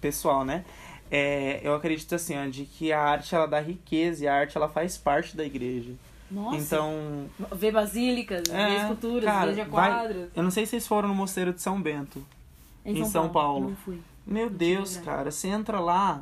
pessoal, 0.00 0.44
né? 0.44 0.64
É, 1.10 1.60
eu 1.62 1.74
acredito 1.74 2.14
assim, 2.14 2.36
ó, 2.36 2.46
de 2.48 2.64
que 2.64 2.92
a 2.92 3.00
arte 3.00 3.34
ela 3.34 3.46
dá 3.46 3.60
riqueza 3.60 4.24
e 4.24 4.28
a 4.28 4.34
arte 4.34 4.56
ela 4.56 4.68
faz 4.68 4.96
parte 4.96 5.36
da 5.36 5.44
igreja. 5.44 5.92
Nossa. 6.32 6.56
Então, 6.56 7.26
Ver 7.54 7.72
basílicas, 7.72 8.42
É, 8.50 8.68
ver 8.68 8.76
esculturas, 8.80 9.24
cara, 9.24 9.52
ver 9.52 9.66
vai- 9.68 9.90
quadros. 9.90 10.28
eu 10.34 10.42
não 10.42 10.50
sei 10.50 10.64
se 10.64 10.70
vocês 10.70 10.86
foram 10.86 11.08
no 11.08 11.14
Mosteiro 11.14 11.52
de 11.52 11.60
São 11.60 11.80
Bento. 11.80 12.24
em 12.84 13.04
São 13.04 13.28
Paulo. 13.28 13.68
Não 13.70 13.76
fui. 13.76 14.00
Meu 14.26 14.48
Não 14.48 14.56
Deus, 14.56 14.96
cara, 14.96 15.30
você 15.30 15.48
entra 15.48 15.78
lá, 15.78 16.20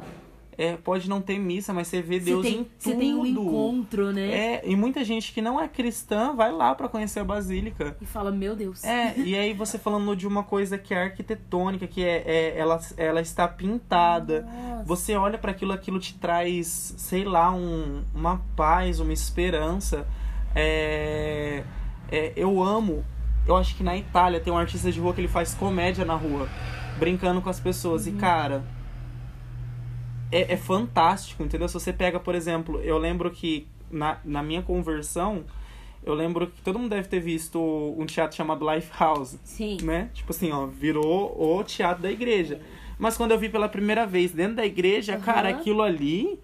é, 0.61 0.77
pode 0.77 1.09
não 1.09 1.23
ter 1.23 1.38
missa, 1.38 1.73
mas 1.73 1.88
você 1.88 2.03
vê 2.03 2.20
Deus 2.20 2.44
você 2.44 2.51
tem, 2.53 2.61
em 2.61 2.66
você 2.79 2.90
tudo. 2.90 3.01
tem 3.01 3.14
um 3.14 3.25
encontro, 3.25 4.12
né? 4.12 4.31
É, 4.31 4.62
e 4.68 4.77
muita 4.77 5.03
gente 5.03 5.33
que 5.33 5.40
não 5.40 5.59
é 5.59 5.66
cristã 5.66 6.35
vai 6.35 6.53
lá 6.53 6.75
pra 6.75 6.87
conhecer 6.87 7.20
a 7.20 7.25
basílica. 7.25 7.96
E 7.99 8.05
fala, 8.05 8.31
meu 8.31 8.55
Deus. 8.55 8.85
É, 8.85 9.18
e 9.18 9.35
aí 9.35 9.55
você 9.55 9.79
falando 9.79 10.14
de 10.14 10.27
uma 10.27 10.42
coisa 10.42 10.77
que 10.77 10.92
é 10.92 11.05
arquitetônica, 11.05 11.87
que 11.87 12.05
é, 12.05 12.23
é- 12.27 12.59
ela, 12.59 12.79
ela 12.99 13.23
está 13.23 13.49
pintada. 13.49 14.42
Nossa. 14.42 14.85
Você 14.85 15.16
olha 15.16 15.38
para 15.38 15.51
aquilo, 15.51 15.73
aquilo 15.73 15.99
te 15.99 16.12
traz, 16.18 16.94
sei 16.99 17.25
lá, 17.25 17.51
um, 17.51 18.03
uma 18.14 18.42
paz, 18.55 19.01
uma 19.01 19.14
esperança. 19.14 20.07
É, 20.55 21.64
é, 22.12 22.35
eu 22.37 22.62
amo. 22.62 23.03
Eu 23.46 23.57
acho 23.57 23.75
que 23.75 23.83
na 23.83 23.96
Itália 23.96 24.38
tem 24.40 24.53
um 24.53 24.59
artista 24.59 24.92
de 24.92 25.01
rua 25.01 25.14
que 25.14 25.23
ele 25.23 25.29
faz 25.29 25.55
comédia 25.55 26.05
na 26.05 26.16
rua, 26.16 26.46
brincando 26.99 27.40
com 27.40 27.49
as 27.49 27.59
pessoas. 27.59 28.07
E 28.07 28.12
cara, 28.12 28.62
é, 30.33 30.55
é 30.55 30.57
fantástico, 30.57 31.43
entendeu? 31.43 31.69
Se 31.69 31.75
você 31.75 31.93
pega, 31.93 32.19
por 32.21 32.35
exemplo, 32.35 32.81
eu 32.81 32.99
lembro 32.99 33.31
que 33.31 33.66
na, 33.90 34.19
na 34.25 34.43
minha 34.43 34.62
conversão, 34.62 35.45
eu 36.05 36.14
lembro 36.14 36.47
que 36.47 36.61
todo 36.62 36.79
mundo 36.79 36.90
deve 36.90 37.09
ter 37.09 37.21
visto 37.21 37.61
um 37.61 38.07
teatro 38.07 38.37
chamado 38.37 38.69
Lifehouse 38.71 39.38
Sim. 39.45 39.79
né? 39.83 40.11
Tipo 40.14 40.33
assim, 40.33 40.51
ó, 40.53 40.66
virou 40.66 41.37
o 41.38 41.62
teatro 41.64 42.03
da 42.03 42.11
igreja. 42.11 42.61
Mas 42.99 43.16
quando 43.16 43.33
eu 43.33 43.38
vi 43.38 43.49
pela 43.49 43.69
primeira 43.69 44.07
vez 44.07 44.33
dentro 44.33 44.57
da 44.57 44.66
igreja, 44.66 45.14
Aham. 45.14 45.23
cara, 45.23 45.49
aquilo 45.49 45.83
ali, 45.83 46.38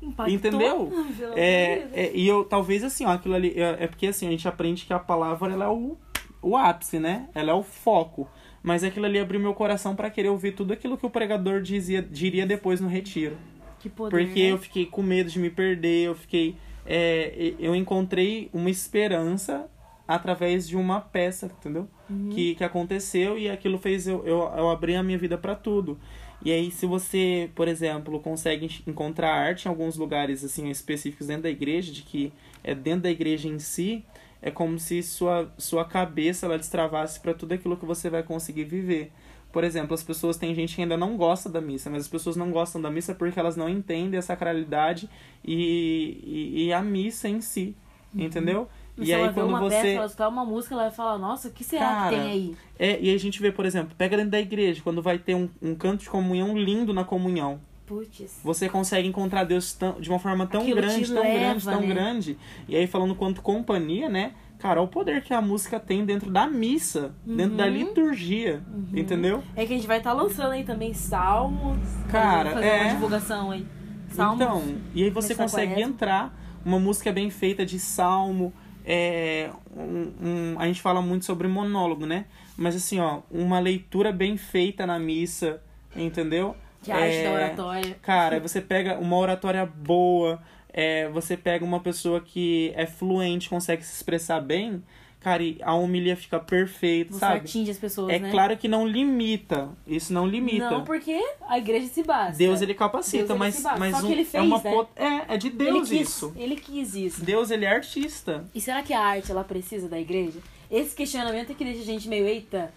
Impactou. 0.00 0.34
entendeu? 0.34 0.92
É, 1.34 1.86
é, 1.92 2.10
e 2.14 2.26
eu, 2.26 2.44
talvez 2.44 2.82
assim, 2.84 3.04
ó, 3.06 3.10
aquilo 3.10 3.34
ali, 3.34 3.54
é, 3.56 3.84
é 3.84 3.86
porque 3.86 4.08
assim, 4.08 4.26
a 4.26 4.30
gente 4.30 4.46
aprende 4.46 4.84
que 4.84 4.92
a 4.92 4.98
palavra, 4.98 5.52
ela 5.52 5.66
é 5.66 5.68
o, 5.68 5.96
o 6.42 6.56
ápice, 6.56 6.98
né? 6.98 7.28
Ela 7.34 7.52
é 7.52 7.54
o 7.54 7.62
foco. 7.62 8.28
Mas 8.62 8.84
aquilo 8.84 9.06
ali 9.06 9.18
abriu 9.18 9.40
meu 9.40 9.54
coração 9.54 9.96
pra 9.96 10.08
querer 10.10 10.28
ouvir 10.28 10.52
tudo 10.52 10.72
aquilo 10.72 10.96
que 10.96 11.04
o 11.04 11.10
pregador 11.10 11.60
dizia, 11.60 12.00
diria 12.00 12.46
depois 12.46 12.80
no 12.80 12.88
retiro. 12.88 13.36
Que 13.80 13.88
poder, 13.88 14.10
Porque 14.16 14.42
né? 14.44 14.52
eu 14.52 14.58
fiquei 14.58 14.86
com 14.86 15.02
medo 15.02 15.28
de 15.30 15.38
me 15.38 15.50
perder, 15.50 16.06
eu 16.06 16.14
fiquei. 16.14 16.54
é, 16.86 17.54
eu 17.58 17.74
encontrei 17.74 18.48
uma 18.52 18.70
esperança 18.70 19.68
através 20.06 20.68
de 20.68 20.76
uma 20.76 21.00
peça, 21.00 21.46
entendeu? 21.46 21.88
Uhum. 22.08 22.28
Que, 22.30 22.54
que 22.54 22.62
aconteceu 22.64 23.38
e 23.38 23.48
aquilo 23.50 23.78
fez 23.78 24.06
eu, 24.06 24.24
eu, 24.26 24.38
eu 24.56 24.70
abrir 24.70 24.94
a 24.96 25.02
minha 25.02 25.18
vida 25.18 25.36
para 25.38 25.54
tudo. 25.54 25.98
E 26.44 26.50
aí, 26.50 26.70
se 26.72 26.86
você, 26.86 27.48
por 27.54 27.68
exemplo, 27.68 28.18
consegue 28.20 28.68
encontrar 28.86 29.32
arte 29.32 29.66
em 29.66 29.68
alguns 29.68 29.96
lugares 29.96 30.44
assim 30.44 30.68
específicos 30.70 31.28
dentro 31.28 31.44
da 31.44 31.50
igreja, 31.50 31.92
de 31.92 32.02
que 32.02 32.32
é 32.64 32.74
dentro 32.74 33.02
da 33.02 33.10
igreja 33.10 33.48
em 33.48 33.60
si, 33.60 34.04
é 34.42 34.50
como 34.50 34.78
se 34.78 35.02
sua, 35.02 35.50
sua 35.56 35.84
cabeça 35.84 36.46
ela 36.46 36.58
destravasse 36.58 37.20
para 37.20 37.32
tudo 37.32 37.52
aquilo 37.52 37.76
que 37.76 37.86
você 37.86 38.10
vai 38.10 38.22
conseguir 38.24 38.64
viver. 38.64 39.12
Por 39.52 39.64
exemplo, 39.64 39.94
as 39.94 40.02
pessoas, 40.02 40.36
tem 40.36 40.54
gente 40.54 40.74
que 40.74 40.82
ainda 40.82 40.96
não 40.96 41.16
gosta 41.16 41.48
da 41.48 41.60
missa, 41.60 41.88
mas 41.88 42.02
as 42.02 42.08
pessoas 42.08 42.36
não 42.36 42.50
gostam 42.50 42.80
da 42.80 42.90
missa 42.90 43.14
porque 43.14 43.38
elas 43.38 43.54
não 43.54 43.68
entendem 43.68 44.18
a 44.18 44.22
sacralidade 44.22 45.08
e, 45.44 46.18
e, 46.24 46.64
e 46.66 46.72
a 46.72 46.82
missa 46.82 47.28
em 47.28 47.40
si, 47.40 47.76
entendeu? 48.14 48.66
Mas 48.96 49.08
E 49.08 49.10
se 49.10 49.14
aí, 49.14 49.32
quando 49.32 49.48
uma 49.48 49.60
você. 49.60 49.76
peça, 49.76 49.88
ela 49.88 50.06
escutar 50.06 50.28
uma 50.28 50.44
música, 50.44 50.74
ela 50.74 50.84
vai 50.84 50.92
falar, 50.92 51.18
nossa, 51.18 51.48
o 51.48 51.52
que 51.52 51.62
será 51.62 51.86
Cara, 51.86 52.10
que 52.10 52.16
tem 52.16 52.30
aí? 52.30 52.56
É, 52.78 53.00
e 53.00 53.14
a 53.14 53.18
gente 53.18 53.40
vê, 53.40 53.52
por 53.52 53.66
exemplo, 53.66 53.94
pega 53.96 54.16
dentro 54.16 54.32
da 54.32 54.40
igreja, 54.40 54.80
quando 54.82 55.02
vai 55.02 55.18
ter 55.18 55.34
um, 55.34 55.48
um 55.60 55.74
canto 55.74 56.00
de 56.00 56.10
comunhão 56.10 56.56
lindo 56.56 56.92
na 56.92 57.04
comunhão. 57.04 57.60
Putz. 57.86 58.40
Você 58.44 58.68
consegue 58.68 59.08
encontrar 59.08 59.44
Deus 59.44 59.72
tão, 59.74 60.00
de 60.00 60.08
uma 60.08 60.18
forma 60.18 60.46
tão 60.46 60.62
Aquilo 60.62 60.76
grande, 60.76 61.12
tão 61.12 61.22
leva, 61.22 61.38
grande, 61.38 61.64
tão 61.64 61.80
né? 61.80 61.86
grande. 61.86 62.38
E 62.68 62.76
aí, 62.76 62.86
falando 62.86 63.14
quanto 63.14 63.42
companhia, 63.42 64.08
né? 64.08 64.32
Cara, 64.58 64.80
olha 64.80 64.86
o 64.86 64.90
poder 64.90 65.22
que 65.22 65.34
a 65.34 65.40
música 65.42 65.80
tem 65.80 66.04
dentro 66.04 66.30
da 66.30 66.46
missa, 66.46 67.12
dentro 67.26 67.56
da 67.56 67.64
Uhum. 67.64 67.70
liturgia, 67.70 68.62
entendeu? 68.94 69.42
É 69.56 69.66
que 69.66 69.72
a 69.72 69.76
gente 69.76 69.88
vai 69.88 69.98
estar 69.98 70.12
lançando 70.12 70.52
aí 70.52 70.62
também 70.62 70.94
salmos. 70.94 71.78
Cara, 72.08 72.52
fazer 72.52 72.66
é. 72.66 72.82
uma 72.84 72.94
divulgação 72.94 73.50
aí. 73.50 73.66
Salmos. 74.10 74.36
Então, 74.40 74.62
e 74.94 75.02
aí 75.02 75.10
você 75.10 75.34
consegue 75.34 75.80
entrar, 75.82 76.32
uma 76.64 76.78
música 76.78 77.10
bem 77.10 77.28
feita 77.28 77.66
de 77.66 77.80
salmo, 77.80 78.52
é, 78.84 79.50
um- 79.76 80.12
um- 80.22 80.54
a 80.60 80.66
gente 80.68 80.80
fala 80.80 81.02
muito 81.02 81.24
sobre 81.24 81.48
monólogo, 81.48 82.06
né? 82.06 82.26
Mas 82.56 82.76
assim, 82.76 83.00
ó, 83.00 83.22
uma 83.30 83.58
leitura 83.58 84.12
bem 84.12 84.36
feita 84.36 84.86
na 84.86 84.96
missa, 84.98 85.60
entendeu? 85.96 86.54
De 86.82 86.90
arte 86.92 87.14
É, 87.16 87.24
da 87.24 87.32
oratória. 87.32 87.96
Cara, 88.02 88.40
você 88.40 88.60
pega 88.60 88.98
uma 88.98 89.16
oratória 89.16 89.64
boa, 89.64 90.42
é, 90.72 91.08
você 91.10 91.36
pega 91.36 91.64
uma 91.64 91.80
pessoa 91.80 92.20
que 92.20 92.72
é 92.76 92.86
fluente, 92.86 93.48
consegue 93.48 93.84
se 93.84 93.94
expressar 93.94 94.40
bem, 94.40 94.82
cara, 95.20 95.40
e 95.42 95.58
a 95.62 95.72
homilia 95.74 96.16
fica 96.16 96.40
perfeita, 96.40 97.12
Você 97.12 97.20
sabe? 97.20 97.36
atinge 97.36 97.70
as 97.70 97.78
pessoas, 97.78 98.12
É 98.12 98.18
né? 98.18 98.30
claro 98.32 98.56
que 98.56 98.66
não 98.66 98.84
limita, 98.86 99.68
isso 99.86 100.12
não 100.12 100.26
limita. 100.26 100.68
Não, 100.70 100.82
porque 100.84 101.16
a 101.48 101.58
igreja 101.58 101.86
se 101.86 102.02
basta. 102.02 102.36
Deus 102.38 102.60
ele 102.60 102.74
capacita, 102.74 103.18
Deus, 103.18 103.30
ele 103.30 103.38
mas, 103.38 103.62
basta. 103.62 103.78
mas 103.78 103.94
Só 103.94 104.00
que 104.00 104.06
um- 104.06 104.10
ele 104.10 104.22
é 104.22 104.24
fez, 104.24 104.44
uma 104.44 104.58
né? 104.60 104.70
pot- 104.72 104.90
é, 104.96 105.34
é 105.34 105.36
de 105.36 105.46
ele 105.48 105.56
Deus 105.56 105.88
quis, 105.88 106.00
isso. 106.08 106.32
Ele 106.36 106.56
quis 106.56 106.94
isso. 106.96 107.24
Deus 107.24 107.50
ele 107.52 107.64
é 107.64 107.68
artista. 107.72 108.44
E 108.54 108.60
será 108.60 108.82
que 108.82 108.92
a 108.92 109.00
arte, 109.00 109.30
ela 109.30 109.44
precisa 109.44 109.88
da 109.88 110.00
igreja? 110.00 110.40
Esse 110.70 110.96
questionamento 110.96 111.52
é 111.52 111.54
que 111.54 111.64
deixa 111.64 111.82
a 111.82 111.84
gente 111.84 112.08
meio, 112.08 112.26
eita, 112.26 112.72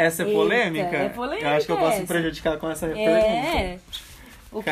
Essa 0.00 0.22
é 0.22 0.26
Eita, 0.26 0.38
polêmica? 0.38 0.96
é 0.96 1.08
polêmica 1.08 1.46
Eu 1.46 1.50
acho 1.56 1.66
que 1.66 1.72
eu 1.72 1.76
posso 1.78 1.96
essa. 1.98 2.06
prejudicar 2.06 2.58
com 2.58 2.70
essa 2.70 2.86
pergunta. 2.86 3.10
É. 3.10 3.78
O 4.52 4.62
que, 4.62 4.70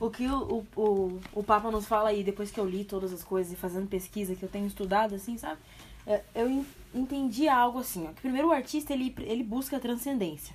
o, 0.00 0.10
que 0.10 0.26
o, 0.28 0.64
o, 0.76 1.20
o 1.32 1.42
Papa 1.42 1.70
nos 1.70 1.86
fala 1.86 2.10
aí, 2.10 2.22
depois 2.22 2.50
que 2.50 2.60
eu 2.60 2.68
li 2.68 2.84
todas 2.84 3.12
as 3.12 3.22
coisas 3.24 3.52
e 3.52 3.56
fazendo 3.56 3.86
pesquisa 3.88 4.34
que 4.34 4.42
eu 4.42 4.48
tenho 4.48 4.66
estudado, 4.66 5.14
assim, 5.14 5.38
sabe? 5.38 5.58
É, 6.06 6.20
Eu 6.34 6.50
en- 6.50 6.66
entendi 6.94 7.48
algo 7.48 7.78
assim, 7.78 8.06
ó. 8.06 8.12
Que 8.12 8.20
primeiro 8.20 8.48
o 8.48 8.52
artista, 8.52 8.92
ele, 8.92 9.14
ele 9.20 9.42
busca 9.42 9.78
a 9.78 9.80
transcendência. 9.80 10.54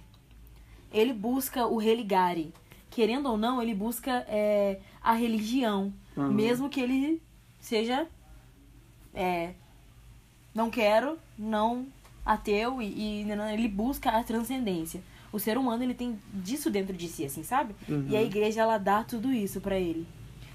Ele 0.94 1.12
busca 1.12 1.66
o 1.66 1.78
religare. 1.78 2.54
Querendo 2.92 3.30
ou 3.30 3.38
não, 3.38 3.62
ele 3.62 3.74
busca 3.74 4.26
é, 4.28 4.80
a 5.02 5.14
religião. 5.14 5.92
Uhum. 6.16 6.32
Mesmo 6.32 6.70
que 6.70 6.82
ele 6.82 7.22
seja. 7.60 8.06
É, 9.14 9.52
não 10.54 10.70
quero, 10.70 11.18
não 11.38 11.88
ateu 12.26 12.82
e, 12.82 13.22
e 13.22 13.26
não- 13.36 13.50
ele 13.50 13.68
busca 13.68 14.10
a 14.12 14.24
transcendência. 14.24 15.02
O 15.32 15.40
ser 15.40 15.58
humano 15.58 15.82
ele 15.84 15.94
tem 15.94 16.18
disso 16.34 16.70
dentro 16.70 16.96
de 16.96 17.08
si, 17.08 17.24
assim, 17.26 17.42
sabe? 17.44 17.74
Uhum. 17.88 18.06
E 18.10 18.16
a 18.18 18.22
igreja 18.22 18.62
ela 18.62 18.78
dá 18.78 19.04
tudo 19.04 19.32
isso 19.32 19.62
pra 19.62 19.80
ele. 19.80 20.06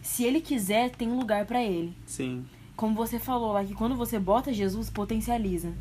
Se 0.02 0.22
ele 0.24 0.40
quiser, 0.40 0.90
tem 0.90 1.08
um 1.08 1.18
lugar 1.18 1.46
pra 1.46 1.62
ele. 1.62 1.94
Sim. 2.06 2.44
Como 2.76 2.94
você 2.94 3.18
falou 3.18 3.52
lá 3.52 3.64
que 3.64 3.74
quando 3.74 3.96
você 3.96 4.18
bota 4.18 4.52
Jesus, 4.52 4.90
potencializa. 4.90 5.72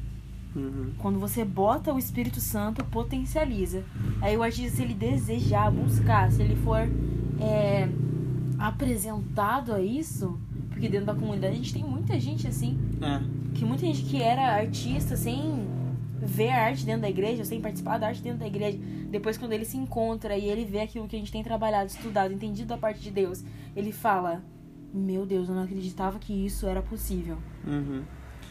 Uhum. 0.55 0.93
Quando 0.97 1.19
você 1.19 1.43
bota 1.43 1.93
o 1.93 1.99
Espírito 1.99 2.39
Santo, 2.39 2.83
potencializa. 2.85 3.83
Aí 4.21 4.37
o 4.37 4.41
artista, 4.41 4.77
se 4.77 4.81
ele 4.83 4.93
desejar 4.93 5.69
buscar, 5.69 6.31
se 6.31 6.41
ele 6.41 6.55
for 6.55 6.79
é, 7.41 7.89
apresentado 8.57 9.73
a 9.73 9.81
isso, 9.81 10.39
porque 10.69 10.87
dentro 10.89 11.07
da 11.07 11.13
comunidade 11.15 11.53
a 11.53 11.57
gente 11.57 11.73
tem 11.73 11.83
muita 11.83 12.19
gente 12.19 12.47
assim, 12.47 12.77
É. 13.01 13.21
que 13.53 13.65
muita 13.65 13.85
gente 13.85 14.03
que 14.03 14.21
era 14.21 14.55
artista 14.55 15.15
sem 15.17 15.67
ver 16.25 16.49
a 16.49 16.63
arte 16.65 16.85
dentro 16.85 17.01
da 17.01 17.09
igreja, 17.09 17.45
sem 17.45 17.61
participar 17.61 17.97
da 17.97 18.07
arte 18.07 18.21
dentro 18.21 18.39
da 18.39 18.47
igreja, 18.47 18.77
depois 19.09 19.37
quando 19.37 19.53
ele 19.53 19.65
se 19.65 19.77
encontra 19.77 20.37
e 20.37 20.45
ele 20.49 20.65
vê 20.65 20.79
aquilo 20.81 21.07
que 21.07 21.15
a 21.15 21.19
gente 21.19 21.31
tem 21.31 21.43
trabalhado, 21.43 21.89
estudado, 21.89 22.33
entendido 22.33 22.67
da 22.69 22.77
parte 22.77 22.99
de 22.99 23.11
Deus, 23.11 23.43
ele 23.75 23.91
fala: 23.91 24.43
Meu 24.93 25.25
Deus, 25.25 25.47
eu 25.49 25.55
não 25.55 25.63
acreditava 25.63 26.19
que 26.19 26.33
isso 26.33 26.67
era 26.67 26.81
possível. 26.81 27.37
Uhum. 27.65 28.03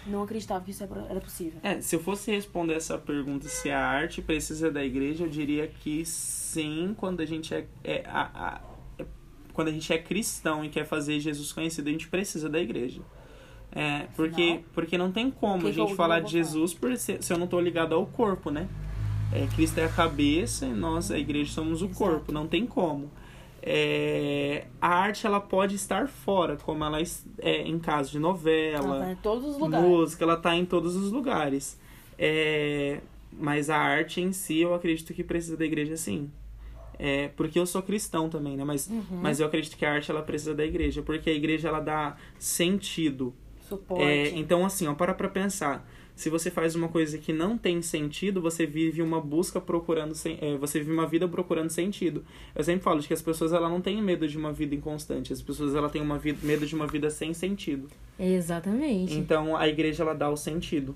Não 0.07 0.23
acreditava 0.23 0.63
que 0.63 0.71
isso 0.71 0.85
era 0.85 1.21
possível. 1.21 1.59
É, 1.63 1.81
se 1.81 1.97
eu 1.97 2.01
fosse 2.01 2.31
responder 2.31 2.75
essa 2.75 2.99
pergunta 2.99 3.49
se 3.49 3.71
a 3.71 3.81
arte 3.81 4.21
precisa 4.21 4.71
da 4.71 4.85
igreja, 4.85 5.25
eu 5.25 5.29
diria 5.31 5.67
que 5.67 6.05
sim, 6.05 6.95
quando 6.99 7.21
a 7.21 7.25
gente 7.25 7.55
é, 7.55 7.67
é, 7.83 8.03
a- 8.07 8.31
a- 8.35 8.61
é- 8.99 9.07
quando 9.55 9.69
a 9.69 9.73
gente 9.73 9.91
é 9.93 9.99
cristão 9.99 10.63
e 10.63 10.69
quer 10.69 10.85
fazer 10.85 11.19
Jesus 11.21 11.53
conhecido, 11.53 11.89
a 11.89 11.93
gente 11.93 12.09
precisa 12.09 12.51
da 12.51 12.59
igreja. 12.61 13.01
É, 13.75 14.07
porque, 14.15 14.55
Não. 14.55 14.63
porque 14.73 14.97
não 14.97 15.11
tem 15.11 15.31
como 15.31 15.63
Que 15.63 15.69
a 15.69 15.73
gente 15.73 15.95
falar 15.97 16.21
de 16.21 16.31
Jesus 16.31 16.73
por 16.73 16.97
se, 16.97 17.19
se 17.21 17.33
eu 17.33 17.39
não 17.39 17.47
tô 17.49 17.61
ligado 17.61 17.95
ao 17.95 18.07
corpo, 18.07 18.51
né? 18.51 18.69
É, 19.33 19.47
Cristo 19.55 19.79
é 19.79 19.85
a 19.87 19.89
cabeça 19.89 20.65
e 20.65 20.73
nós, 20.73 21.11
a 21.11 21.19
igreja, 21.19 21.53
somos 21.53 21.83
o 21.83 21.89
corpo. 21.89 22.31
Não 22.31 22.47
tem 22.47 22.65
como. 22.67 23.11
É, 23.67 24.67
a 24.81 24.89
arte 24.89 25.27
ela 25.27 25.41
pode 25.41 25.75
estar 25.75 26.07
fora, 26.07 26.57
como 26.57 26.85
ela 26.85 26.99
é 27.41 27.63
em 27.63 27.79
caso 27.79 28.13
de 28.13 28.19
novela, 28.19 28.97
Ela 28.97 29.05
tá 29.07 29.13
em 29.13 29.17
todos 29.17 29.45
os 29.47 29.59
lugares. 29.59 29.89
música, 29.89 30.25
ela 30.25 30.37
tá 30.37 30.55
em 30.55 30.65
todos 30.65 30.95
os 30.95 31.11
lugares. 31.11 31.81
É, 32.19 33.01
mas 33.33 33.71
a 33.71 33.77
arte 33.77 34.21
em 34.21 34.33
si, 34.33 34.61
eu 34.61 34.75
acredito 34.75 35.13
que 35.13 35.25
precisa 35.25 35.57
da 35.57 35.65
igreja 35.65 35.97
sim. 35.97 36.31
É, 36.97 37.29
porque 37.37 37.59
eu 37.59 37.67
sou 37.67 37.83
cristão 37.83 38.29
também, 38.29 38.57
né? 38.57 38.63
Mas, 38.63 38.87
Uhum. 38.89 39.03
mas 39.21 39.41
eu 39.41 39.47
acredito 39.47 39.77
que 39.77 39.85
a 39.85 39.95
arte 39.95 40.11
ela 40.13 40.23
precisa 40.23 40.55
da 40.55 40.65
igreja, 40.65 41.03
porque 41.03 41.29
a 41.29 41.33
igreja 41.35 41.69
ela 41.69 41.81
dá 41.81 42.17
sentido. 42.39 43.35
Suporte. 43.69 44.03
É, 44.05 44.31
então 44.31 44.65
assim, 44.65 44.87
ó, 44.87 44.95
para 44.95 45.15
pra 45.15 45.29
pensar. 45.29 45.87
Se 46.17 46.31
você 46.31 46.49
faz 46.49 46.77
uma 46.77 46.87
coisa 46.87 47.19
que 47.19 47.33
não 47.33 47.59
tem 47.59 47.83
sentido, 47.83 48.41
você 48.41 48.65
vive 48.67 49.03
uma 49.03 49.21
busca 49.21 49.61
procurando, 49.61 50.15
é, 50.41 50.57
você 50.57 50.79
vive 50.79 50.93
uma 50.93 51.09
vida 51.09 51.27
procurando 51.27 51.71
sentido. 51.71 52.25
Eu 52.55 52.63
sempre 52.63 52.85
falo 52.85 53.01
de 53.01 53.09
que 53.09 53.15
as 53.15 53.21
pessoas 53.21 53.53
ela 53.53 53.69
não 53.69 53.81
têm 53.81 54.01
medo 54.01 54.29
de 54.29 54.39
uma 54.39 54.53
vida 54.53 54.77
inconstante, 54.77 55.33
as 55.33 55.43
pessoas 55.43 55.75
ela 55.75 55.91
têm 55.91 56.01
uma 56.01 56.17
vida, 56.17 56.39
medo 56.47 56.65
de 56.67 56.75
uma 56.75 56.87
vida 56.87 57.11
sem 57.11 57.35
sentido. 57.35 57.89
Exatamente. 58.17 59.13
Então 59.15 59.57
a 59.57 59.67
igreja 59.67 60.05
ela 60.05 60.15
dá 60.15 60.31
o 60.31 60.37
sentido. 60.37 60.95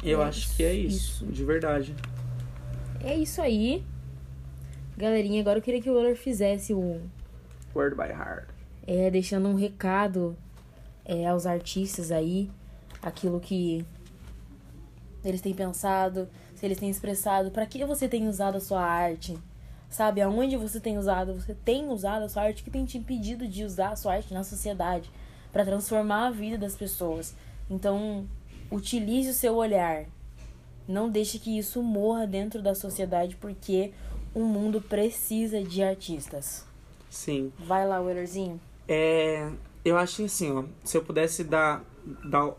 Eu 0.00 0.22
É 0.22 0.26
acho 0.26 0.54
que 0.56 0.62
é 0.62 0.72
isso, 0.72 1.24
isso. 1.24 1.26
de 1.26 1.44
verdade. 1.44 1.94
É 3.02 3.16
isso 3.16 3.40
aí. 3.42 3.82
Galerinha, 4.96 5.40
agora 5.40 5.58
eu 5.58 5.62
queria 5.62 5.80
que 5.82 5.90
o 5.90 5.94
Euler 5.94 6.14
fizesse 6.16 6.72
o. 6.72 7.00
Word 7.74 7.96
by 7.96 8.10
heart. 8.12 8.48
É, 8.86 9.10
deixando 9.10 9.48
um 9.48 9.54
recado 9.56 10.36
é, 11.04 11.26
aos 11.26 11.46
artistas 11.46 12.10
aí, 12.10 12.50
aquilo 13.02 13.40
que 13.40 13.84
eles 15.24 15.40
têm 15.40 15.54
pensado, 15.54 16.28
se 16.54 16.64
eles 16.64 16.78
têm 16.78 16.90
expressado, 16.90 17.50
para 17.50 17.66
que 17.66 17.84
você 17.84 18.08
tem 18.08 18.28
usado 18.28 18.56
a 18.56 18.60
sua 18.60 18.82
arte, 18.82 19.38
sabe? 19.88 20.20
Aonde 20.20 20.56
você 20.56 20.80
tem 20.80 20.98
usado, 20.98 21.34
você 21.34 21.54
tem 21.54 21.88
usado 21.88 22.24
a 22.24 22.28
sua 22.28 22.42
arte, 22.42 22.62
que 22.62 22.70
tem 22.70 22.84
te 22.84 22.98
impedido 22.98 23.46
de 23.46 23.64
usar 23.64 23.90
a 23.90 23.96
sua 23.96 24.14
arte 24.14 24.34
na 24.34 24.44
sociedade, 24.44 25.10
para 25.52 25.64
transformar 25.64 26.26
a 26.26 26.30
vida 26.30 26.58
das 26.58 26.74
pessoas. 26.74 27.34
Então, 27.70 28.26
utilize 28.70 29.30
o 29.30 29.34
seu 29.34 29.54
olhar. 29.54 30.06
Não 30.86 31.08
deixe 31.08 31.38
que 31.38 31.56
isso 31.56 31.82
morra 31.82 32.26
dentro 32.26 32.60
da 32.60 32.74
sociedade, 32.74 33.36
porque 33.36 33.92
o 34.34 34.40
mundo 34.40 34.80
precisa 34.80 35.62
de 35.62 35.82
artistas. 35.82 36.66
Sim. 37.08 37.52
Vai 37.58 37.86
lá, 37.86 38.00
Wellerzinho. 38.00 38.60
É, 38.88 39.48
eu 39.84 39.96
acho 39.98 40.16
que 40.16 40.24
assim, 40.24 40.50
ó, 40.52 40.64
se 40.84 40.96
eu 40.96 41.02
pudesse 41.02 41.44
dar, 41.44 41.84
dar 42.24 42.54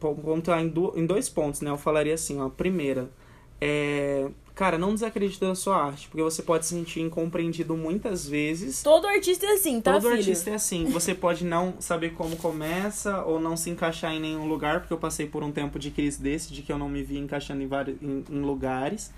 pontuar 0.00 0.60
em, 0.60 0.68
do- 0.68 0.92
em 0.96 1.06
dois 1.06 1.28
pontos, 1.28 1.60
né? 1.60 1.70
Eu 1.70 1.78
falaria 1.78 2.14
assim, 2.14 2.40
ó. 2.40 2.48
Primeira, 2.48 3.08
é, 3.60 4.28
cara, 4.54 4.76
não 4.76 4.92
desacredite 4.92 5.40
da 5.40 5.54
sua 5.54 5.76
arte, 5.82 6.08
porque 6.08 6.22
você 6.22 6.42
pode 6.42 6.66
se 6.66 6.74
sentir 6.74 7.00
incompreendido 7.00 7.76
muitas 7.76 8.26
vezes. 8.28 8.82
Todo 8.82 9.06
artista 9.06 9.46
é 9.46 9.52
assim, 9.54 9.80
tá, 9.80 9.92
Todo 9.94 10.02
filho? 10.02 10.14
artista 10.16 10.50
é 10.50 10.54
assim. 10.54 10.84
Você 10.86 11.14
pode 11.14 11.44
não 11.44 11.74
saber 11.80 12.10
como 12.12 12.36
começa 12.36 13.22
ou 13.24 13.40
não 13.40 13.56
se 13.56 13.70
encaixar 13.70 14.12
em 14.12 14.20
nenhum 14.20 14.46
lugar, 14.46 14.80
porque 14.80 14.92
eu 14.92 14.98
passei 14.98 15.26
por 15.26 15.42
um 15.42 15.50
tempo 15.52 15.78
de 15.78 15.90
crise 15.90 16.20
desse, 16.20 16.52
de 16.52 16.62
que 16.62 16.72
eu 16.72 16.78
não 16.78 16.88
me 16.88 17.02
via 17.02 17.18
encaixando 17.20 17.62
em, 17.62 17.66
vários, 17.66 17.96
em, 18.02 18.24
em 18.28 18.40
lugares. 18.42 19.10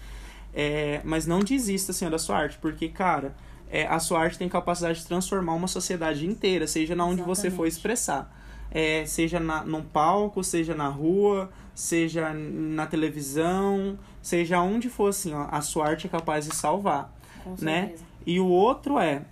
É, 0.54 1.00
mas 1.04 1.26
não 1.26 1.40
desista, 1.40 1.92
assim, 1.92 2.08
da 2.08 2.18
sua 2.18 2.36
arte, 2.38 2.56
porque, 2.62 2.88
cara, 2.88 3.36
é, 3.70 3.86
a 3.86 3.98
sua 3.98 4.20
arte 4.20 4.38
tem 4.38 4.48
capacidade 4.48 5.00
de 5.00 5.06
transformar 5.06 5.54
uma 5.54 5.68
sociedade 5.68 6.26
inteira, 6.26 6.66
seja 6.66 6.94
na 6.94 7.04
onde 7.04 7.22
você 7.22 7.50
for 7.50 7.66
Exatamente. 7.66 7.72
expressar. 7.72 8.36
É, 8.70 9.04
seja 9.06 9.38
na, 9.40 9.64
num 9.64 9.82
palco, 9.82 10.42
seja 10.42 10.74
na 10.74 10.88
rua, 10.88 11.50
seja 11.74 12.32
na 12.34 12.86
televisão, 12.86 13.98
seja 14.20 14.60
onde 14.60 14.88
for, 14.90 15.08
assim, 15.08 15.32
ó, 15.34 15.46
a 15.50 15.60
sua 15.62 15.86
arte 15.88 16.06
é 16.06 16.10
capaz 16.10 16.46
de 16.46 16.54
salvar 16.54 17.12
Com 17.44 17.50
né? 17.60 17.82
certeza. 17.82 18.04
E 18.26 18.40
o 18.40 18.46
outro 18.46 18.98
é, 18.98 19.22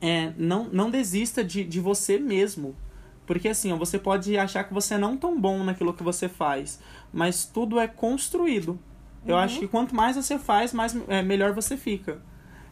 é 0.00 0.32
não, 0.36 0.64
não 0.72 0.90
desista 0.90 1.42
de, 1.44 1.64
de 1.64 1.80
você 1.80 2.18
mesmo. 2.18 2.74
Porque 3.26 3.48
assim, 3.48 3.72
ó, 3.72 3.76
você 3.76 3.98
pode 3.98 4.36
achar 4.38 4.64
que 4.64 4.72
você 4.74 4.96
não 4.98 5.14
é 5.14 5.16
tão 5.16 5.38
bom 5.38 5.62
naquilo 5.62 5.92
que 5.92 6.02
você 6.02 6.28
faz, 6.28 6.80
mas 7.12 7.44
tudo 7.44 7.78
é 7.78 7.86
construído. 7.86 8.78
Eu 9.26 9.34
Uhum. 9.34 9.40
acho 9.40 9.58
que 9.58 9.68
quanto 9.68 9.94
mais 9.94 10.16
você 10.16 10.38
faz, 10.38 10.72
mais 10.72 10.96
é, 11.08 11.22
melhor 11.22 11.52
você 11.52 11.76
fica. 11.76 12.20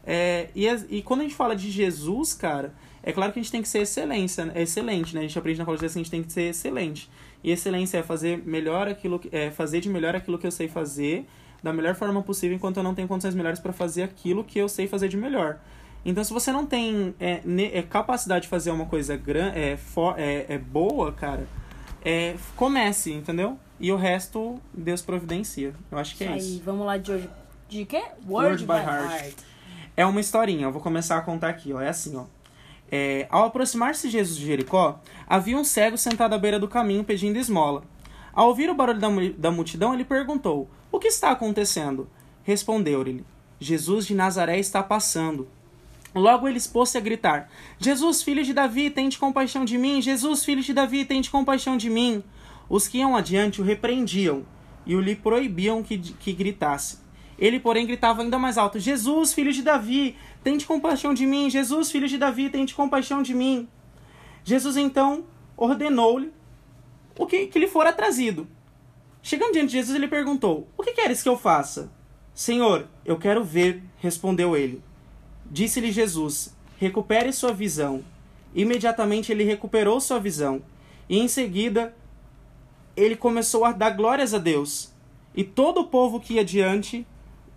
É, 0.07 0.49
e, 0.55 0.67
e 0.89 1.03
quando 1.03 1.21
a 1.21 1.23
gente 1.25 1.35
fala 1.35 1.57
de 1.57 1.71
Jesus, 1.71 2.33
cara, 2.33 2.73
é 3.03 3.13
claro 3.13 3.33
que 3.33 3.41
a 3.41 3.43
gente 3.43 3.51
tem 3.51 3.61
que 3.63 3.69
ser 3.69 3.81
excelência, 3.81 4.45
né? 4.47 4.53
excelente, 4.63 5.15
né? 5.15 5.21
A 5.21 5.23
gente 5.25 5.39
aprende 5.39 5.59
na 5.59 5.65
college 5.65 5.81
que 5.81 5.87
a 5.87 5.89
gente 5.89 6.11
tem 6.11 6.23
que 6.23 6.33
ser 6.33 6.51
excelente. 6.51 7.11
E 7.43 7.51
excelência 7.51 7.99
é 7.99 8.03
fazer 8.03 8.39
melhor 8.47 8.87
aquilo, 8.89 9.19
que- 9.19 9.29
é 9.35 9.51
fazer 9.51 9.81
de 9.81 9.89
melhor 9.89 10.15
aquilo 10.15 10.39
que 10.39 10.47
eu 10.47 10.51
sei 10.51 10.69
fazer, 10.69 11.27
da 11.63 11.73
melhor 11.73 11.95
forma 11.97 12.23
possível, 12.23 12.57
enquanto 12.57 12.77
eu 12.77 12.83
não 12.83 12.95
tenho 12.95 13.09
condições 13.09 13.35
melhores 13.35 13.59
para 13.59 13.73
fazer 13.73 14.05
aquilo 14.05 14.45
que 14.45 14.59
eu 14.59 14.69
sei 14.69 14.87
fazer 14.87 15.09
de 15.09 15.17
melhor. 15.17 15.59
Então, 16.05 16.23
se 16.23 16.33
você 16.33 16.53
não 16.53 16.65
tem 16.65 17.15
é, 17.19 17.41
ne- 17.45 17.71
é, 17.75 17.83
capacidade 17.83 18.43
de 18.45 18.49
fazer 18.49 18.71
uma 18.71 18.87
coisa 18.87 19.17
gran, 19.17 19.51
é, 19.55 19.77
for, 19.77 20.15
é, 20.17 20.47
é 20.49 20.59
boa, 20.59 21.11
cara, 21.13 21.47
é, 22.05 22.37
comece, 22.55 23.13
entendeu? 23.13 23.59
E 23.81 23.91
o 23.91 23.97
resto, 23.97 24.61
Deus 24.73 25.03
providencia. 25.03 25.75
Eu 25.91 25.99
acho 25.99 26.17
que 26.17 26.23
é 26.25 26.29
Aí, 26.29 26.39
isso. 26.39 26.63
vamos 26.65 26.87
lá 26.87 26.97
de 26.97 27.11
hoje. 27.11 27.29
De 27.69 27.85
quê? 27.85 28.03
Word 28.29 28.65
by 28.65 28.73
heart. 28.75 29.35
É 29.97 30.05
uma 30.05 30.21
historinha, 30.21 30.67
eu 30.67 30.73
vou 30.73 30.83
começar 30.83 31.17
a 31.17 31.23
contar 31.23 31.49
aqui, 31.49 31.73
ó. 31.73 31.81
É 31.81 31.89
assim, 31.89 32.17
ó. 32.17 32.25
É, 32.93 33.27
ao 33.31 33.47
aproximar-se 33.47 34.11
Jesus 34.11 34.39
de 34.39 34.47
Jericó, 34.47 35.01
havia 35.27 35.57
um 35.57 35.65
cego 35.65 35.97
sentado 35.97 36.35
à 36.35 36.39
beira 36.39 36.59
do 36.61 36.69
caminho 36.69 37.03
pedindo 37.03 37.39
esmola. 37.39 37.83
Ao 38.33 38.49
ouvir 38.49 38.69
o 38.69 38.75
barulho 38.75 39.01
da, 39.01 39.09
da 39.39 39.51
multidão, 39.51 39.95
ele 39.95 40.05
perguntou: 40.05 40.69
O 40.93 40.99
que 40.99 41.09
está 41.09 41.31
acontecendo? 41.31 42.09
Respondeu-lhe: 42.45 43.25
Jesus 43.59 44.07
de 44.07 44.15
Nazaré 44.15 44.59
está 44.59 44.83
passando. 44.83 45.49
Logo 46.15 46.47
ele 46.47 46.59
expôs-se 46.59 46.99
a 46.99 47.01
gritar: 47.01 47.51
Jesus, 47.79 48.23
filho 48.23 48.45
de 48.45 48.53
Davi, 48.53 48.91
tende 48.91 49.19
compaixão 49.19 49.65
de 49.65 49.79
mim! 49.79 50.03
Jesus, 50.03 50.45
filho 50.45 50.63
de 50.63 50.75
Davi, 50.75 51.05
tende 51.05 51.31
compaixão 51.31 51.77
de 51.77 51.89
mim! 51.89 52.23
Os 52.69 52.87
que 52.87 52.99
iam 52.99 53.17
adiante 53.17 53.61
o 53.61 53.65
repreendiam 53.65 54.45
e 54.85 54.95
o 54.95 55.01
lhe 55.01 55.17
proibiam 55.17 55.83
que, 55.83 55.99
que 55.99 56.33
gritasse. 56.33 57.06
Ele, 57.39 57.61
porém, 57.61 57.87
gritava 57.87 58.22
ainda 58.22 58.39
mais 58.39 58.57
alto: 58.57 58.78
Jesus, 58.78 59.32
filho 59.32 59.53
de 59.53 59.62
Davi, 59.62 60.16
tende 60.43 60.64
compaixão 60.64 61.12
de 61.12 61.26
mim! 61.26 61.51
Jesus, 61.51 61.91
filho 61.91 62.09
de 62.09 62.16
Davi, 62.16 62.49
tende 62.49 62.74
compaixão 62.74 63.22
de 63.22 63.34
mim! 63.34 63.68
Jesus 64.45 64.76
então 64.76 65.24
ordenou-lhe 65.57 66.32
o 67.18 67.26
que, 67.26 67.47
que 67.47 67.59
lhe 67.59 67.66
fora 67.66 67.93
trazido. 67.93 68.47
Chegando 69.22 69.53
diante 69.53 69.70
de 69.70 69.78
Jesus, 69.78 69.97
ele 69.97 70.09
perguntou: 70.09 70.68
O 70.76 70.82
que 70.82 70.93
queres 70.93 71.22
que 71.22 71.28
eu 71.28 71.37
faça? 71.37 71.91
Senhor, 72.32 72.87
eu 73.05 73.18
quero 73.18 73.43
ver, 73.43 73.82
respondeu 73.99 74.57
ele. 74.57 74.82
Disse-lhe 75.51 75.91
Jesus: 75.91 76.55
Recupere 76.78 77.32
sua 77.32 77.53
visão. 77.53 78.05
Imediatamente 78.55 79.32
ele 79.32 79.45
recuperou 79.45 80.01
sua 80.01 80.20
visão. 80.20 80.62
E 81.09 81.18
em 81.18 81.28
seguida 81.28 81.95
ele 82.97 83.16
começou 83.16 83.64
a 83.64 83.72
dar 83.72 83.91
glórias 83.91 84.32
a 84.32 84.39
Deus. 84.39 84.93
E 85.34 85.45
todo 85.45 85.80
o 85.80 85.87
povo 85.87 86.20
que 86.20 86.34
ia 86.34 86.45
diante 86.45 87.07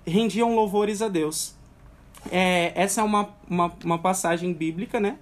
rendiam 0.10 0.56
louvores 0.56 1.02
a 1.02 1.08
Deus. 1.08 1.56
É, 2.32 2.74
essa 2.76 3.02
é 3.02 3.04
uma, 3.04 3.30
uma, 3.50 3.72
uma 3.84 3.98
passagem 3.98 4.54
bíblica, 4.54 5.00
né? 5.00 5.18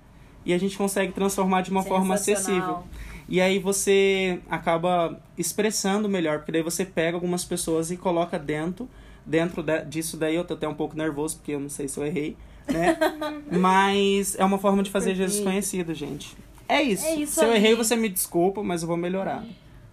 e 0.47 0.53
a 0.53 0.57
gente 0.57 0.77
consegue 0.77 1.11
transformar 1.11 1.61
de 1.61 1.69
uma 1.69 1.83
forma 1.83 2.15
acessível. 2.15 2.81
E 3.27 3.41
aí 3.41 3.59
você 3.59 4.39
acaba 4.49 5.19
expressando 5.38 6.07
melhor, 6.07 6.38
porque 6.38 6.53
daí 6.53 6.61
você 6.63 6.85
pega 6.85 7.17
algumas 7.17 7.43
pessoas 7.43 7.91
e 7.91 7.97
coloca 7.97 8.39
dentro, 8.39 8.88
dentro 9.25 9.61
da- 9.61 9.81
disso 9.81 10.15
daí 10.15 10.35
eu 10.35 10.45
tô 10.45 10.53
até 10.53 10.65
um 10.65 10.73
pouco 10.73 10.95
nervoso, 10.95 11.35
porque 11.35 11.51
eu 11.51 11.59
não 11.59 11.67
sei 11.67 11.89
se 11.89 11.99
eu 11.99 12.05
errei, 12.05 12.38
né? 12.65 12.97
mas 13.59 14.39
é 14.39 14.45
uma 14.45 14.57
forma 14.57 14.81
de 14.81 14.89
fazer 14.89 15.15
Jesus 15.15 15.39
Perfeito. 15.39 15.51
conhecido, 15.51 15.93
gente. 15.93 16.38
É 16.69 16.81
isso. 16.81 17.05
É 17.05 17.15
isso 17.15 17.33
se 17.33 17.43
eu 17.43 17.51
aí. 17.51 17.57
errei, 17.57 17.75
você 17.75 17.97
me 17.97 18.07
desculpa, 18.07 18.63
mas 18.63 18.83
eu 18.83 18.88
vou 18.88 18.95
melhorar. 18.95 19.43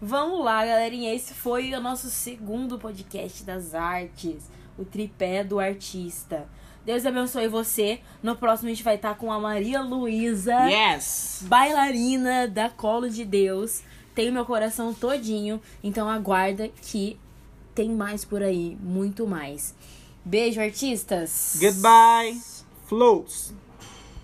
Vamos 0.01 0.45
lá, 0.45 0.65
galerinha. 0.65 1.13
Esse 1.13 1.35
foi 1.35 1.75
o 1.75 1.81
nosso 1.81 2.09
segundo 2.11 2.79
podcast 2.79 3.43
das 3.43 3.75
artes. 3.75 4.45
O 4.79 4.85
tripé 4.85 5.45
do 5.45 5.59
artista. 5.61 6.49
Deus 6.85 7.07
abençoe 7.07 7.49
você. 7.49 8.01
No 8.23 8.37
próximo 8.37 8.69
a 8.69 8.73
gente 8.73 8.83
vai 8.85 8.97
estar 8.97 9.15
com 9.17 9.33
a 9.33 9.39
Maria 9.41 9.81
Luísa, 9.81 10.55
Yes! 10.69 11.41
bailarina 11.47 12.47
da 12.47 12.69
Colo 12.69 13.09
de 13.09 13.25
Deus. 13.25 13.83
Tem 14.15 14.31
meu 14.31 14.45
coração 14.45 14.93
todinho. 14.93 15.61
Então 15.83 16.09
aguarda 16.09 16.69
que 16.83 17.19
tem 17.75 17.91
mais 17.91 18.25
por 18.25 18.43
aí. 18.43 18.77
Muito 18.81 19.27
mais. 19.27 19.75
Beijo, 20.25 20.61
artistas. 20.61 21.57
Goodbye, 21.61 22.41
flows! 22.87 23.53